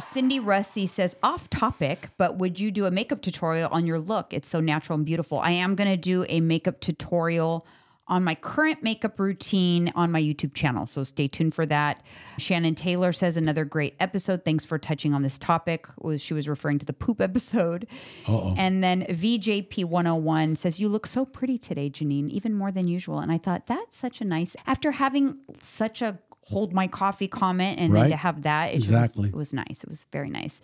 Cindy 0.00 0.40
Russi 0.40 0.88
says, 0.88 1.16
off 1.22 1.48
topic, 1.50 2.08
but 2.18 2.36
would 2.36 2.58
you 2.58 2.72
do 2.72 2.84
a 2.84 2.90
makeup 2.90 3.22
tutorial 3.22 3.68
on 3.70 3.86
your 3.86 4.00
look? 4.00 4.32
It's 4.34 4.48
so 4.48 4.58
natural 4.58 4.96
and 4.96 5.06
beautiful. 5.06 5.38
I 5.38 5.52
am 5.52 5.76
going 5.76 5.88
to 5.88 5.96
do 5.96 6.26
a 6.28 6.40
makeup 6.40 6.80
tutorial 6.80 7.64
on 8.06 8.22
my 8.22 8.34
current 8.34 8.82
makeup 8.82 9.18
routine 9.18 9.90
on 9.94 10.12
my 10.12 10.20
YouTube 10.20 10.52
channel. 10.52 10.86
So 10.86 11.04
stay 11.04 11.26
tuned 11.26 11.54
for 11.54 11.64
that. 11.66 12.04
Shannon 12.36 12.74
Taylor 12.74 13.12
says, 13.12 13.36
another 13.38 13.64
great 13.64 13.94
episode. 13.98 14.44
Thanks 14.44 14.64
for 14.66 14.76
touching 14.78 15.14
on 15.14 15.22
this 15.22 15.38
topic. 15.38 15.86
Was 15.98 16.20
She 16.20 16.34
was 16.34 16.46
referring 16.46 16.78
to 16.80 16.86
the 16.86 16.92
poop 16.92 17.20
episode. 17.22 17.86
Oh. 18.28 18.54
And 18.58 18.84
then 18.84 19.04
VJP101 19.04 20.56
says, 20.58 20.78
You 20.80 20.88
look 20.88 21.06
so 21.06 21.24
pretty 21.24 21.58
today, 21.58 21.88
Jeanine, 21.90 22.28
even 22.28 22.54
more 22.54 22.70
than 22.70 22.88
usual. 22.88 23.20
And 23.20 23.32
I 23.32 23.38
thought, 23.38 23.66
that's 23.66 23.96
such 23.96 24.20
a 24.20 24.24
nice, 24.24 24.54
after 24.66 24.90
having 24.92 25.38
such 25.62 26.02
a 26.02 26.18
hold 26.42 26.74
my 26.74 26.86
coffee 26.86 27.26
comment 27.28 27.80
and 27.80 27.94
then 27.96 28.10
to 28.10 28.16
have 28.16 28.42
that, 28.42 28.72
it 28.72 28.76
was- 28.76 28.84
Exactly. 28.84 29.28
it 29.30 29.34
was 29.34 29.54
nice. 29.54 29.82
It 29.82 29.88
was 29.88 30.06
very 30.12 30.28
nice. 30.28 30.60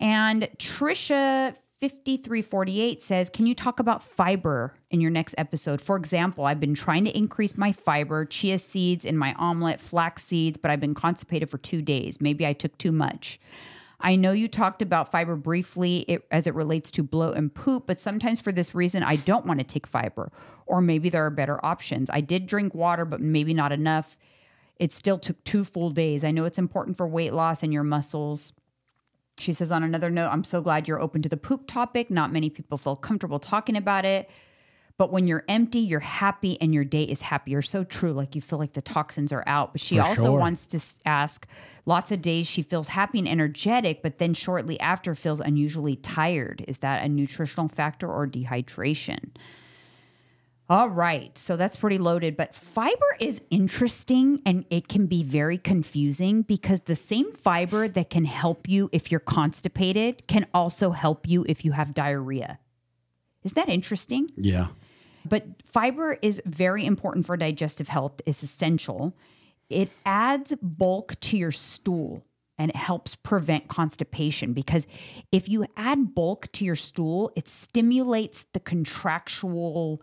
And 0.00 0.42
Trisha 0.58 1.54
5348 1.80 3.00
says, 3.00 3.30
Can 3.30 3.46
you 3.46 3.54
talk 3.54 3.78
about 3.78 4.02
fiber 4.02 4.74
in 4.90 5.00
your 5.00 5.12
next 5.12 5.36
episode? 5.38 5.80
For 5.80 5.96
example, 5.96 6.44
I've 6.44 6.58
been 6.58 6.74
trying 6.74 7.04
to 7.04 7.16
increase 7.16 7.56
my 7.56 7.70
fiber, 7.70 8.24
chia 8.24 8.58
seeds 8.58 9.04
in 9.04 9.16
my 9.16 9.32
omelet, 9.34 9.80
flax 9.80 10.24
seeds, 10.24 10.56
but 10.56 10.72
I've 10.72 10.80
been 10.80 10.94
constipated 10.94 11.48
for 11.48 11.58
two 11.58 11.80
days. 11.80 12.20
Maybe 12.20 12.44
I 12.44 12.52
took 12.52 12.76
too 12.78 12.90
much. 12.90 13.38
I 14.00 14.16
know 14.16 14.32
you 14.32 14.48
talked 14.48 14.82
about 14.82 15.12
fiber 15.12 15.36
briefly 15.36 15.98
it, 16.08 16.26
as 16.32 16.48
it 16.48 16.54
relates 16.54 16.90
to 16.92 17.04
bloat 17.04 17.36
and 17.36 17.54
poop, 17.54 17.86
but 17.86 18.00
sometimes 18.00 18.40
for 18.40 18.50
this 18.50 18.74
reason, 18.74 19.04
I 19.04 19.14
don't 19.16 19.46
want 19.46 19.60
to 19.60 19.64
take 19.64 19.86
fiber, 19.86 20.32
or 20.66 20.80
maybe 20.80 21.08
there 21.08 21.24
are 21.26 21.30
better 21.30 21.64
options. 21.64 22.10
I 22.10 22.20
did 22.20 22.46
drink 22.46 22.74
water, 22.74 23.04
but 23.04 23.20
maybe 23.20 23.54
not 23.54 23.70
enough. 23.70 24.16
It 24.80 24.92
still 24.92 25.18
took 25.18 25.42
two 25.44 25.64
full 25.64 25.90
days. 25.90 26.24
I 26.24 26.32
know 26.32 26.44
it's 26.44 26.58
important 26.58 26.96
for 26.96 27.06
weight 27.06 27.34
loss 27.34 27.62
and 27.62 27.72
your 27.72 27.84
muscles. 27.84 28.52
She 29.38 29.52
says, 29.52 29.70
on 29.70 29.82
another 29.82 30.10
note, 30.10 30.30
I'm 30.30 30.44
so 30.44 30.60
glad 30.60 30.88
you're 30.88 31.00
open 31.00 31.22
to 31.22 31.28
the 31.28 31.36
poop 31.36 31.66
topic. 31.66 32.10
Not 32.10 32.32
many 32.32 32.50
people 32.50 32.78
feel 32.78 32.96
comfortable 32.96 33.38
talking 33.38 33.76
about 33.76 34.04
it. 34.04 34.28
But 34.96 35.12
when 35.12 35.28
you're 35.28 35.44
empty, 35.46 35.78
you're 35.78 36.00
happy 36.00 36.60
and 36.60 36.74
your 36.74 36.82
day 36.84 37.04
is 37.04 37.20
happier. 37.20 37.62
So 37.62 37.84
true. 37.84 38.12
Like 38.12 38.34
you 38.34 38.40
feel 38.40 38.58
like 38.58 38.72
the 38.72 38.82
toxins 38.82 39.30
are 39.32 39.44
out. 39.46 39.72
But 39.72 39.80
she 39.80 39.96
For 39.96 40.02
also 40.02 40.24
sure. 40.24 40.38
wants 40.38 40.66
to 40.68 40.80
ask 41.06 41.46
lots 41.86 42.10
of 42.10 42.20
days 42.20 42.48
she 42.48 42.62
feels 42.62 42.88
happy 42.88 43.20
and 43.20 43.28
energetic, 43.28 44.02
but 44.02 44.18
then 44.18 44.34
shortly 44.34 44.78
after 44.80 45.14
feels 45.14 45.38
unusually 45.38 45.94
tired. 45.94 46.64
Is 46.66 46.78
that 46.78 47.04
a 47.04 47.08
nutritional 47.08 47.68
factor 47.68 48.10
or 48.12 48.26
dehydration? 48.26 49.30
All 50.70 50.90
right. 50.90 51.36
So 51.38 51.56
that's 51.56 51.76
pretty 51.76 51.96
loaded. 51.96 52.36
But 52.36 52.54
fiber 52.54 53.16
is 53.20 53.40
interesting 53.50 54.42
and 54.44 54.66
it 54.68 54.86
can 54.86 55.06
be 55.06 55.22
very 55.22 55.56
confusing 55.56 56.42
because 56.42 56.80
the 56.80 56.96
same 56.96 57.32
fiber 57.32 57.88
that 57.88 58.10
can 58.10 58.26
help 58.26 58.68
you 58.68 58.90
if 58.92 59.10
you're 59.10 59.20
constipated 59.20 60.26
can 60.26 60.46
also 60.52 60.90
help 60.90 61.26
you 61.26 61.46
if 61.48 61.64
you 61.64 61.72
have 61.72 61.94
diarrhea. 61.94 62.58
Is 63.44 63.54
that 63.54 63.70
interesting? 63.70 64.28
Yeah. 64.36 64.68
But 65.24 65.46
fiber 65.64 66.18
is 66.20 66.42
very 66.44 66.84
important 66.84 67.24
for 67.26 67.36
digestive 67.36 67.88
health, 67.88 68.20
it's 68.26 68.42
essential. 68.42 69.14
It 69.70 69.90
adds 70.04 70.54
bulk 70.60 71.18
to 71.20 71.38
your 71.38 71.52
stool 71.52 72.24
and 72.58 72.70
it 72.70 72.76
helps 72.76 73.16
prevent 73.16 73.68
constipation 73.68 74.52
because 74.52 74.86
if 75.30 75.48
you 75.48 75.66
add 75.76 76.14
bulk 76.14 76.50
to 76.52 76.64
your 76.64 76.76
stool, 76.76 77.30
it 77.36 77.46
stimulates 77.48 78.46
the 78.52 78.60
contractual 78.60 80.02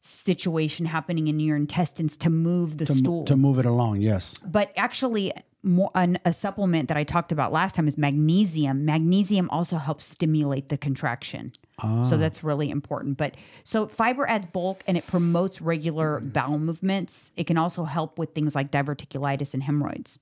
situation 0.00 0.86
happening 0.86 1.28
in 1.28 1.40
your 1.40 1.56
intestines 1.56 2.16
to 2.18 2.30
move 2.30 2.78
the 2.78 2.86
To, 2.86 2.92
stool. 2.94 3.24
to 3.24 3.36
move 3.36 3.58
it 3.58 3.66
along, 3.66 4.00
yes. 4.00 4.34
but 4.44 4.72
actually 4.76 5.32
more 5.62 5.90
an, 5.96 6.18
a 6.24 6.32
supplement 6.32 6.86
that 6.88 6.96
i 6.96 7.02
talked 7.02 7.32
about 7.32 7.52
last 7.52 7.74
time 7.74 7.88
is 7.88 7.98
magnesium. 7.98 8.84
Magnesium 8.84 9.50
also 9.50 9.76
helps 9.76 10.06
stimulate 10.06 10.68
the 10.68 10.78
contraction. 10.78 11.52
So 11.80 11.86
ah. 11.86 12.16
that's 12.16 12.42
really 12.42 12.70
important. 12.70 13.16
But 13.18 13.36
so 13.64 13.86
fiber 13.86 14.28
adds 14.28 14.46
bulk 14.46 14.82
and 14.86 14.96
it 14.96 15.06
promotes 15.06 15.60
regular 15.60 16.20
bowel 16.20 16.58
movements. 16.58 17.30
It 17.36 17.44
can 17.46 17.58
also 17.58 17.84
help 17.84 18.18
with 18.18 18.34
things 18.34 18.54
like 18.54 18.70
diverticulitis 18.70 19.54
and 19.54 19.62
hemorrhoids. 19.62 20.18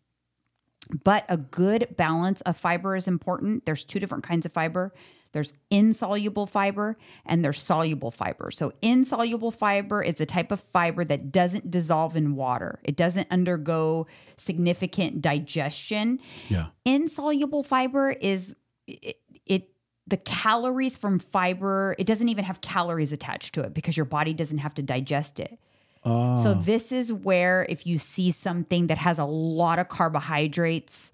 But 1.04 1.24
a 1.28 1.36
good 1.36 1.94
balance 1.96 2.40
of 2.42 2.56
fiber 2.56 2.94
is 2.94 3.08
important. 3.08 3.64
There's 3.64 3.84
two 3.84 3.98
different 3.98 4.24
kinds 4.24 4.46
of 4.46 4.52
fiber 4.52 4.92
there's 5.32 5.52
insoluble 5.70 6.46
fiber 6.46 6.96
and 7.24 7.44
there's 7.44 7.60
soluble 7.60 8.10
fiber. 8.10 8.50
So, 8.50 8.72
insoluble 8.82 9.50
fiber 9.50 10.02
is 10.02 10.16
the 10.16 10.26
type 10.26 10.50
of 10.50 10.60
fiber 10.72 11.04
that 11.04 11.32
doesn't 11.32 11.70
dissolve 11.70 12.16
in 12.16 12.34
water, 12.34 12.80
it 12.84 12.96
doesn't 12.96 13.28
undergo 13.30 14.06
significant 14.36 15.20
digestion. 15.20 16.20
Yeah. 16.48 16.66
Insoluble 16.84 17.62
fiber 17.62 18.10
is 18.10 18.56
it, 18.86 19.16
it 19.46 19.70
the 20.06 20.16
calories 20.18 20.96
from 20.96 21.18
fiber, 21.18 21.96
it 21.98 22.06
doesn't 22.06 22.28
even 22.28 22.44
have 22.44 22.60
calories 22.60 23.12
attached 23.12 23.54
to 23.54 23.62
it 23.62 23.74
because 23.74 23.96
your 23.96 24.06
body 24.06 24.32
doesn't 24.32 24.58
have 24.58 24.74
to 24.74 24.82
digest 24.82 25.40
it. 25.40 25.58
So 26.06 26.10
ah. 26.12 26.62
this 26.62 26.92
is 26.92 27.12
where 27.12 27.66
if 27.68 27.84
you 27.84 27.98
see 27.98 28.30
something 28.30 28.86
that 28.86 28.98
has 28.98 29.18
a 29.18 29.24
lot 29.24 29.80
of 29.80 29.88
carbohydrates 29.88 31.10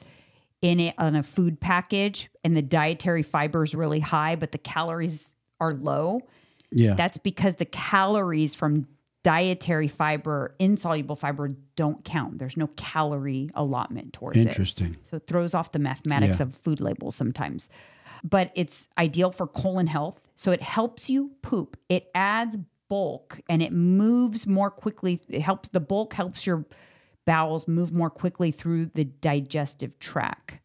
in 0.62 0.80
it 0.80 0.94
on 0.96 1.14
a 1.16 1.22
food 1.22 1.60
package 1.60 2.30
and 2.44 2.56
the 2.56 2.62
dietary 2.62 3.22
fiber 3.22 3.64
is 3.64 3.74
really 3.74 4.00
high 4.00 4.36
but 4.36 4.52
the 4.52 4.58
calories 4.58 5.34
are 5.60 5.74
low, 5.74 6.20
Yeah. 6.70 6.94
that's 6.94 7.18
because 7.18 7.56
the 7.56 7.64
calories 7.66 8.54
from 8.54 8.86
dietary 9.22 9.86
fiber, 9.86 10.54
insoluble 10.58 11.14
fiber 11.14 11.54
don't 11.76 12.04
count. 12.04 12.38
There's 12.38 12.56
no 12.56 12.66
calorie 12.76 13.50
allotment 13.54 14.12
towards 14.12 14.36
it. 14.38 14.48
Interesting. 14.48 14.96
So 15.10 15.18
it 15.18 15.28
throws 15.28 15.54
off 15.54 15.70
the 15.70 15.78
mathematics 15.78 16.38
Yeah. 16.40 16.44
of 16.46 16.56
food 16.56 16.80
labels 16.80 17.14
sometimes. 17.14 17.68
But 18.24 18.50
it's 18.56 18.88
ideal 18.98 19.30
for 19.30 19.46
colon 19.46 19.86
health. 19.86 20.22
So 20.34 20.50
it 20.50 20.62
helps 20.62 21.08
you 21.08 21.32
poop. 21.42 21.76
It 21.88 22.10
adds 22.14 22.58
bulk 22.88 23.40
and 23.48 23.62
it 23.62 23.72
moves 23.72 24.46
more 24.46 24.70
quickly. 24.70 25.20
It 25.28 25.42
helps 25.42 25.68
the 25.68 25.80
bulk 25.80 26.14
helps 26.14 26.44
your 26.46 26.64
bowels 27.24 27.68
move 27.68 27.92
more 27.92 28.10
quickly 28.10 28.50
through 28.50 28.86
the 28.86 29.04
digestive 29.04 29.98
tract. 29.98 30.58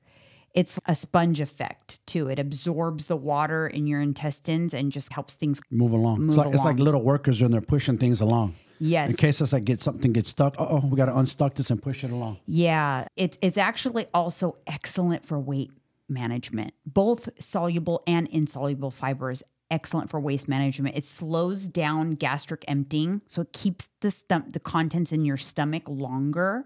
It's 0.53 0.79
a 0.87 0.95
sponge 0.95 1.39
effect 1.39 2.05
too. 2.07 2.29
It 2.29 2.39
absorbs 2.39 3.05
the 3.07 3.15
water 3.15 3.67
in 3.67 3.85
your 3.85 4.01
intestines 4.01 4.73
and 4.73 4.91
just 4.91 5.13
helps 5.13 5.35
things 5.35 5.61
Move 5.69 5.91
along. 5.91 6.21
Move 6.21 6.29
it's 6.29 6.37
like 6.37 6.53
it's 6.53 6.63
like 6.63 6.79
little 6.79 7.03
workers 7.03 7.41
when 7.41 7.51
they're 7.51 7.61
pushing 7.61 7.97
things 7.97 8.21
along. 8.21 8.55
Yes. 8.79 9.11
In 9.11 9.15
case 9.15 9.41
it's 9.41 9.53
like 9.53 9.65
get 9.65 9.81
something 9.81 10.13
gets 10.13 10.29
stuck. 10.29 10.55
Oh, 10.57 10.81
we 10.83 10.97
got 10.97 11.05
to 11.05 11.17
unstuck 11.17 11.55
this 11.55 11.69
and 11.69 11.81
push 11.81 12.03
it 12.03 12.11
along. 12.11 12.39
Yeah, 12.47 13.05
it's 13.15 13.37
it's 13.41 13.57
actually 13.57 14.07
also 14.13 14.57
excellent 14.65 15.25
for 15.25 15.39
weight 15.39 15.71
management. 16.09 16.73
Both 16.85 17.29
soluble 17.39 18.03
and 18.07 18.27
insoluble 18.27 18.91
fiber 18.91 19.31
is 19.31 19.43
excellent 19.69 20.09
for 20.09 20.19
waste 20.19 20.47
management. 20.47 20.95
It 20.95 21.05
slows 21.05 21.67
down 21.67 22.11
gastric 22.11 22.63
emptying, 22.67 23.21
so 23.27 23.41
it 23.41 23.53
keeps 23.53 23.89
the 24.01 24.07
stom- 24.09 24.53
the 24.53 24.59
contents 24.59 25.11
in 25.11 25.25
your 25.25 25.37
stomach 25.37 25.83
longer. 25.87 26.65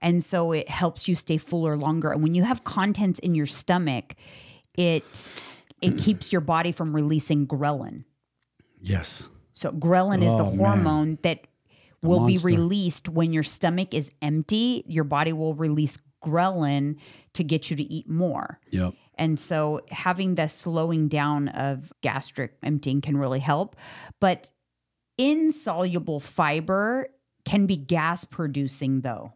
And 0.00 0.22
so 0.22 0.52
it 0.52 0.68
helps 0.68 1.06
you 1.08 1.14
stay 1.14 1.36
fuller 1.38 1.76
longer. 1.76 2.10
And 2.12 2.22
when 2.22 2.34
you 2.34 2.42
have 2.44 2.64
contents 2.64 3.18
in 3.20 3.34
your 3.34 3.46
stomach, 3.46 4.14
it 4.74 5.30
it 5.80 5.98
keeps 6.04 6.32
your 6.32 6.40
body 6.40 6.72
from 6.72 6.94
releasing 6.94 7.46
ghrelin. 7.46 8.04
Yes. 8.80 9.28
So 9.52 9.70
ghrelin 9.70 10.18
is 10.22 10.32
the 10.34 10.44
Oh, 10.44 10.50
man. 10.50 10.58
hormone 10.58 11.18
that 11.22 11.46
will 12.02 12.26
be 12.26 12.38
released 12.38 13.08
when 13.08 13.32
your 13.32 13.44
stomach 13.44 13.94
is 13.94 14.10
empty. 14.20 14.82
Your 14.88 15.04
body 15.04 15.32
will 15.32 15.54
release 15.54 15.98
ghrelin 16.24 16.96
to 17.34 17.44
get 17.44 17.70
you 17.70 17.76
to 17.76 17.82
eat 17.84 18.08
more. 18.08 18.58
Yep. 18.70 18.94
And 19.22 19.38
so 19.38 19.82
having 19.88 20.34
the 20.34 20.48
slowing 20.48 21.06
down 21.06 21.46
of 21.50 21.92
gastric 22.00 22.56
emptying 22.60 23.00
can 23.00 23.16
really 23.16 23.38
help. 23.38 23.76
But 24.20 24.50
insoluble 25.16 26.18
fiber 26.18 27.06
can 27.44 27.66
be 27.66 27.76
gas 27.76 28.24
producing 28.24 29.02
though. 29.02 29.32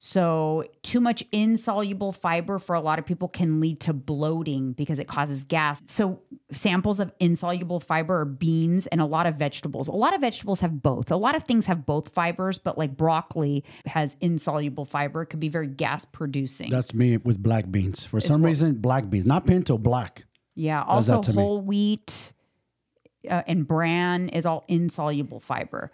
So, 0.00 0.64
too 0.82 1.00
much 1.00 1.24
insoluble 1.32 2.12
fiber 2.12 2.60
for 2.60 2.76
a 2.76 2.80
lot 2.80 3.00
of 3.00 3.04
people 3.04 3.26
can 3.26 3.60
lead 3.60 3.80
to 3.80 3.92
bloating 3.92 4.72
because 4.72 5.00
it 5.00 5.08
causes 5.08 5.42
gas. 5.42 5.82
So, 5.86 6.22
samples 6.52 7.00
of 7.00 7.10
insoluble 7.18 7.80
fiber 7.80 8.20
are 8.20 8.24
beans 8.24 8.86
and 8.86 9.00
a 9.00 9.04
lot 9.04 9.26
of 9.26 9.34
vegetables. 9.34 9.88
A 9.88 9.92
lot 9.92 10.14
of 10.14 10.20
vegetables 10.20 10.60
have 10.60 10.82
both. 10.82 11.10
A 11.10 11.16
lot 11.16 11.34
of 11.34 11.42
things 11.42 11.66
have 11.66 11.84
both 11.84 12.14
fibers, 12.14 12.58
but 12.58 12.78
like 12.78 12.96
broccoli 12.96 13.64
has 13.86 14.16
insoluble 14.20 14.84
fiber. 14.84 15.22
It 15.22 15.26
could 15.26 15.40
be 15.40 15.48
very 15.48 15.66
gas 15.66 16.04
producing. 16.04 16.70
That's 16.70 16.94
me 16.94 17.16
with 17.16 17.42
black 17.42 17.68
beans. 17.68 18.04
For 18.04 18.20
some 18.20 18.44
reason, 18.44 18.74
black 18.74 19.10
beans, 19.10 19.26
not 19.26 19.46
pinto, 19.46 19.78
black. 19.78 20.26
Yeah. 20.54 20.84
does 20.84 21.10
Also, 21.10 21.22
to 21.22 21.32
me. 21.32 21.42
whole 21.42 21.60
wheat 21.60 22.32
uh, 23.28 23.42
and 23.48 23.66
bran 23.66 24.28
is 24.28 24.46
all 24.46 24.64
insoluble 24.68 25.40
fiber. 25.40 25.90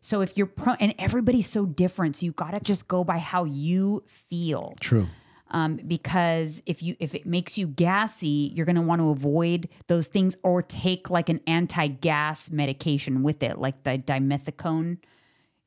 So 0.00 0.20
if 0.20 0.36
you're 0.36 0.46
pro- 0.46 0.76
and 0.80 0.94
everybody's 0.98 1.48
so 1.48 1.66
different, 1.66 2.16
so 2.16 2.26
you 2.26 2.32
got 2.32 2.52
to 2.54 2.60
just 2.60 2.88
go 2.88 3.04
by 3.04 3.18
how 3.18 3.44
you 3.44 4.02
feel. 4.06 4.74
True. 4.80 5.08
Um, 5.50 5.76
because 5.76 6.62
if 6.66 6.82
you 6.82 6.94
if 7.00 7.14
it 7.14 7.24
makes 7.24 7.56
you 7.56 7.66
gassy, 7.66 8.52
you're 8.54 8.66
going 8.66 8.76
to 8.76 8.82
want 8.82 9.00
to 9.00 9.08
avoid 9.08 9.68
those 9.86 10.06
things 10.06 10.36
or 10.42 10.60
take 10.62 11.08
like 11.08 11.30
an 11.30 11.40
anti-gas 11.46 12.50
medication 12.50 13.22
with 13.22 13.42
it, 13.42 13.58
like 13.58 13.82
the 13.82 13.98
dimethicone, 13.98 14.98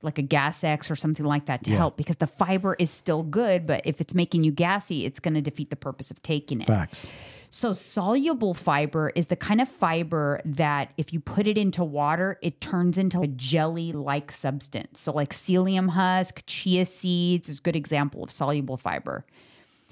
like 0.03 0.19
a 0.19 0.21
Gas 0.21 0.63
X 0.63 0.91
or 0.91 0.95
something 0.95 1.25
like 1.25 1.47
that 1.47 1.63
to 1.63 1.71
help. 1.71 1.97
Because 1.97 2.17
the 2.17 2.27
fiber 2.27 2.75
is 2.77 2.91
still 2.91 3.23
good, 3.23 3.65
but 3.65 3.81
if 3.83 3.99
it's 3.99 4.13
making 4.13 4.43
you 4.43 4.51
gassy, 4.51 5.05
it's 5.05 5.19
going 5.19 5.33
to 5.33 5.41
defeat 5.41 5.71
the 5.71 5.75
purpose 5.75 6.11
of 6.11 6.21
taking 6.21 6.61
it. 6.61 6.67
Facts. 6.67 7.07
So, 7.53 7.73
soluble 7.73 8.53
fiber 8.53 9.11
is 9.13 9.27
the 9.27 9.35
kind 9.35 9.59
of 9.59 9.67
fiber 9.67 10.39
that 10.45 10.93
if 10.95 11.11
you 11.11 11.19
put 11.19 11.47
it 11.47 11.57
into 11.57 11.83
water, 11.83 12.39
it 12.41 12.61
turns 12.61 12.97
into 12.97 13.19
a 13.19 13.27
jelly 13.27 13.91
like 13.91 14.31
substance. 14.31 15.01
So, 15.01 15.11
like 15.11 15.31
psyllium 15.33 15.89
husk, 15.89 16.43
chia 16.47 16.85
seeds 16.85 17.49
is 17.49 17.59
a 17.59 17.61
good 17.61 17.75
example 17.75 18.23
of 18.23 18.31
soluble 18.31 18.77
fiber. 18.77 19.25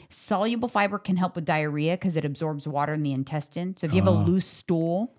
Soluble 0.08 0.70
fiber 0.70 0.98
can 0.98 1.18
help 1.18 1.36
with 1.36 1.44
diarrhea 1.44 1.98
because 1.98 2.16
it 2.16 2.24
absorbs 2.24 2.66
water 2.66 2.94
in 2.94 3.04
the 3.04 3.12
intestine. 3.12 3.76
So, 3.76 3.86
if 3.86 3.94
you 3.94 4.00
have 4.02 4.08
a 4.08 4.18
ah. 4.18 4.24
loose 4.24 4.48
stool, 4.48 5.14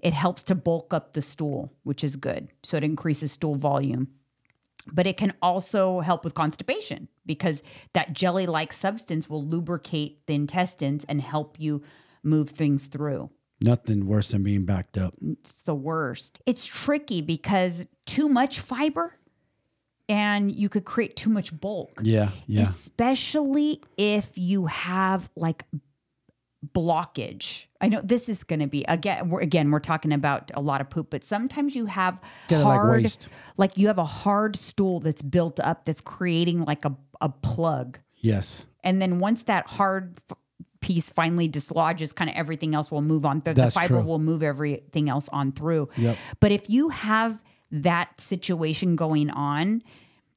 it 0.00 0.14
helps 0.14 0.42
to 0.44 0.54
bulk 0.54 0.94
up 0.94 1.12
the 1.12 1.20
stool, 1.20 1.74
which 1.82 2.02
is 2.02 2.16
good. 2.16 2.48
So, 2.62 2.78
it 2.78 2.84
increases 2.84 3.32
stool 3.32 3.56
volume 3.56 4.08
but 4.90 5.06
it 5.06 5.16
can 5.16 5.32
also 5.42 6.00
help 6.00 6.24
with 6.24 6.34
constipation 6.34 7.08
because 7.26 7.62
that 7.92 8.12
jelly 8.12 8.46
like 8.46 8.72
substance 8.72 9.28
will 9.28 9.44
lubricate 9.44 10.26
the 10.26 10.34
intestines 10.34 11.04
and 11.08 11.20
help 11.20 11.58
you 11.58 11.82
move 12.22 12.50
things 12.50 12.86
through. 12.86 13.30
Nothing 13.60 14.06
worse 14.06 14.28
than 14.28 14.42
being 14.42 14.64
backed 14.64 14.98
up. 14.98 15.14
It's 15.20 15.62
the 15.62 15.74
worst. 15.74 16.40
It's 16.46 16.66
tricky 16.66 17.20
because 17.20 17.86
too 18.06 18.28
much 18.28 18.58
fiber 18.58 19.16
and 20.08 20.50
you 20.50 20.68
could 20.68 20.84
create 20.84 21.16
too 21.16 21.30
much 21.30 21.58
bulk. 21.58 21.92
Yeah, 22.02 22.30
yeah. 22.46 22.62
Especially 22.62 23.80
if 23.96 24.36
you 24.36 24.66
have 24.66 25.30
like 25.36 25.64
blockage. 26.74 27.64
I 27.80 27.88
know 27.88 28.00
this 28.02 28.28
is 28.28 28.44
going 28.44 28.60
to 28.60 28.66
be 28.66 28.84
again. 28.88 29.28
We're, 29.28 29.40
again, 29.40 29.70
we're 29.70 29.80
talking 29.80 30.12
about 30.12 30.50
a 30.54 30.60
lot 30.60 30.80
of 30.80 30.90
poop, 30.90 31.10
but 31.10 31.24
sometimes 31.24 31.74
you 31.74 31.86
have 31.86 32.18
Kinda 32.48 32.64
like 32.64 32.74
hard, 32.74 33.02
waste. 33.02 33.28
like 33.56 33.76
you 33.76 33.88
have 33.88 33.98
a 33.98 34.04
hard 34.04 34.56
stool 34.56 35.00
that's 35.00 35.22
built 35.22 35.58
up 35.60 35.84
that's 35.84 36.00
creating 36.00 36.64
like 36.64 36.84
a 36.84 36.94
a 37.20 37.28
plug, 37.28 37.98
Yes. 38.20 38.64
and 38.82 39.00
then 39.00 39.20
once 39.20 39.44
that 39.44 39.66
hard 39.68 40.20
f- 40.30 40.36
piece 40.80 41.08
finally 41.08 41.46
dislodges, 41.46 42.12
kind 42.12 42.28
of 42.28 42.34
everything 42.36 42.74
else 42.74 42.90
will 42.90 43.00
move 43.02 43.24
on. 43.24 43.42
The, 43.44 43.54
the 43.54 43.70
fiber 43.70 43.88
true. 43.98 44.02
will 44.02 44.18
move 44.18 44.42
everything 44.42 45.08
else 45.08 45.28
on 45.28 45.52
through. 45.52 45.88
Yep. 45.96 46.16
But 46.40 46.50
if 46.50 46.68
you 46.68 46.88
have 46.88 47.40
that 47.70 48.20
situation 48.20 48.96
going 48.96 49.30
on 49.30 49.82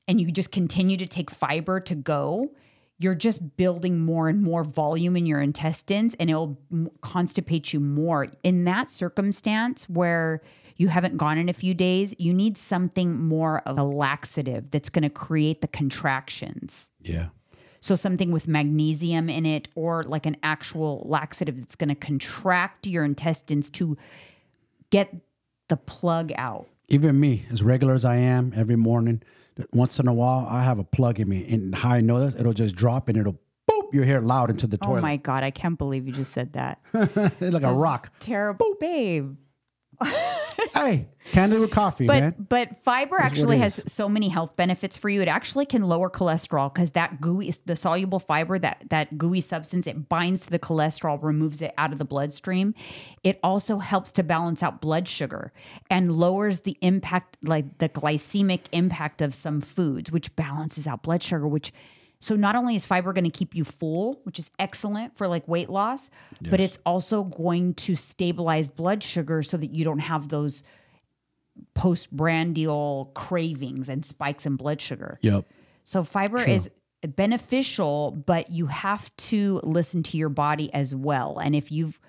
and 0.07 0.21
you 0.21 0.31
just 0.31 0.51
continue 0.51 0.95
to 0.97 1.07
take 1.07 1.31
fiber 1.31 1.79
to 1.79 1.95
go, 1.95 2.51
you're 2.97 3.15
just 3.15 3.57
building 3.57 3.99
more 3.99 4.29
and 4.29 4.41
more 4.41 4.63
volume 4.63 5.17
in 5.17 5.25
your 5.25 5.41
intestines 5.41 6.13
and 6.15 6.29
it'll 6.29 6.57
m- 6.71 6.89
constipate 7.01 7.73
you 7.73 7.79
more. 7.79 8.27
In 8.43 8.63
that 8.65 8.89
circumstance 8.89 9.89
where 9.89 10.41
you 10.77 10.87
haven't 10.87 11.17
gone 11.17 11.37
in 11.37 11.49
a 11.49 11.53
few 11.53 11.73
days, 11.73 12.15
you 12.17 12.33
need 12.33 12.57
something 12.57 13.19
more 13.19 13.59
of 13.65 13.77
a 13.77 13.83
laxative 13.83 14.71
that's 14.71 14.89
going 14.89 15.03
to 15.03 15.09
create 15.09 15.61
the 15.61 15.67
contractions. 15.67 16.89
Yeah. 17.01 17.27
So 17.81 17.95
something 17.95 18.31
with 18.31 18.47
magnesium 18.47 19.29
in 19.29 19.45
it 19.45 19.67
or 19.75 20.03
like 20.03 20.25
an 20.25 20.37
actual 20.41 21.03
laxative 21.05 21.59
that's 21.59 21.75
going 21.75 21.89
to 21.89 21.95
contract 21.95 22.87
your 22.87 23.03
intestines 23.05 23.69
to 23.71 23.97
get 24.89 25.13
the 25.67 25.77
plug 25.77 26.31
out. 26.35 26.67
Even 26.87 27.19
me, 27.19 27.45
as 27.51 27.61
regular 27.63 27.93
as 27.93 28.05
I 28.05 28.17
am, 28.17 28.53
every 28.55 28.75
morning, 28.75 29.21
once 29.73 29.99
in 29.99 30.07
a 30.07 30.13
while, 30.13 30.47
I 30.49 30.63
have 30.63 30.79
a 30.79 30.83
plug 30.83 31.19
in 31.19 31.29
me. 31.29 31.45
And 31.49 31.73
how 31.75 31.91
I 31.91 32.01
know 32.01 32.19
this, 32.25 32.39
it'll 32.39 32.53
just 32.53 32.75
drop 32.75 33.07
and 33.09 33.17
it'll 33.17 33.39
boop, 33.69 33.93
your 33.93 34.03
hair 34.03 34.21
loud 34.21 34.49
into 34.49 34.67
the 34.67 34.77
oh 34.81 34.87
toilet. 34.87 34.99
Oh 34.99 35.01
my 35.01 35.17
God, 35.17 35.43
I 35.43 35.51
can't 35.51 35.77
believe 35.77 36.07
you 36.07 36.13
just 36.13 36.33
said 36.33 36.53
that. 36.53 36.79
Like 37.41 37.63
a 37.63 37.71
rock. 37.73 38.11
Terrible, 38.19 38.75
babe. 38.79 39.35
hey, 40.73 41.07
Candidly 41.31 41.61
with 41.61 41.71
Coffee, 41.71 42.05
But 42.07 42.19
man. 42.21 42.45
but 42.49 42.83
fiber 42.83 43.15
what 43.15 43.25
actually 43.25 43.57
has 43.57 43.81
so 43.87 44.07
many 44.07 44.29
health 44.29 44.55
benefits 44.55 44.95
for 44.95 45.09
you. 45.09 45.21
It 45.21 45.27
actually 45.27 45.65
can 45.65 45.83
lower 45.83 46.09
cholesterol 46.09 46.73
because 46.73 46.91
that 46.91 47.19
gooey, 47.21 47.51
the 47.65 47.75
soluble 47.75 48.19
fiber, 48.19 48.59
that 48.59 48.83
that 48.89 49.17
gooey 49.17 49.41
substance, 49.41 49.87
it 49.87 50.07
binds 50.07 50.45
to 50.45 50.51
the 50.51 50.59
cholesterol, 50.59 51.21
removes 51.21 51.61
it 51.61 51.73
out 51.77 51.91
of 51.91 51.97
the 51.97 52.05
bloodstream. 52.05 52.73
It 53.23 53.39
also 53.43 53.79
helps 53.79 54.11
to 54.13 54.23
balance 54.23 54.61
out 54.61 54.81
blood 54.81 55.07
sugar 55.07 55.51
and 55.89 56.11
lowers 56.11 56.61
the 56.61 56.77
impact, 56.81 57.37
like 57.41 57.79
the 57.79 57.89
glycemic 57.89 58.61
impact 58.71 59.21
of 59.21 59.33
some 59.33 59.61
foods, 59.61 60.11
which 60.11 60.35
balances 60.35 60.87
out 60.87 61.03
blood 61.03 61.23
sugar. 61.23 61.47
Which 61.47 61.73
so 62.25 62.35
not 62.35 62.55
only 62.55 62.75
is 62.75 62.85
fiber 62.85 63.13
going 63.13 63.23
to 63.23 63.29
keep 63.29 63.53
you 63.53 63.63
full, 63.63 64.19
which 64.23 64.39
is 64.39 64.49
excellent 64.57 65.15
for 65.15 65.27
like 65.27 65.47
weight 65.47 65.69
loss, 65.69 66.09
but 66.41 66.59
it's 66.59 66.79
also 66.85 67.23
going 67.23 67.75
to 67.75 67.95
stabilize 67.95 68.67
blood 68.67 69.03
sugar 69.03 69.43
so 69.43 69.57
that 69.57 69.67
you 69.67 69.85
don't 69.85 69.99
have 69.99 70.29
those 70.29 70.63
postprandial 71.75 73.11
cravings 73.13 73.89
and 73.89 74.03
spikes 74.03 74.45
in 74.47 74.55
blood 74.55 74.81
sugar. 74.81 75.19
Yep. 75.21 75.45
So 75.83 76.03
fiber 76.03 76.41
is 76.41 76.69
beneficial, 77.03 78.11
but 78.11 78.49
you 78.49 78.65
have 78.65 79.15
to 79.17 79.61
listen 79.63 80.01
to 80.03 80.17
your 80.17 80.29
body 80.29 80.73
as 80.73 80.95
well. 80.95 81.37
And 81.37 81.55
if 81.55 81.71
you've 81.71 81.99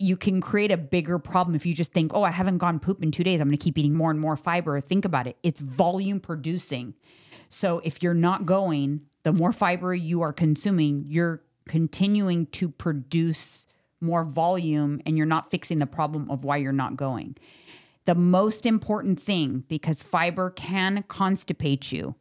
you 0.00 0.16
can 0.16 0.40
create 0.40 0.70
a 0.70 0.76
bigger 0.76 1.18
problem 1.18 1.56
if 1.56 1.66
you 1.66 1.74
just 1.74 1.92
think, 1.92 2.12
oh, 2.14 2.22
I 2.22 2.30
haven't 2.30 2.58
gone 2.58 2.78
poop 2.78 3.02
in 3.02 3.10
two 3.10 3.24
days. 3.24 3.40
I'm 3.40 3.48
going 3.48 3.58
to 3.58 3.62
keep 3.62 3.76
eating 3.76 3.96
more 3.96 4.12
and 4.12 4.20
more 4.20 4.36
fiber. 4.36 4.80
Think 4.80 5.04
about 5.04 5.26
it. 5.26 5.36
It's 5.42 5.58
volume 5.58 6.20
producing. 6.20 6.94
So 7.48 7.80
if 7.82 8.00
you're 8.00 8.14
not 8.14 8.46
going, 8.46 9.02
the 9.22 9.32
more 9.32 9.52
fiber 9.52 9.94
you 9.94 10.22
are 10.22 10.32
consuming, 10.32 11.04
you're 11.06 11.42
continuing 11.68 12.46
to 12.46 12.68
produce 12.68 13.66
more 14.00 14.24
volume 14.24 15.00
and 15.04 15.16
you're 15.16 15.26
not 15.26 15.50
fixing 15.50 15.78
the 15.78 15.86
problem 15.86 16.30
of 16.30 16.44
why 16.44 16.56
you're 16.56 16.72
not 16.72 16.96
going. 16.96 17.36
The 18.04 18.14
most 18.14 18.64
important 18.64 19.20
thing, 19.20 19.64
because 19.68 20.00
fiber 20.00 20.50
can 20.50 21.02
constipate 21.04 21.92
you, 21.92 22.14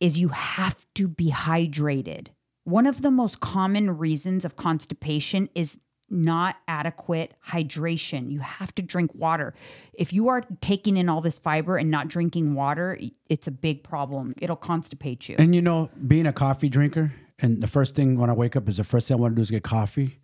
is 0.00 0.18
you 0.18 0.28
have 0.28 0.86
to 0.94 1.08
be 1.08 1.30
hydrated. 1.30 2.28
One 2.64 2.86
of 2.86 3.00
the 3.00 3.10
most 3.10 3.40
common 3.40 3.96
reasons 3.96 4.44
of 4.44 4.56
constipation 4.56 5.48
is 5.54 5.78
not 6.08 6.56
adequate 6.68 7.32
hydration. 7.48 8.30
You 8.30 8.40
have 8.40 8.74
to 8.76 8.82
drink 8.82 9.10
water. 9.14 9.54
If 9.92 10.12
you 10.12 10.28
are 10.28 10.42
taking 10.60 10.96
in 10.96 11.08
all 11.08 11.20
this 11.20 11.38
fiber 11.38 11.76
and 11.76 11.90
not 11.90 12.08
drinking 12.08 12.54
water, 12.54 12.98
it's 13.28 13.46
a 13.46 13.50
big 13.50 13.82
problem. 13.82 14.34
It'll 14.40 14.56
constipate 14.56 15.28
you. 15.28 15.36
And 15.38 15.54
you 15.54 15.62
know, 15.62 15.90
being 16.06 16.26
a 16.26 16.32
coffee 16.32 16.68
drinker, 16.68 17.12
and 17.40 17.62
the 17.62 17.66
first 17.66 17.94
thing 17.94 18.18
when 18.18 18.30
I 18.30 18.32
wake 18.34 18.56
up 18.56 18.68
is 18.68 18.76
the 18.76 18.84
first 18.84 19.08
thing 19.08 19.16
I 19.16 19.20
want 19.20 19.32
to 19.32 19.36
do 19.36 19.42
is 19.42 19.50
get 19.50 19.62
coffee. 19.64 20.18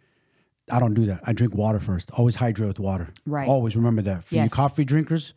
I 0.71 0.79
don't 0.79 0.95
do 0.95 1.07
that. 1.07 1.21
I 1.27 1.33
drink 1.33 1.55
water 1.55 1.81
first. 1.81 2.11
Always 2.13 2.37
hydrate 2.37 2.69
with 2.69 2.79
water. 2.79 3.13
Right. 3.27 3.49
Always 3.49 3.75
remember 3.77 4.03
that. 4.03 4.25
For 4.25 4.37
you 4.37 4.43
Yes. 4.43 4.53
coffee 4.53 4.85
drinkers, 4.85 5.35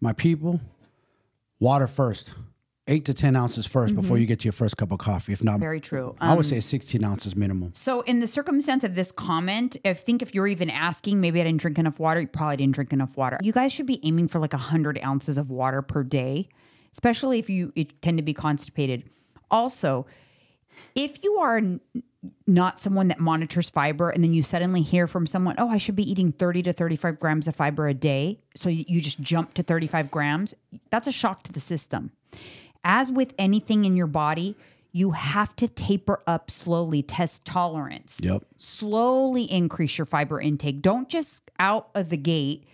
my 0.00 0.12
people, 0.12 0.60
water 1.58 1.86
first. 1.86 2.34
Eight 2.88 3.04
to 3.06 3.14
10 3.14 3.34
ounces 3.34 3.66
1st 3.66 3.96
before 3.96 4.16
you 4.16 4.26
get 4.26 4.38
to 4.40 4.44
your 4.44 4.52
first 4.52 4.76
cup 4.76 4.92
of 4.92 4.98
coffee. 5.00 5.32
If 5.32 5.42
not, 5.42 5.54
Mm-hmm. 5.54 5.60
Very 5.60 5.80
true. 5.80 6.14
I 6.20 6.34
would 6.34 6.46
say 6.46 6.60
16 6.60 7.02
ounces 7.02 7.34
minimum. 7.34 7.72
So, 7.74 8.02
in 8.02 8.20
the 8.20 8.28
circumstance 8.28 8.84
of 8.84 8.94
this 8.94 9.10
comment, 9.10 9.76
I 9.84 9.94
think 9.94 10.22
if 10.22 10.34
you're 10.34 10.46
even 10.46 10.70
asking, 10.70 11.20
maybe 11.20 11.40
I 11.40 11.44
didn't 11.44 11.60
drink 11.60 11.78
enough 11.80 11.98
water, 11.98 12.20
you 12.20 12.26
probably 12.28 12.58
didn't 12.58 12.74
drink 12.76 12.92
enough 12.92 13.16
water. 13.16 13.38
You 13.42 13.52
guys 13.52 13.72
should 13.72 13.86
be 13.86 13.98
aiming 14.06 14.28
for 14.28 14.38
like 14.38 14.52
100 14.52 15.00
ounces 15.04 15.36
of 15.36 15.50
water 15.50 15.82
per 15.82 16.04
day, 16.04 16.48
especially 16.92 17.40
if 17.40 17.50
you 17.50 17.72
tend 18.02 18.18
to 18.18 18.22
be 18.22 18.32
constipated. 18.34 19.10
Also, 19.50 20.06
if 20.94 21.24
you 21.24 21.36
are 21.38 21.56
n- 21.56 21.80
not 22.46 22.78
someone 22.78 23.08
that 23.08 23.18
monitors 23.18 23.68
fiber 23.70 24.10
and 24.10 24.22
then 24.22 24.32
you 24.34 24.42
suddenly 24.44 24.82
hear 24.82 25.08
from 25.08 25.26
someone, 25.26 25.56
oh, 25.58 25.68
I 25.70 25.78
should 25.78 25.96
be 25.96 26.08
eating 26.08 26.30
30 26.30 26.62
to 26.64 26.72
35 26.72 27.18
grams 27.18 27.48
of 27.48 27.56
fiber 27.56 27.88
a 27.88 27.94
day. 27.94 28.38
So 28.54 28.68
you 28.68 29.00
just 29.00 29.20
jump 29.20 29.54
to 29.54 29.62
35 29.64 30.10
grams. 30.10 30.54
That's 30.90 31.08
a 31.08 31.12
shock 31.12 31.42
to 31.44 31.52
the 31.52 31.60
system. 31.60 32.12
As 32.88 33.10
with 33.10 33.34
anything 33.36 33.84
in 33.84 33.96
your 33.96 34.06
body, 34.06 34.54
you 34.92 35.10
have 35.10 35.56
to 35.56 35.66
taper 35.66 36.22
up 36.24 36.52
slowly, 36.52 37.02
test 37.02 37.44
tolerance 37.44 38.20
Yep. 38.22 38.44
slowly 38.58 39.42
increase 39.42 39.98
your 39.98 40.06
fiber 40.06 40.40
intake. 40.40 40.82
Don't 40.82 41.08
just 41.08 41.50
out 41.58 41.88
of 41.96 42.10
the 42.10 42.16
gate 42.16 42.64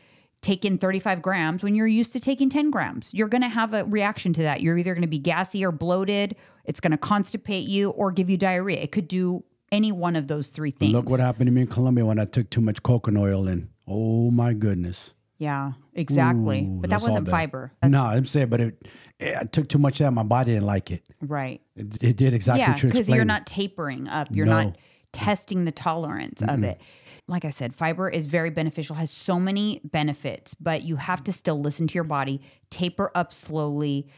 take 0.43 0.65
in 0.67 0.77
35 0.77 1.23
grams 1.23 1.63
when 1.63 1.75
you're 1.75 1.87
used 1.87 2.13
to 2.13 2.21
taking 2.21 2.51
10 2.51 2.71
grams. 2.71 3.15
You're 3.15 3.29
going 3.29 3.43
to 3.43 3.49
have 3.49 3.73
a 3.73 3.85
reaction 3.85 4.35
to 4.35 4.43
that. 4.43 4.61
You're 4.61 4.77
either 4.77 4.93
going 4.93 5.03
to 5.03 5.09
be 5.09 5.19
gassy 5.19 5.65
or 5.65 5.73
bloated. 5.73 6.37
It's 6.65 6.79
going 6.79 6.91
to 6.91 6.99
constipate 6.99 7.67
you 7.67 7.91
or 7.91 8.13
give 8.13 8.29
you 8.29 8.37
diarrhea. 8.37 8.81
It 8.81 8.93
could 8.93 9.09
do 9.09 9.45
any 9.71 9.93
one 9.93 10.15
of 10.15 10.29
those 10.29 10.49
three 10.49 10.73
things. 10.73 10.93
Look 10.93 11.09
what 11.09 11.21
happened 11.21 11.47
to 11.47 11.53
me 11.53 11.63
in 11.63 11.69
Colombia 11.69 12.05
when 12.05 12.19
I 12.19 12.27
took 12.27 12.51
too 12.51 12.61
much 12.61 12.83
coconut 12.83 13.23
oil 13.23 13.49
in. 13.49 13.71
Oh 13.89 14.31
my 14.31 14.53
goodness. 14.53 15.15
Yeah, 15.43 15.73
exactly. 15.93 16.61
Ooh, 16.61 16.79
but 16.81 16.91
that 16.91 17.03
wasn't 17.03 17.29
fiber. 17.29 17.73
No, 17.83 18.01
I'm 18.01 18.27
saying, 18.27 18.49
but 18.49 18.61
it, 18.61 18.87
it, 19.19 19.37
I 19.37 19.43
took 19.43 19.69
too 19.69 19.79
much 19.79 19.95
of 20.01 20.05
that. 20.05 20.13
My 20.13 20.23
body 20.23 20.53
didn't 20.53 20.67
like 20.67 20.93
it. 20.93 21.03
Right. 21.21 21.61
It, 21.75 22.01
it 22.01 22.17
did 22.17 22.33
exactly 22.33 22.61
yeah, 22.61 22.71
what 22.71 22.83
you 22.85 22.91
because 22.91 23.09
you're 23.09 23.25
not 23.25 23.45
tapering 23.45 24.07
up. 24.07 24.29
You're 24.31 24.47
No. 24.47 24.63
not 24.63 24.79
testing 25.13 25.65
the 25.65 25.73
tolerance 25.73 26.43
of 26.43 26.63
it. 26.63 26.81
Like 27.27 27.45
I 27.45 27.51
said, 27.51 27.75
fiber 27.75 28.09
is 28.09 28.27
very 28.27 28.51
beneficial, 28.51 28.95
has 28.95 29.11
so 29.11 29.41
many 29.41 29.81
benefits, 29.83 30.55
but 30.55 30.83
you 30.83 30.95
have 30.95 31.25
to 31.25 31.33
still 31.33 31.61
listen 31.61 31.89
to 31.89 31.95
your 31.95 32.05
body, 32.05 32.41
taper 32.71 33.11
up 33.17 33.33
slowly, 33.33 34.09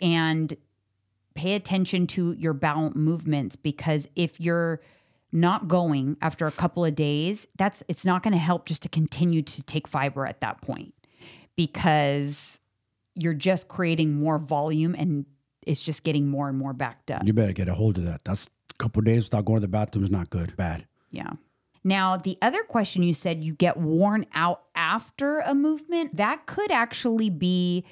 and 0.00 0.56
pay 1.36 1.54
attention 1.54 2.08
to 2.08 2.32
your 2.32 2.54
bowel 2.54 2.90
movements 2.96 3.54
because 3.54 4.08
if 4.16 4.40
you're 4.40 4.80
not 5.32 5.66
going 5.66 6.16
after 6.20 6.46
a 6.46 6.52
couple 6.52 6.84
of 6.84 6.94
days, 6.94 7.48
that's 7.56 7.82
it's 7.88 8.04
not 8.04 8.22
going 8.22 8.32
to 8.32 8.38
help 8.38 8.66
just 8.66 8.82
to 8.82 8.88
continue 8.88 9.42
to 9.42 9.62
take 9.62 9.88
fiber 9.88 10.26
at 10.26 10.40
that 10.40 10.60
point 10.60 10.94
because 11.56 12.60
you're 13.14 13.34
just 13.34 13.68
creating 13.68 14.14
more 14.14 14.38
volume 14.38 14.94
and 14.98 15.26
it's 15.66 15.82
just 15.82 16.04
getting 16.04 16.28
more 16.28 16.48
and 16.48 16.58
more 16.58 16.72
backed 16.72 17.10
up. 17.10 17.22
You 17.24 17.32
better 17.32 17.52
get 17.52 17.68
a 17.68 17.74
hold 17.74 17.98
of 17.98 18.04
that. 18.04 18.24
That's 18.24 18.48
a 18.70 18.74
couple 18.74 19.00
of 19.00 19.06
days 19.06 19.24
without 19.24 19.44
going 19.44 19.58
to 19.58 19.60
the 19.60 19.68
bathroom 19.68 20.04
is 20.04 20.10
not 20.10 20.30
good. 20.30 20.56
Bad. 20.56 20.86
Yeah. 21.10 21.30
Now, 21.84 22.16
the 22.16 22.38
other 22.42 22.62
question 22.62 23.02
you 23.02 23.14
said 23.14 23.42
you 23.42 23.54
get 23.54 23.76
worn 23.76 24.26
out 24.34 24.62
after 24.74 25.40
a 25.40 25.54
movement, 25.54 26.16
that 26.16 26.46
could 26.46 26.70
actually 26.70 27.28
be 27.28 27.84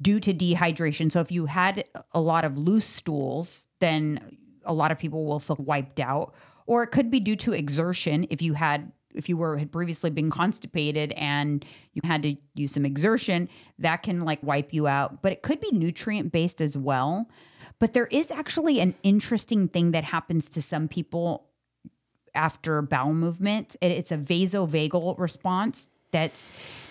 due 0.00 0.18
to 0.20 0.32
dehydration. 0.32 1.12
So 1.12 1.20
if 1.20 1.30
you 1.30 1.46
had 1.46 1.84
a 2.12 2.20
lot 2.20 2.44
of 2.44 2.58
loose 2.58 2.86
stools, 2.86 3.68
then 3.80 4.38
a 4.64 4.72
lot 4.72 4.92
of 4.92 4.98
people 4.98 5.26
will 5.26 5.40
feel 5.40 5.56
wiped 5.58 6.00
out. 6.00 6.34
Or 6.66 6.82
it 6.82 6.88
could 6.88 7.10
be 7.10 7.20
due 7.20 7.36
to 7.36 7.52
exertion 7.52 8.26
if 8.30 8.40
you 8.42 8.54
had 8.54 8.92
if 9.14 9.28
you 9.28 9.36
were 9.36 9.56
had 9.56 9.70
previously 9.70 10.10
been 10.10 10.28
constipated 10.28 11.12
and 11.12 11.64
you 11.92 12.02
had 12.04 12.22
to 12.22 12.36
use 12.54 12.72
some 12.72 12.84
exertion, 12.84 13.48
that 13.78 13.98
can 14.02 14.22
like 14.22 14.42
wipe 14.42 14.74
you 14.74 14.88
out. 14.88 15.22
But 15.22 15.32
it 15.32 15.42
could 15.42 15.60
be 15.60 15.70
nutrient 15.70 16.32
based 16.32 16.60
as 16.60 16.76
well. 16.76 17.28
But 17.78 17.92
there 17.92 18.06
is 18.06 18.30
actually 18.32 18.80
an 18.80 18.94
interesting 19.04 19.68
thing 19.68 19.92
that 19.92 20.02
happens 20.04 20.48
to 20.50 20.62
some 20.62 20.88
people 20.88 21.46
after 22.34 22.82
bowel 22.82 23.14
movement. 23.14 23.76
It- 23.80 23.92
it's 23.92 24.10
a 24.10 24.18
vasovagal 24.18 25.18
response 25.18 25.88
that's 26.10 26.48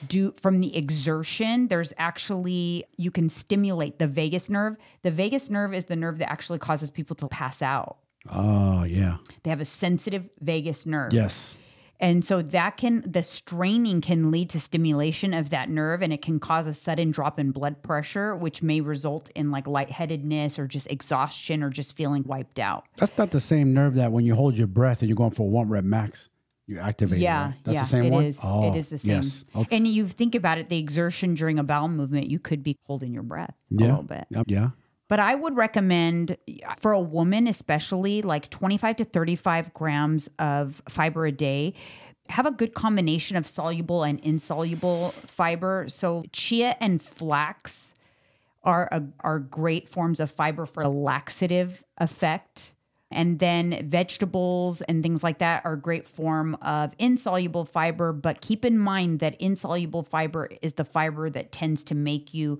due 0.07 0.33
from 0.39 0.59
the 0.59 0.75
exertion. 0.77 1.67
There's 1.67 1.93
actually, 1.97 2.85
you 2.97 3.11
can 3.11 3.29
stimulate 3.29 3.99
the 3.99 4.07
vagus 4.07 4.49
nerve. 4.49 4.77
The 5.01 5.11
vagus 5.11 5.49
nerve 5.49 5.73
is 5.73 5.85
the 5.85 5.95
nerve 5.95 6.17
that 6.19 6.31
actually 6.31 6.59
causes 6.59 6.91
people 6.91 7.15
to 7.17 7.27
pass 7.27 7.61
out. 7.61 7.97
Oh 8.29 8.83
yeah. 8.83 9.17
They 9.43 9.49
have 9.49 9.61
a 9.61 9.65
sensitive 9.65 10.29
vagus 10.39 10.85
nerve. 10.85 11.13
Yes. 11.13 11.57
And 11.99 12.25
so 12.25 12.41
that 12.41 12.75
can, 12.75 13.01
the 13.09 13.23
straining 13.23 14.01
can 14.01 14.29
lead 14.29 14.49
to 14.49 14.59
stimulation 14.59 15.33
of 15.33 15.51
that 15.51 15.69
nerve 15.69 16.01
and 16.01 16.11
it 16.11 16.21
can 16.21 16.37
cause 16.37 16.67
a 16.67 16.73
sudden 16.73 17.11
drop 17.11 17.39
in 17.39 17.51
blood 17.51 17.81
pressure, 17.81 18.35
which 18.35 18.61
may 18.61 18.81
result 18.81 19.29
in 19.35 19.51
like 19.51 19.67
lightheadedness 19.67 20.59
or 20.59 20.67
just 20.67 20.91
exhaustion 20.91 21.63
or 21.63 21.69
just 21.69 21.95
feeling 21.95 22.23
wiped 22.23 22.59
out. 22.59 22.85
That's 22.97 23.17
not 23.17 23.31
the 23.31 23.39
same 23.39 23.73
nerve 23.73 23.93
that 23.93 24.11
when 24.11 24.25
you 24.25 24.35
hold 24.35 24.57
your 24.57 24.67
breath 24.67 24.99
and 25.01 25.07
you're 25.07 25.15
going 25.15 25.31
for 25.31 25.47
one 25.49 25.69
rep 25.69 25.85
max, 25.85 26.27
you 26.67 26.77
activate. 26.79 27.19
it, 27.19 27.23
Yeah, 27.23 27.45
right? 27.45 27.55
That's 27.63 27.75
yeah, 27.75 27.81
the 27.83 27.89
same 27.89 28.05
it 28.05 28.09
one. 28.11 28.25
is. 28.25 28.39
Oh, 28.43 28.73
it 28.73 28.77
is 28.77 28.89
the 28.89 28.97
same. 28.97 29.11
Yes. 29.11 29.45
Okay. 29.55 29.77
And 29.77 29.87
you 29.87 30.05
think 30.07 30.35
about 30.35 30.57
it, 30.57 30.67
the 30.67 30.79
exertion 30.79 31.35
during 31.35 31.57
a 31.57 31.63
bowel 31.63 31.87
movement, 31.87 32.29
you 32.29 32.39
could 32.39 32.63
be 32.63 32.77
holding 32.85 33.13
your 33.13 33.23
breath 33.23 33.55
a 33.71 33.75
little 33.75 34.03
bit. 34.03 34.25
Yep. 34.29 34.45
Yeah. 34.49 34.69
But 35.13 35.19
I 35.19 35.35
would 35.35 35.55
recommend 35.55 36.37
for 36.79 36.91
a 36.91 36.99
woman, 36.99 37.45
especially 37.45 38.23
like 38.23 38.49
25 38.49 38.95
to 38.95 39.03
35 39.05 39.71
grams 39.71 40.27
of 40.39 40.81
fiber 40.89 41.27
a 41.27 41.31
day. 41.31 41.75
Have 42.29 42.47
a 42.47 42.51
good 42.51 42.73
combination 42.73 43.37
of 43.37 43.45
soluble 43.45 44.01
and 44.01 44.19
insoluble 44.21 45.11
fiber. 45.11 45.85
So, 45.87 46.23
chia 46.31 46.75
and 46.79 46.99
flax 46.99 47.93
are, 48.63 48.89
a, 48.91 49.03
are 49.19 49.37
great 49.37 49.87
forms 49.87 50.19
of 50.19 50.31
fiber 50.31 50.65
for 50.65 50.81
a 50.81 50.89
laxative 50.89 51.83
effect. 51.99 52.73
And 53.11 53.37
then 53.37 53.87
vegetables 53.87 54.81
and 54.81 55.03
things 55.03 55.21
like 55.21 55.37
that 55.37 55.63
are 55.63 55.73
a 55.73 55.79
great 55.79 56.07
form 56.07 56.55
of 56.59 56.91
insoluble 56.97 57.65
fiber. 57.65 58.13
But 58.13 58.41
keep 58.41 58.65
in 58.65 58.79
mind 58.79 59.19
that 59.19 59.39
insoluble 59.39 60.01
fiber 60.01 60.49
is 60.63 60.73
the 60.73 60.85
fiber 60.85 61.29
that 61.29 61.51
tends 61.51 61.83
to 61.83 61.93
make 61.93 62.33
you 62.33 62.57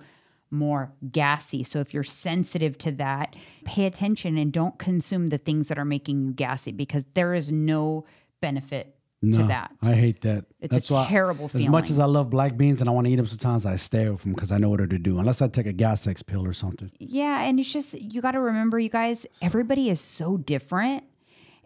more 0.53 0.93
gassy. 1.11 1.63
So 1.63 1.79
if 1.79 1.93
you're 1.93 2.03
sensitive 2.03 2.77
to 2.79 2.91
that, 2.93 3.35
pay 3.65 3.85
attention 3.85 4.37
and 4.37 4.53
don't 4.53 4.77
consume 4.79 5.27
the 5.27 5.37
things 5.37 5.67
that 5.67 5.77
are 5.77 5.85
making 5.85 6.21
you 6.21 6.31
gassy 6.31 6.71
because 6.71 7.03
there 7.15 7.33
is 7.33 7.51
no 7.51 8.05
benefit 8.39 8.95
No, 9.21 9.39
to 9.39 9.43
that. 9.47 9.71
I 9.81 9.93
hate 9.93 10.21
that. 10.21 10.45
It's 10.61 10.89
a 10.91 11.05
terrible 11.05 11.49
As 11.53 11.67
much 11.67 11.89
as 11.89 11.97
I 11.99 12.05
love 12.05 12.29
black 12.29 12.55
beans 12.55 12.79
and 12.81 12.89
I 12.89 12.93
want 12.93 13.07
to 13.07 13.13
eat 13.13 13.15
them, 13.15 13.25
sometimes 13.25 13.65
I 13.65 13.77
stay 13.77 14.05
away 14.05 14.17
from 14.17 14.31
them 14.31 14.35
because 14.35 14.51
I 14.51 14.57
know 14.57 14.69
what 14.69 14.77
to 14.77 14.99
do. 14.99 15.17
Unless 15.19 15.41
I 15.41 15.47
take 15.47 15.65
a 15.65 15.73
gas 15.73 16.05
X 16.07 16.21
pill 16.21 16.45
or 16.45 16.53
something. 16.53 16.91
Yeah, 16.99 17.41
and 17.41 17.59
it's 17.59 17.71
just 17.71 17.93
you 17.93 18.21
got 18.21 18.31
to 18.31 18.39
remember, 18.39 18.79
you 18.79 18.89
guys, 18.89 19.25
everybody 19.41 19.89
is 19.89 19.99
so 19.99 20.37
different. 20.37 21.03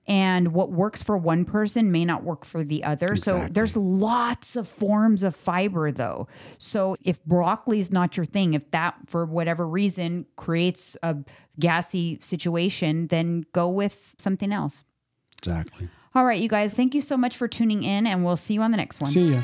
And 0.07 0.53
what 0.53 0.71
works 0.71 1.03
for 1.03 1.17
one 1.17 1.43
person 1.43 1.91
may 1.91 2.05
not 2.05 2.23
work 2.23 2.45
for 2.45 2.63
the 2.63 2.83
other. 2.85 3.17
So 3.17 3.47
there's 3.51 3.75
lots 3.75 4.55
of 4.55 4.67
forms 4.67 5.21
of 5.21 5.35
fiber, 5.35 5.91
though. 5.91 6.27
So 6.57 6.95
if 7.01 7.23
broccoli 7.25 7.79
is 7.79 7.91
not 7.91 8.15
your 8.15 8.25
thing, 8.25 8.53
if 8.53 8.71
that 8.71 8.95
for 9.07 9.25
whatever 9.25 9.67
reason 9.67 10.25
creates 10.37 10.95
a 11.03 11.17
gassy 11.59 12.19
situation, 12.21 13.07
then 13.07 13.43
go 13.51 13.67
with 13.67 14.15
something 14.17 14.53
else. 14.53 14.85
Exactly. 15.39 15.89
All 16.15 16.25
right, 16.25 16.41
you 16.41 16.49
guys, 16.49 16.73
thank 16.73 16.95
you 16.95 17.01
so 17.01 17.17
much 17.17 17.35
for 17.35 17.47
tuning 17.47 17.83
in, 17.83 18.07
and 18.07 18.23
we'll 18.23 18.37
see 18.37 18.53
you 18.53 18.61
on 18.61 18.71
the 18.71 18.77
next 18.77 19.01
one. 19.01 19.11
See 19.11 19.33
ya. 19.33 19.43